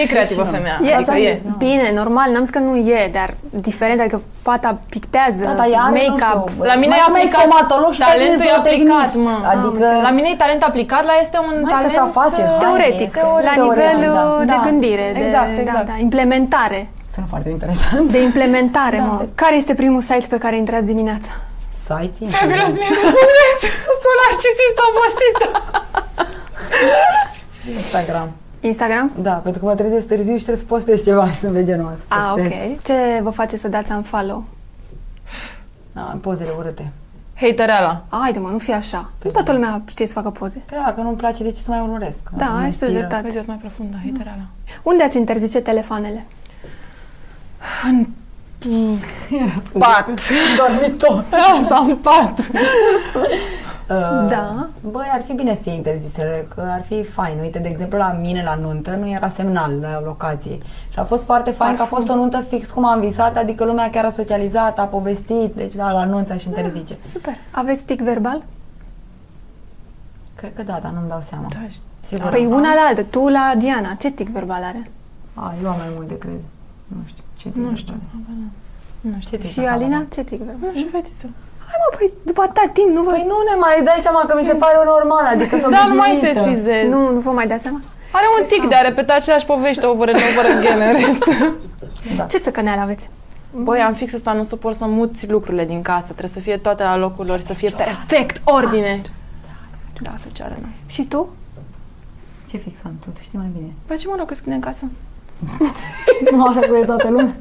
e 0.00 0.06
creativă 0.12 0.42
Deci 0.42 0.50
nu. 0.50 0.56
femeia. 0.56 0.76
E, 0.88 0.94
adică 0.94 1.16
e. 1.16 1.40
bine, 1.58 1.86
normal, 2.00 2.26
n-am 2.32 2.44
zis 2.46 2.52
că 2.56 2.58
nu 2.68 2.74
e, 2.76 3.10
dar 3.18 3.28
diferent, 3.68 3.98
adică 4.00 4.18
fata 4.48 4.70
pictează, 4.94 5.42
Da, 5.48 5.52
dar 5.60 5.66
ea 5.74 5.82
are, 5.88 6.02
nu 6.06 6.14
make-up. 6.14 6.48
știu, 6.48 6.64
La 6.70 6.74
mine 6.82 6.92
mai 6.94 7.00
e 7.02 7.04
cum 7.06 7.14
e 7.14 7.18
aplicat. 7.18 7.40
stomatolog 7.40 7.92
și 7.96 8.00
talentul 8.10 8.46
e 8.46 8.48
termină 8.48 8.56
aplicat, 8.60 9.10
zootechnist. 9.10 9.14
mă. 9.26 9.34
Adică... 9.54 9.86
La 10.06 10.10
mine 10.16 10.28
e 10.32 10.36
talent 10.44 10.62
aplicat, 10.70 11.02
la 11.10 11.14
este 11.24 11.38
un 11.48 11.54
Mai 11.64 11.70
că 11.72 11.76
talent 11.76 11.94
să 11.98 12.02
afaceri, 12.08 12.48
uh, 12.48 12.54
hai, 12.56 12.62
Teoretic, 12.64 13.10
este 13.10 13.20
la 13.48 13.52
teoretic, 13.58 13.62
nivel 13.66 13.98
da. 14.16 14.22
uh, 14.26 14.38
de 14.50 14.52
Da, 14.54 14.58
gândire, 14.66 15.06
de, 15.16 15.20
exact, 15.26 15.52
Da, 15.56 15.60
exact. 15.64 15.86
da, 15.90 15.96
implementare. 16.08 16.80
Sunt 17.16 17.26
foarte 17.32 17.48
interesant. 17.56 18.04
De 18.16 18.20
implementare, 18.30 18.98
Da. 19.02 19.04
mă. 19.08 19.14
Care 19.42 19.54
este 19.62 19.72
primul 19.82 20.02
site 20.10 20.26
pe 20.34 20.38
care 20.44 20.54
intrați 20.62 20.86
dimineața? 20.94 21.32
Site 21.86 22.16
Fabulous 22.36 22.72
mie 22.80 22.90
de 22.96 23.00
spune, 23.10 23.44
tu 24.02 24.08
narcisist 24.22 24.76
obosită. 24.88 25.46
Instagram. 27.82 28.28
Instagram? 28.64 29.10
Da, 29.22 29.32
pentru 29.32 29.60
că 29.62 29.66
mă 29.68 29.74
trezesc 29.74 30.06
târziu 30.06 30.32
și 30.36 30.42
trebuie 30.42 30.56
să 30.62 30.64
postez 30.68 31.04
ceva 31.04 31.26
și 31.30 31.34
sunt 31.34 31.52
pe 31.52 31.64
genul 31.64 31.92
ăsta. 31.94 32.06
să 32.22 32.28
Ah, 32.28 32.32
postez. 32.34 32.52
ok. 32.72 32.82
Ce 32.82 33.20
vă 33.22 33.30
face 33.30 33.56
să 33.56 33.68
dați 33.68 33.92
un 33.92 34.02
follow? 34.02 34.44
Da, 35.92 36.18
pozele 36.20 36.50
urâte. 36.58 36.92
Hatereala. 37.34 38.04
Haide 38.08 38.38
mă, 38.38 38.48
nu 38.48 38.58
fi 38.58 38.72
așa. 38.72 39.10
Nu 39.24 39.30
toată 39.30 39.52
lumea 39.52 39.82
știe 39.88 40.06
să 40.06 40.12
facă 40.12 40.30
poze. 40.30 40.62
Că 40.68 40.74
dacă 40.84 41.00
nu-mi 41.00 41.16
place, 41.16 41.42
de 41.42 41.50
ce 41.50 41.56
să 41.56 41.70
mai 41.70 41.80
urmăresc? 41.80 42.18
Da, 42.36 42.44
Nu 42.46 42.50
mă 42.52 42.56
ai 42.58 42.62
spus 42.72 42.80
inspiră. 42.80 42.92
dreptate. 42.92 43.22
Vezi, 43.22 43.36
eu 43.36 43.42
sunt 43.42 43.56
mai 43.56 43.64
profundă, 43.70 43.96
hatereala. 44.04 44.42
Unde 44.82 45.02
ați 45.02 45.16
interzice 45.16 45.60
telefoanele? 45.60 46.26
În 47.84 48.06
pat. 49.78 50.08
Dormitor. 50.58 51.24
Asta 51.30 51.86
în 51.88 51.96
pat. 51.96 52.38
Uh, 53.92 54.28
Da. 54.28 54.68
Băi, 54.90 55.06
ar 55.12 55.20
fi 55.22 55.32
bine 55.32 55.54
să 55.54 55.62
fie 55.62 55.72
interzisele, 55.72 56.46
că 56.54 56.60
ar 56.70 56.82
fi 56.82 57.02
fain. 57.02 57.38
Uite, 57.40 57.58
de 57.58 57.68
exemplu, 57.68 57.98
la 57.98 58.12
mine 58.20 58.42
la 58.42 58.54
nuntă 58.54 58.96
nu 58.96 59.08
era 59.08 59.28
semnal 59.28 59.78
la 59.80 60.00
locație. 60.04 60.58
Și 60.90 60.98
a 60.98 61.04
fost 61.04 61.24
foarte 61.24 61.50
fain 61.50 61.76
că 61.76 61.82
a 61.82 61.84
fost 61.84 62.08
o 62.08 62.14
nuntă 62.14 62.40
fix 62.40 62.70
cum 62.70 62.84
am 62.84 63.00
visat, 63.00 63.36
adică 63.36 63.64
lumea 63.64 63.90
chiar 63.90 64.04
a 64.04 64.10
socializat, 64.10 64.78
a 64.78 64.84
povestit, 64.84 65.54
deci 65.54 65.74
la, 65.74 65.92
la 65.92 66.04
nunță 66.04 66.32
aș 66.32 66.44
interzice. 66.44 66.96
Super. 67.12 67.34
Aveți 67.50 67.82
tic 67.82 68.00
verbal? 68.00 68.42
Cred 70.34 70.54
că 70.54 70.62
da, 70.62 70.78
dar 70.82 70.90
nu-mi 70.90 71.08
dau 71.08 71.20
seama. 71.20 71.46
Da, 71.50 71.58
Sigur. 72.00 72.30
Păi 72.30 72.46
una 72.46 72.74
la 72.74 72.80
altă. 72.88 73.02
Tu 73.02 73.28
la 73.28 73.54
Diana. 73.58 73.94
Ce 73.94 74.10
tic 74.10 74.28
verbal 74.28 74.62
are? 74.62 74.90
A, 75.34 75.54
eu 75.62 75.68
am 75.68 75.76
mai 75.76 75.90
multe, 75.94 76.18
cred. 76.18 76.40
Nu 76.86 76.96
știu. 77.06 77.24
Ce 77.36 77.50
Nu 77.54 77.76
știu. 77.76 77.94
Nu 79.00 79.16
știu. 79.18 79.38
Ce 79.38 79.46
Și 79.46 79.60
Alina? 79.60 80.04
Ce 80.12 80.24
tic 80.24 80.38
verbal? 80.38 80.70
Nu 80.72 80.78
știu, 80.78 80.90
fetiță. 80.90 81.26
Hai 81.72 81.78
mă, 81.82 81.88
păi 81.96 82.08
după 82.30 82.40
atâta 82.46 82.64
timp 82.76 82.90
nu 82.96 83.02
vă... 83.06 83.10
Păi 83.14 83.24
nu 83.32 83.38
ne 83.50 83.54
mai 83.64 83.76
dai 83.88 84.00
seama 84.06 84.22
că 84.28 84.32
mi 84.40 84.48
se 84.50 84.54
pare 84.62 84.76
normal, 84.94 85.24
adică 85.34 85.54
sunt 85.62 85.72
Da, 85.76 85.82
nu 85.88 85.94
mai 86.02 86.10
obișnuită. 86.10 86.42
sesizez. 86.42 86.82
Nu, 86.94 87.00
nu 87.16 87.20
vă 87.26 87.30
mai 87.38 87.46
dați 87.52 87.62
seama? 87.66 87.80
Are 88.18 88.26
un 88.38 88.42
tic 88.52 88.62
de 88.68 88.74
a 88.74 88.80
repeta 88.88 89.12
aceeași 89.14 89.46
poveste 89.52 89.86
over 89.92 90.08
and 90.12 90.22
over 90.30 90.44
again 90.56 90.80
în 90.88 90.92
rest. 91.00 91.22
Da. 92.16 92.24
Ce 92.32 92.38
țăcăneală 92.38 92.80
aveți? 92.80 93.10
Băi, 93.54 93.80
am 93.80 93.92
fix 93.92 94.14
asta, 94.14 94.32
nu 94.32 94.44
suport 94.44 94.76
să 94.76 94.84
muți 94.84 95.30
lucrurile 95.30 95.64
din 95.64 95.82
casă. 95.82 96.06
Trebuie 96.06 96.28
să 96.28 96.40
fie 96.40 96.56
toate 96.56 96.82
la 96.82 96.96
locul 96.96 97.26
lor, 97.26 97.40
să 97.40 97.52
fie 97.54 97.70
perfect, 97.76 98.40
ordine. 98.44 99.00
Da, 100.00 100.10
fecioară, 100.24 100.56
nu. 100.60 100.66
Și 100.86 101.02
tu? 101.02 101.28
Ce 102.50 102.56
fix 102.56 102.78
am 102.84 102.92
tu? 103.00 103.10
Tu 103.10 103.20
știi 103.22 103.38
mai 103.38 103.50
bine. 103.56 103.70
Păi 103.86 103.96
ce 103.96 104.06
mă 104.08 104.14
rog, 104.18 104.30
spune 104.34 104.54
în 104.54 104.60
casă? 104.60 104.84
nu 106.32 106.46
așa 106.46 106.60
cu 106.60 106.84
toată 106.86 107.08
lumea. 107.08 107.34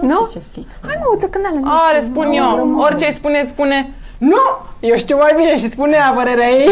Nu, 0.00 0.08
Nu? 0.08 0.26
știu 0.28 0.40
ce 0.40 0.46
fix. 0.52 0.68
Hai 0.86 0.96
mă, 1.00 1.06
o 1.14 1.16
țăcăneală. 1.22 1.58
nu 1.62 1.70
Are, 1.88 1.98
știu. 2.00 2.12
spun 2.12 2.26
eu. 2.32 2.78
Orice 2.86 3.06
îi 3.06 3.12
spuneți, 3.20 3.50
spune 3.50 3.78
Nu! 4.18 4.44
Eu 4.90 4.96
știu 4.96 5.16
mai 5.16 5.32
bine 5.36 5.56
și 5.56 5.70
spune 5.70 5.94
ea 6.02 6.12
părerea 6.18 6.48
ei. 6.50 6.68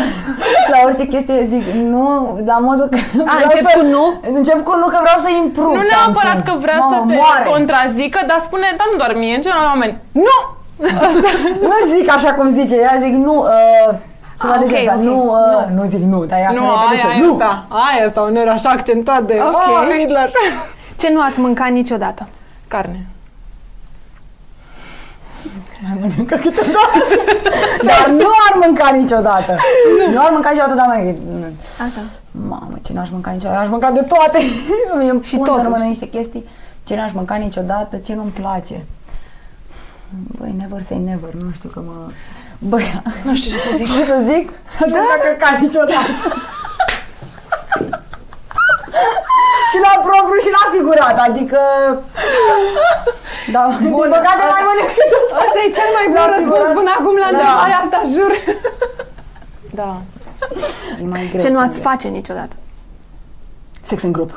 La 0.72 0.78
orice 0.84 1.04
chestie 1.12 1.44
zic 1.52 1.64
nu, 1.94 2.06
la 2.50 2.56
modul 2.68 2.86
că 2.92 2.98
A, 3.30 3.34
vreau 3.36 3.50
încep 3.50 3.66
să, 3.70 3.78
cu 3.78 3.84
nu? 3.94 4.04
Încep 4.38 4.58
cu 4.68 4.74
nu, 4.82 4.86
că 4.94 4.98
vreau 5.06 5.18
să 5.26 5.30
improve 5.42 5.76
Nu 5.76 5.82
neapărat 5.92 6.32
something. 6.32 6.48
că 6.48 6.52
vrea 6.64 6.78
Mamă, 6.78 6.94
să 6.96 7.00
te 7.08 7.14
moare. 7.20 7.44
contrazică, 7.54 8.18
dar 8.30 8.38
spune, 8.48 8.66
dar 8.78 8.86
nu 8.92 8.96
doar 9.02 9.12
mie, 9.22 9.34
în 9.38 9.42
general 9.44 9.62
la 9.68 9.72
oameni. 9.74 9.94
Nu! 10.26 10.36
Nu 11.68 11.74
zic 11.94 12.06
așa 12.16 12.30
cum 12.34 12.46
zice 12.60 12.76
ea, 12.84 12.94
zic 13.04 13.14
nu, 13.28 13.34
uh, 13.38 13.94
ceva 14.40 14.52
Ah, 14.52 14.58
de 14.58 14.64
ok, 14.64 14.70
genul 14.70 14.88
ăsta. 14.88 14.94
ok. 14.98 15.02
Nu, 15.10 15.16
uh, 15.30 15.64
nu 15.76 15.82
zic 15.92 16.02
nu, 16.12 16.18
dar 16.30 16.38
ea 16.44 16.50
Nu, 16.58 16.62
care 16.62 16.72
repede 16.82 17.06
aia 17.06 17.14
ce, 17.16 17.22
e 17.22 17.26
nu. 17.26 17.32
asta. 17.32 17.50
Aia 17.86 18.02
asta, 18.08 18.20
uneori 18.20 18.48
așa 18.48 18.68
accentuat 18.70 19.22
de 19.30 19.36
Ok. 19.48 19.54
oh, 19.54 19.94
Hitler. 19.98 20.28
Ce 21.00 21.08
nu 21.14 21.20
ați 21.28 21.40
mâncat 21.40 21.70
niciodată? 21.80 22.22
Carne. 22.72 23.06
Mai 25.82 25.96
mănâncă 26.00 26.36
câteodată. 26.36 26.98
dar 27.88 28.08
nu 28.08 28.30
ar 28.50 28.66
mânca 28.66 28.90
niciodată. 28.90 29.58
Nu, 30.12 30.20
ar 30.20 30.30
mânca 30.32 30.50
niciodată, 30.50 30.74
dar 30.74 30.86
mai... 30.86 31.18
Așa. 31.86 32.00
Mamă, 32.30 32.78
ce 32.82 32.92
n-aș 32.92 33.10
mânca 33.10 33.30
niciodată? 33.30 33.60
Aș 33.60 33.68
mânca 33.68 33.90
de 33.90 34.00
toate. 34.00 34.38
Mie 34.98 35.10
îmi 35.10 35.22
Și 35.22 35.36
pun 35.36 35.44
să 35.44 35.50
totuși. 35.50 35.64
rămână 35.68 35.84
niște 35.84 36.08
chestii. 36.08 36.44
Ce 36.84 36.94
n-aș 36.96 37.12
mânca 37.12 37.34
niciodată, 37.34 37.96
ce 37.96 38.14
nu-mi 38.14 38.30
place. 38.30 38.84
Băi, 40.38 40.54
never 40.58 40.82
say 40.82 40.98
never, 40.98 41.32
nu 41.32 41.50
știu 41.52 41.68
că 41.68 41.80
mă... 41.86 42.10
Băi, 42.58 43.02
Nu 43.24 43.34
știu 43.34 43.50
ce 43.50 43.56
să 43.56 43.76
zic. 43.76 43.86
ce 43.96 44.04
să 44.04 44.18
zic? 44.32 44.50
Aș 44.82 44.90
da. 44.90 44.98
mânca 44.98 45.16
căcat 45.22 45.60
niciodată. 45.60 46.10
Și 49.72 49.78
la 49.86 49.92
propriu 50.06 50.40
și 50.46 50.50
la 50.58 50.64
figurat, 50.74 51.16
adică... 51.28 51.60
Da, 53.54 53.62
din 53.84 53.92
păcate 54.16 54.42
mai 54.54 54.62
mănânc 54.68 54.90
câteodată. 54.98 55.42
Ăsta 55.44 55.58
e 55.66 55.68
cel 55.78 55.90
mai 55.98 56.06
bun 56.12 56.20
La 56.24 56.26
răspuns 56.34 56.62
figurat. 56.66 56.76
până 56.78 56.90
acum 56.98 57.14
la 57.24 57.28
Da. 57.30 57.36
întrebarea 57.36 57.78
asta, 57.84 57.98
jur. 58.16 58.32
Da. 59.80 59.90
E 61.02 61.04
mai 61.14 61.24
greu. 61.30 61.42
Ce 61.44 61.48
nu 61.54 61.58
ați 61.66 61.76
cumva. 61.78 61.90
face 61.90 62.06
niciodată? 62.18 62.54
Sex 63.90 63.98
în 64.08 64.12
grup. 64.16 64.30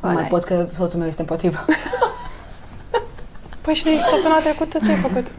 Nu 0.00 0.08
Ăla 0.08 0.12
mai 0.18 0.24
e. 0.28 0.32
pot 0.34 0.44
că 0.50 0.54
soțul 0.78 0.98
meu 0.98 1.08
este 1.08 1.20
împotrivă. 1.26 1.60
Păi 3.64 3.74
și 3.74 3.84
săptămâna 4.10 4.40
trecută 4.46 4.78
ce 4.84 4.90
ai 4.90 4.96
făcut? 5.06 5.26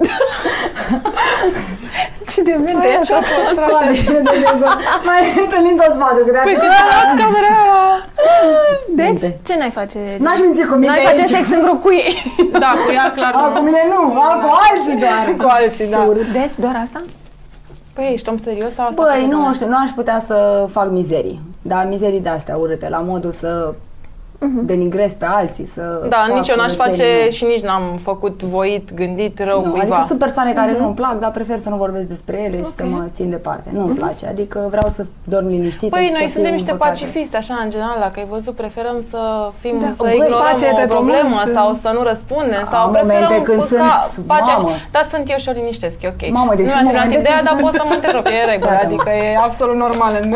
Ce 2.32 2.42
de 2.48 2.56
minte 2.66 2.72
Păi, 2.88 2.98
e 3.02 3.06
ce 3.08 3.14
a 3.14 3.18
așa? 3.18 3.28
fost, 3.32 3.50
frate? 3.58 3.72
Coade, 3.72 3.92
de- 4.16 4.24
de- 4.30 4.58
de- 4.62 4.76
Mai 5.10 5.20
întâlnim 5.44 5.76
toți 5.82 5.98
patru, 6.04 6.22
că 6.26 6.32
Păi 6.48 6.54
de 6.54 6.60
te 6.60 6.84
luat 6.92 7.10
camera 7.22 7.56
Deci, 9.00 9.06
Minte. 9.08 9.40
ce 9.48 9.54
n-ai 9.60 9.74
face? 9.80 10.00
N-aș 10.24 10.40
minți 10.46 10.64
cu 10.70 10.76
mine 10.82 10.88
N-ai 10.92 11.04
face 11.10 11.22
aici. 11.22 11.30
sex 11.36 11.46
în 11.58 11.62
grup 11.66 11.80
cu 11.86 11.92
ei. 12.04 12.12
Da, 12.64 12.72
cu 12.86 12.90
ea 12.98 13.08
clar 13.18 13.32
A, 13.36 13.38
cu 13.54 13.58
nu. 13.58 13.62
mine 13.68 13.82
nu, 13.92 14.00
a, 14.28 14.28
cu 14.44 14.50
alții 14.68 14.96
doar. 15.04 15.24
Cu 15.42 15.48
alții, 15.58 15.86
Ce 15.86 15.96
da. 15.96 16.02
urât. 16.10 16.28
Deci, 16.40 16.56
doar 16.64 16.76
asta? 16.86 17.00
Păi 17.96 18.10
ești 18.14 18.30
om 18.30 18.38
serios 18.38 18.74
sau 18.78 18.86
asta? 18.88 19.02
Băi, 19.04 19.22
pe 19.22 19.28
nu 19.34 19.40
bune? 19.42 19.54
știu, 19.54 19.68
nu 19.68 19.78
aș 19.84 19.90
putea 20.00 20.20
să 20.30 20.68
fac 20.72 20.88
mizerii. 21.00 21.42
Da, 21.62 21.84
mizerii 21.84 22.20
de-astea 22.28 22.56
urâte, 22.58 22.88
la 22.90 23.00
modul 23.12 23.32
să 23.32 23.74
denigrez 24.50 25.14
pe 25.14 25.26
alții, 25.30 25.66
să 25.66 25.82
Da, 26.10 26.24
fac 26.28 26.36
nici 26.36 26.48
eu 26.48 26.56
n-aș 26.56 26.74
curățenie. 26.74 27.14
face 27.16 27.30
și 27.30 27.44
nici 27.46 27.62
n-am 27.62 28.00
făcut 28.02 28.44
voit, 28.44 28.94
gândit 28.94 29.40
rău 29.40 29.64
nu, 29.66 29.70
cuiva. 29.72 29.82
Adică 29.96 30.04
sunt 30.08 30.20
persoane 30.20 30.52
care 30.54 30.76
nu-mi 30.80 30.94
plac, 30.94 31.20
dar 31.20 31.32
prefer 31.32 31.60
să 31.60 31.70
nu 31.70 31.76
vorbesc 31.76 32.04
despre 32.16 32.42
ele 32.46 32.58
și 32.58 32.64
să 32.78 32.84
mă 32.94 33.04
țin 33.18 33.30
departe. 33.30 33.70
Nu-mi 33.74 33.96
place, 33.96 34.28
adică 34.28 34.68
vreau 34.70 34.88
să 34.98 35.06
dorm 35.34 35.48
liniștită 35.48 35.96
Păi 35.96 36.06
și 36.06 36.12
noi 36.12 36.22
să 36.22 36.26
fiu 36.28 36.34
suntem 36.38 36.52
niște 36.60 36.72
împăcată. 36.72 36.98
pacifiste, 37.00 37.36
așa, 37.38 37.56
în 37.64 37.70
general, 37.70 37.98
dacă 38.06 38.16
ai 38.22 38.28
văzut, 38.36 38.54
preferăm 38.64 38.98
să 39.12 39.22
fim, 39.62 39.76
Da. 39.82 39.86
să 39.96 40.04
Băi, 40.04 40.14
ignorăm 40.16 40.38
pace 40.52 40.66
o 40.74 40.76
pe 40.82 40.86
problemă 40.98 41.36
pământ. 41.40 41.58
sau 41.58 41.68
să 41.84 41.90
nu 41.98 42.02
răspundem 42.12 42.64
Am 42.66 42.72
sau 42.74 42.84
preferăm 42.96 43.22
momente 43.22 43.42
când 43.48 43.60
cu 43.62 43.68
sunt, 43.72 43.80
ca 43.82 43.96
pacea. 44.34 44.56
mamă. 44.58 44.72
Da, 44.96 45.02
sunt 45.12 45.24
eu 45.34 45.38
și 45.44 45.50
o 45.52 45.54
liniștesc, 45.60 45.98
e 46.06 46.08
ok. 46.16 46.22
Mamă, 46.40 46.52
deci 46.60 46.68
nu 46.70 46.72
sunt 46.76 46.84
mi-a 46.86 46.92
terminat 46.92 47.08
momente 47.10 47.22
ideea, 47.24 47.38
când 47.40 47.48
dar 47.50 47.56
sunt- 47.58 47.66
poți 47.66 47.76
să 47.80 47.84
mă 47.90 47.94
întrerup, 48.00 48.26
e 48.36 48.38
în 48.46 48.50
regulă, 48.54 48.72
Da, 48.74 48.78
da, 48.82 48.86
adică 48.88 49.10
e 49.24 49.28
absolut 49.50 49.78
normal 49.86 50.12
în 50.22 50.28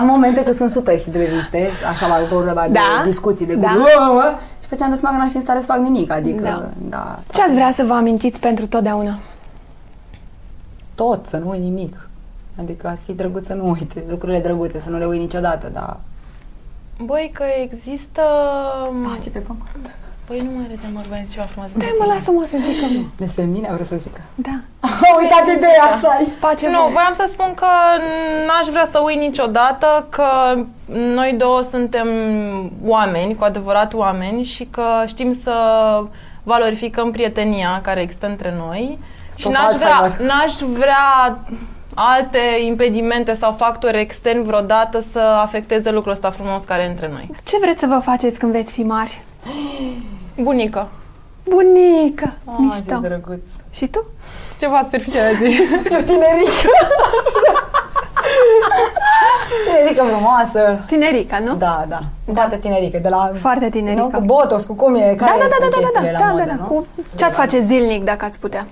Am 0.00 0.06
momente 0.14 0.38
când 0.46 0.56
sunt 0.62 0.70
super 0.78 0.94
hidreliste, 1.04 1.60
așa 1.92 2.04
la 2.12 2.16
vorba 2.36 2.62
de 2.74 2.78
Da? 2.82 2.88
discuții, 3.12 3.46
de 3.54 3.60
Da. 3.60 3.72
da. 3.76 4.38
și 4.62 4.68
pe 4.68 4.76
ce 4.76 4.84
am 4.84 4.90
de 4.90 4.96
seama 4.96 5.16
că 5.16 5.22
n-aș 5.22 5.30
fi 5.30 5.36
în 5.36 5.42
stare 5.42 5.60
să 5.60 5.66
fac 5.66 5.78
nimic, 5.78 6.12
adică, 6.12 6.42
Da. 6.42 6.68
da. 6.88 7.18
Ce 7.32 7.42
ați 7.42 7.52
vrea 7.54 7.72
să 7.72 7.84
vă 7.84 7.92
amintiți 7.92 8.40
pentru 8.40 8.66
totdeauna? 8.66 9.18
Tot, 10.94 11.26
să 11.26 11.36
nu 11.36 11.48
uit 11.48 11.60
nimic. 11.62 12.08
Adică 12.58 12.88
ar 12.88 12.98
fi 13.04 13.12
drăguț 13.12 13.46
să 13.46 13.54
nu 13.54 13.68
uite 13.70 14.04
lucrurile 14.08 14.40
drăguțe, 14.40 14.80
să 14.80 14.90
nu 14.90 14.98
le 14.98 15.04
uit 15.04 15.20
niciodată, 15.20 15.68
dar... 15.72 15.96
Băi, 17.04 17.30
că 17.34 17.44
există... 17.62 18.22
Pace 19.14 19.30
pe 19.30 19.38
pământ. 19.38 19.96
Păi 20.30 20.40
nu 20.48 20.50
mai 20.56 20.66
râdem, 20.70 20.90
mă, 20.94 21.02
vreau 21.08 21.22
ceva 21.32 21.46
frumos. 21.52 21.68
Stai 21.70 21.94
mă, 21.98 22.04
lasă-mă 22.12 22.46
să 22.50 22.56
zic 22.66 22.80
că 22.80 22.86
nu. 22.94 23.02
Despre 23.16 23.44
mine 23.44 23.68
vreau 23.72 23.86
să 23.86 23.96
zic. 24.06 24.16
Da. 24.34 24.54
Am 24.80 25.16
uitat 25.22 25.44
ideea 25.56 25.84
asta. 25.94 26.20
Pace 26.40 26.68
Nu, 26.68 26.80
voiam 26.96 27.14
să 27.14 27.24
spun 27.32 27.52
că 27.54 27.66
n-aș 28.46 28.66
vrea 28.68 28.86
să 28.90 28.98
uit 29.04 29.18
niciodată 29.18 30.06
că 30.08 30.26
noi 30.92 31.34
două 31.38 31.62
suntem 31.62 32.08
oameni, 32.84 33.34
cu 33.34 33.44
adevărat 33.44 33.94
oameni 33.94 34.42
și 34.42 34.64
că 34.64 34.84
știm 35.06 35.32
să 35.42 35.54
valorificăm 36.42 37.10
prietenia 37.10 37.80
care 37.82 38.00
există 38.00 38.26
între 38.26 38.54
noi 38.58 38.98
și 39.36 39.40
Stop 39.40 39.52
n-aș 39.52 39.72
vrea, 39.74 39.96
Alzheimer. 39.96 40.34
n-aș 40.34 40.52
vrea 40.78 41.38
alte 41.94 42.40
impedimente 42.66 43.34
sau 43.34 43.52
factori 43.52 44.00
externi 44.00 44.44
vreodată 44.44 45.04
să 45.12 45.18
afecteze 45.18 45.90
lucrul 45.90 46.12
ăsta 46.12 46.30
frumos 46.30 46.64
care 46.64 46.82
e 46.82 46.86
între 46.86 47.08
noi. 47.12 47.30
Ce 47.44 47.56
vreți 47.60 47.80
să 47.80 47.86
vă 47.86 47.98
faceți 47.98 48.38
când 48.38 48.52
veți 48.52 48.72
fi 48.72 48.82
mari? 48.82 49.22
Bunică. 50.42 50.88
Bunică! 51.48 52.32
Ah, 52.44 52.54
Mișto. 52.58 52.94
ce 52.94 53.00
drăguț. 53.08 53.46
Și 53.70 53.86
tu? 53.86 54.04
Ceva 54.58 54.80
superficial 54.82 55.34
zi. 55.42 55.60
Eu 55.92 56.00
tinerică. 56.10 56.68
tinerică 59.66 60.02
frumoasă. 60.02 60.80
Tinerica, 60.86 61.38
nu? 61.38 61.54
Da, 61.54 61.84
da. 61.88 62.00
Foarte 62.34 62.56
tinerică, 62.56 62.98
de 63.02 63.08
la... 63.08 63.30
Foarte 63.38 63.68
tinerică. 63.68 64.02
Nu, 64.02 64.08
cu 64.18 64.24
botox, 64.24 64.64
cu 64.64 64.74
cum 64.74 64.94
e, 64.94 65.14
care 65.16 65.32
da, 65.38 65.40
da, 65.40 65.46
da, 65.48 65.56
sunt 65.60 65.60
da, 65.60 65.68
da, 65.68 65.70
da, 65.70 65.76
chestiile 65.78 66.10
da, 66.12 66.18
la 66.18 66.24
da, 66.26 66.30
modă, 66.32 66.44
da, 66.44 66.54
nu? 66.54 66.64
Cu 66.64 66.86
ce 67.16 67.24
ați 67.24 67.34
face 67.36 67.60
zilnic 67.60 68.04
dacă 68.04 68.24
ați 68.24 68.38
putea? 68.38 68.66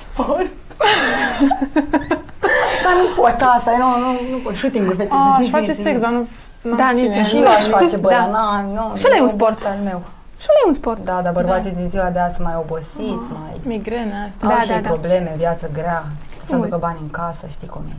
Sport. 0.00 0.46
Dar 2.84 2.94
nu 3.00 3.22
pot 3.22 3.36
asta, 3.56 3.70
nu, 3.78 3.88
nu, 4.04 4.10
nu 4.30 4.36
pot. 4.36 4.54
Shooting-ul 4.54 4.90
ăsta. 4.90 5.04
A, 5.08 5.36
aș 5.38 5.44
zi, 5.44 5.50
face 5.50 5.72
zi, 5.72 5.82
sex, 5.82 5.94
zi. 5.94 6.00
dar 6.00 6.10
nu... 6.10 6.26
n-am 6.62 6.76
Da, 6.76 6.88
cine. 6.96 7.00
nici 7.16 7.26
Și 7.26 7.36
eu 7.36 7.48
aș 7.48 7.64
face, 7.66 7.96
bă, 7.96 8.08
Da. 8.08 8.16
dar 8.16 8.28
na, 8.28 8.64
nu. 8.74 8.96
Și 8.96 9.04
ăla 9.06 9.14
e 9.16 9.18
nu 9.18 9.24
un 9.24 9.30
sport. 9.30 9.50
ăsta 9.50 9.68
al 9.68 9.80
meu. 9.84 10.00
Și 10.40 10.46
ăla 10.50 10.58
e 10.64 10.68
un 10.68 10.74
sport. 10.74 11.00
Da, 11.04 11.20
dar 11.24 11.32
bărbații 11.32 11.70
din 11.70 11.88
ziua 11.88 12.08
de 12.10 12.18
azi 12.18 12.34
sunt 12.34 12.46
mai 12.46 12.56
obosiți, 12.64 13.26
mai... 13.38 13.52
Migrene 13.62 14.14
asta. 14.30 14.46
Au 14.46 14.52
Da, 14.54 14.60
și 14.60 14.68
da, 14.68 14.74
ei 14.74 14.82
da. 14.82 14.88
probleme, 14.88 15.34
viață 15.36 15.70
grea. 15.72 16.02
Să 16.46 16.52
Ui. 16.54 16.60
aducă 16.60 16.76
bani 16.80 16.98
în 17.02 17.10
casă, 17.10 17.44
știi 17.50 17.68
cum 17.68 17.82
e. 17.88 17.96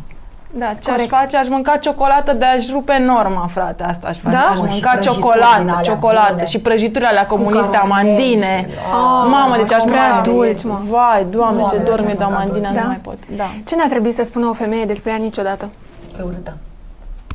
Da, 0.51 0.65
ce 0.81 0.89
Corect. 0.91 1.13
aș 1.13 1.19
face? 1.19 1.37
Aș 1.37 1.47
mânca 1.47 1.77
ciocolată 1.77 2.33
de 2.33 2.45
aș 2.45 2.69
rupe 2.69 2.97
norma, 2.97 3.47
frate. 3.51 3.83
Asta 3.83 4.07
aș 4.07 4.17
face. 4.17 4.35
Da? 4.35 4.41
Aș 4.41 4.59
Mă, 4.59 4.67
și 4.67 4.71
mânca 4.71 4.89
prăjituri 4.89 5.15
din 5.15 5.23
ciocolată, 5.23 5.59
alea 5.61 5.81
ciocolată 5.81 6.31
bune. 6.33 6.45
și 6.45 6.59
prăjiturile 6.59 7.07
alea 7.07 7.25
comuniste, 7.25 7.69
carofel 7.77 7.91
amandine. 7.91 8.53
și- 8.69 8.75
Ah, 8.93 9.27
Mamă, 9.35 9.55
deci 9.55 9.71
aș 9.73 9.83
prea 9.83 10.07
mânca 10.13 10.21
dulci, 10.29 10.63
mă. 10.63 10.77
Vai, 10.89 11.25
doamne, 11.29 11.59
Doamne, 11.59 11.63
ce 11.77 11.83
ce 11.83 11.89
dorme 11.89 12.11
aș 12.11 12.17
de 12.17 12.23
mânca 12.23 12.35
amandine, 12.35 12.57
dulce. 12.59 12.73
nu 12.73 12.79
Da? 12.81 12.87
mai 12.87 12.99
pot. 13.07 13.17
Da. 13.41 13.47
Ce 13.67 13.75
n-a 13.75 13.87
trebuit 13.87 14.15
să 14.15 14.23
spună 14.23 14.45
o 14.47 14.53
femeie 14.53 14.85
despre 14.85 15.11
ea 15.11 15.17
niciodată? 15.17 15.69
Că 16.15 16.19
e 16.19 16.23
urâtă. 16.23 16.57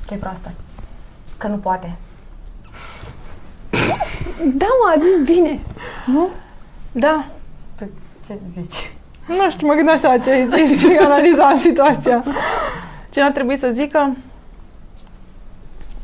Că 0.07 0.15
e 0.15 0.17
proastă. 0.17 0.49
Că 1.45 1.51
nu 1.51 1.57
poate. 1.57 1.97
Da, 4.55 4.67
mă, 4.81 4.93
a 4.95 4.99
zis 4.99 5.35
bine. 5.35 5.61
Nu? 6.07 6.29
Da. 6.93 7.27
Tu 7.77 7.91
ce 8.27 8.39
zici? 8.53 8.93
Nu 9.27 9.51
știu, 9.51 9.67
mă 9.67 9.75
gândeam 9.75 9.97
așa 9.97 10.19
ce 10.19 10.31
ai 10.31 10.67
zis 10.67 10.79
și 10.79 10.87
analizam 11.07 11.59
situația. 11.61 12.25
Ce 13.11 13.21
ar 13.21 13.33
trebui 13.33 13.59
să 13.59 13.71
zică? 13.73 14.17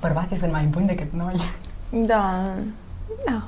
Bărbații 0.01 0.39
sunt 0.39 0.53
mai 0.53 0.65
buni 0.65 0.87
decât 0.87 1.13
noi. 1.13 1.35
Da, 1.91 2.41
Da. 3.27 3.43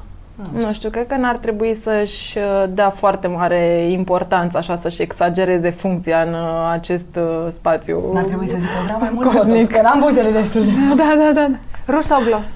Nu 0.52 0.72
știu, 0.72 0.90
cred 0.90 1.07
că 1.07 1.16
n-ar 1.16 1.37
trebui 1.37 1.74
să-și 1.74 2.38
uh, 2.38 2.64
dea 2.68 2.90
foarte 2.90 3.26
mare 3.26 3.87
importanță, 3.90 4.57
așa, 4.59 4.76
să-și 4.76 5.02
exagereze 5.02 5.70
funcția 5.70 6.20
în 6.22 6.33
uh, 6.33 6.68
acest 6.70 7.16
uh, 7.16 7.46
spațiu. 7.52 8.12
N-ar 8.12 8.24
trebui 8.24 8.46
să 8.46 8.55
zic 8.59 8.66
că 8.68 8.83
vreau 8.85 8.98
mai 8.98 9.11
mult 9.14 9.26
Cosmic. 9.33 9.52
botox, 9.52 9.68
că 9.68 9.81
n-am 9.83 9.98
buzele 10.00 10.31
destul 10.31 10.64
de... 10.64 10.70
Da, 10.96 11.14
da, 11.18 11.33
da. 11.33 11.46
da. 11.48 11.92
Ruj 11.92 12.05
sau 12.05 12.22
glos? 12.22 12.46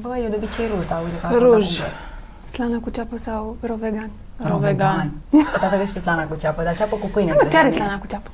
Bă, 0.00 0.16
eu 0.22 0.28
de 0.28 0.36
obicei 0.36 0.66
ruj, 0.74 0.86
dar 0.86 0.98
uite 1.04 1.16
că 1.20 1.26
asta 1.26 1.38
Ruj. 1.38 1.54
am 1.54 1.60
dat 1.60 1.68
cu 1.68 1.74
gros. 1.80 1.94
Slană 2.52 2.78
cu 2.84 2.90
ceapă 2.90 3.16
sau 3.18 3.56
rovegan? 3.60 4.10
Rovegan. 4.36 5.10
Dar 5.60 5.68
trebuie 5.68 5.86
și 5.86 5.98
slana 6.00 6.24
cu 6.24 6.36
ceapă, 6.40 6.62
dar 6.62 6.74
ceapă 6.74 6.96
cu 6.96 7.06
pâine. 7.12 7.32
Mă, 7.32 7.40
de 7.42 7.48
ce 7.48 7.56
are 7.56 7.70
seama. 7.70 7.84
slana 7.84 7.98
cu 8.00 8.06
ceapă? 8.06 8.28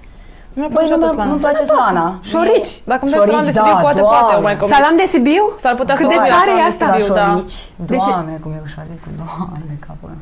Mi-a 0.56 0.68
Băi, 0.68 0.86
nu, 0.88 0.96
plăcut 0.96 1.00
mi-a- 1.04 1.12
slana. 1.14 1.24
nu-mi 1.30 1.40
place 1.40 1.64
slana. 1.64 2.06
Șorici. 2.22 2.72
Dacă 2.90 3.00
îmi 3.04 3.10
dai 3.12 3.20
salam 3.20 3.26
de 3.28 3.32
Șorici, 3.34 3.46
Sibiu, 3.56 3.62
da, 3.72 3.80
poate, 3.86 3.98
doamne. 4.00 4.18
poate, 4.20 4.34
o 4.36 4.40
mai 4.40 4.56
combin. 4.56 4.74
Salam 4.76 4.96
de 4.96 5.06
Sibiu? 5.12 5.44
S-ar 5.62 5.74
putea 5.80 5.94
Cât 5.94 6.04
să 6.04 6.08
de 6.10 6.14
combin 6.16 6.32
tare 6.34 6.50
salam 6.50 6.58
e 6.58 6.62
de 6.62 6.68
asta? 6.72 6.86
La 6.86 6.98
Sibiu, 6.98 7.14
da. 7.14 7.26
șorici, 7.30 7.58
De 7.90 7.96
ce? 7.96 8.08
doamne, 8.10 8.36
cum 8.42 8.50
e 8.52 8.60
ușoaricul, 8.68 9.12
doamne, 9.22 9.74
capul 9.86 10.08
meu. 10.12 10.20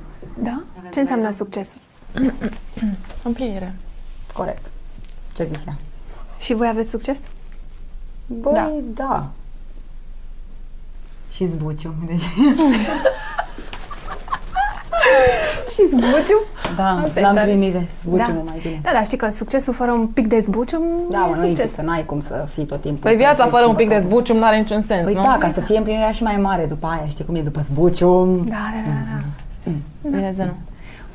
Da? 0.48 0.56
Ce 0.92 1.00
înseamnă 1.00 1.30
succes? 1.40 1.68
Împlinire. 3.28 3.74
Corect. 4.32 4.64
Ce 5.36 5.44
zis 5.44 5.66
ea? 5.66 5.76
Și 6.38 6.52
voi 6.54 6.68
aveți 6.68 6.90
succes? 6.90 7.18
Băi, 8.26 8.52
Da. 8.54 8.70
da. 8.94 9.04
da. 9.06 9.26
Și 11.34 11.46
zbuciu. 11.46 11.94
Deci, 12.06 12.22
Și 15.74 15.82
zbuciu? 15.90 16.38
da, 16.76 16.88
Asta 17.04 17.18
e 17.18 17.22
la 17.22 17.28
tare. 17.28 17.40
împlinire. 17.40 17.88
Zbuciu 18.02 18.16
Da. 18.26 18.32
mă 18.32 18.42
mai 18.46 18.58
bine. 18.62 18.80
Da, 18.82 18.90
da, 18.92 19.02
știi 19.02 19.16
că 19.18 19.28
succesul 19.30 19.74
fără 19.74 19.90
un 19.92 20.06
pic 20.06 20.26
de 20.28 20.38
zbuciu 20.40 20.82
Da, 21.10 21.16
e 21.18 21.20
mă, 21.30 21.36
nu 21.36 21.42
succes. 21.42 21.58
există, 21.58 21.82
n-ai 21.82 22.04
cum 22.06 22.20
să 22.20 22.44
fii 22.52 22.64
tot 22.64 22.80
timpul. 22.80 23.00
Păi 23.10 23.16
viața 23.16 23.42
perfect 23.42 23.50
fără 23.54 23.62
și 23.62 23.68
un 23.70 23.76
pic 23.76 23.88
de 23.88 23.94
băcat. 23.94 24.08
zbucium 24.08 24.36
nu 24.36 24.44
are 24.44 24.56
niciun 24.56 24.82
sens, 24.86 25.04
Păi 25.04 25.14
nu? 25.14 25.22
da, 25.22 25.36
ca 25.38 25.48
să 25.48 25.60
fie 25.60 25.76
împlinirea 25.76 26.10
și 26.10 26.22
mai 26.22 26.36
mare 26.40 26.64
după 26.64 26.86
aia, 26.92 27.04
știi 27.08 27.24
cum 27.24 27.34
e 27.34 27.40
după 27.40 27.60
zbuciu. 27.68 28.44
Da, 28.48 28.64
da, 28.74 28.80
da, 28.90 29.00
da. 29.10 29.18
Bine, 30.10 30.32
Zenu. 30.36 30.52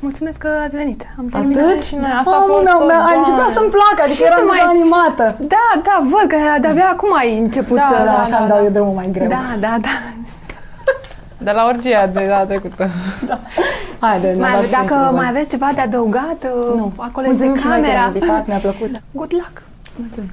Mulțumesc 0.06 0.38
că 0.38 0.48
ați 0.64 0.76
venit. 0.76 1.00
Am 1.18 1.26
terminat. 1.26 1.62
Atât? 1.64 1.80
și 1.88 1.94
noi, 1.94 2.12
asta 2.20 2.30
a 2.36 2.38
Mamă, 2.38 2.52
fost 2.52 2.64
mi-a- 2.64 2.78
tot, 2.80 2.86
mi-a- 2.90 3.06
a 3.10 3.14
început 3.18 3.40
Doamne. 3.42 3.56
să-mi 3.58 3.70
placă, 3.76 4.00
adică 4.06 4.18
Ce 4.22 4.28
eram 4.30 4.42
să 4.42 4.48
mai 4.52 4.58
deja 4.60 4.68
ți- 4.70 4.74
animată. 4.76 5.24
Da, 5.54 5.66
da, 5.88 5.96
văd 6.14 6.26
că 6.32 6.38
de-abia 6.62 6.88
acum 6.96 7.10
ai 7.22 7.30
început 7.44 7.76
Da, 7.82 7.86
să... 7.90 7.94
Da, 7.98 8.04
da, 8.10 8.16
așa 8.24 8.34
da, 8.36 8.38
îmi 8.42 8.48
dau 8.52 8.58
da. 8.60 8.64
eu 8.66 8.72
drumul 8.76 8.96
mai 9.00 9.08
greu. 9.16 9.28
da, 9.36 9.44
da, 9.66 9.72
da. 9.86 9.94
De 11.48 11.54
la 11.54 11.64
orgia 11.66 12.06
de 12.06 12.26
data 12.28 12.44
trecută. 12.44 12.88
Haide, 13.98 14.34
mi-a 14.36 14.48
Mai, 14.48 14.60
dat 14.60 14.70
dacă 14.70 14.84
frunțele, 14.86 15.10
mai 15.10 15.24
bă. 15.24 15.28
aveți 15.28 15.48
ceva 15.48 15.70
de 15.74 15.80
adăugat, 15.80 16.40
Nu. 16.76 16.92
acolo 16.96 17.26
Mulțumim 17.26 17.54
este 17.54 17.60
și 17.60 17.66
noi 17.66 17.80
că 17.80 17.80
ne-ai 17.86 17.94
camera. 17.94 18.06
invitat, 18.14 18.46
mi-a 18.46 18.56
plăcut. 18.58 18.90
Good 19.12 19.32
luck! 19.32 19.62
Mulțumim. 19.96 20.30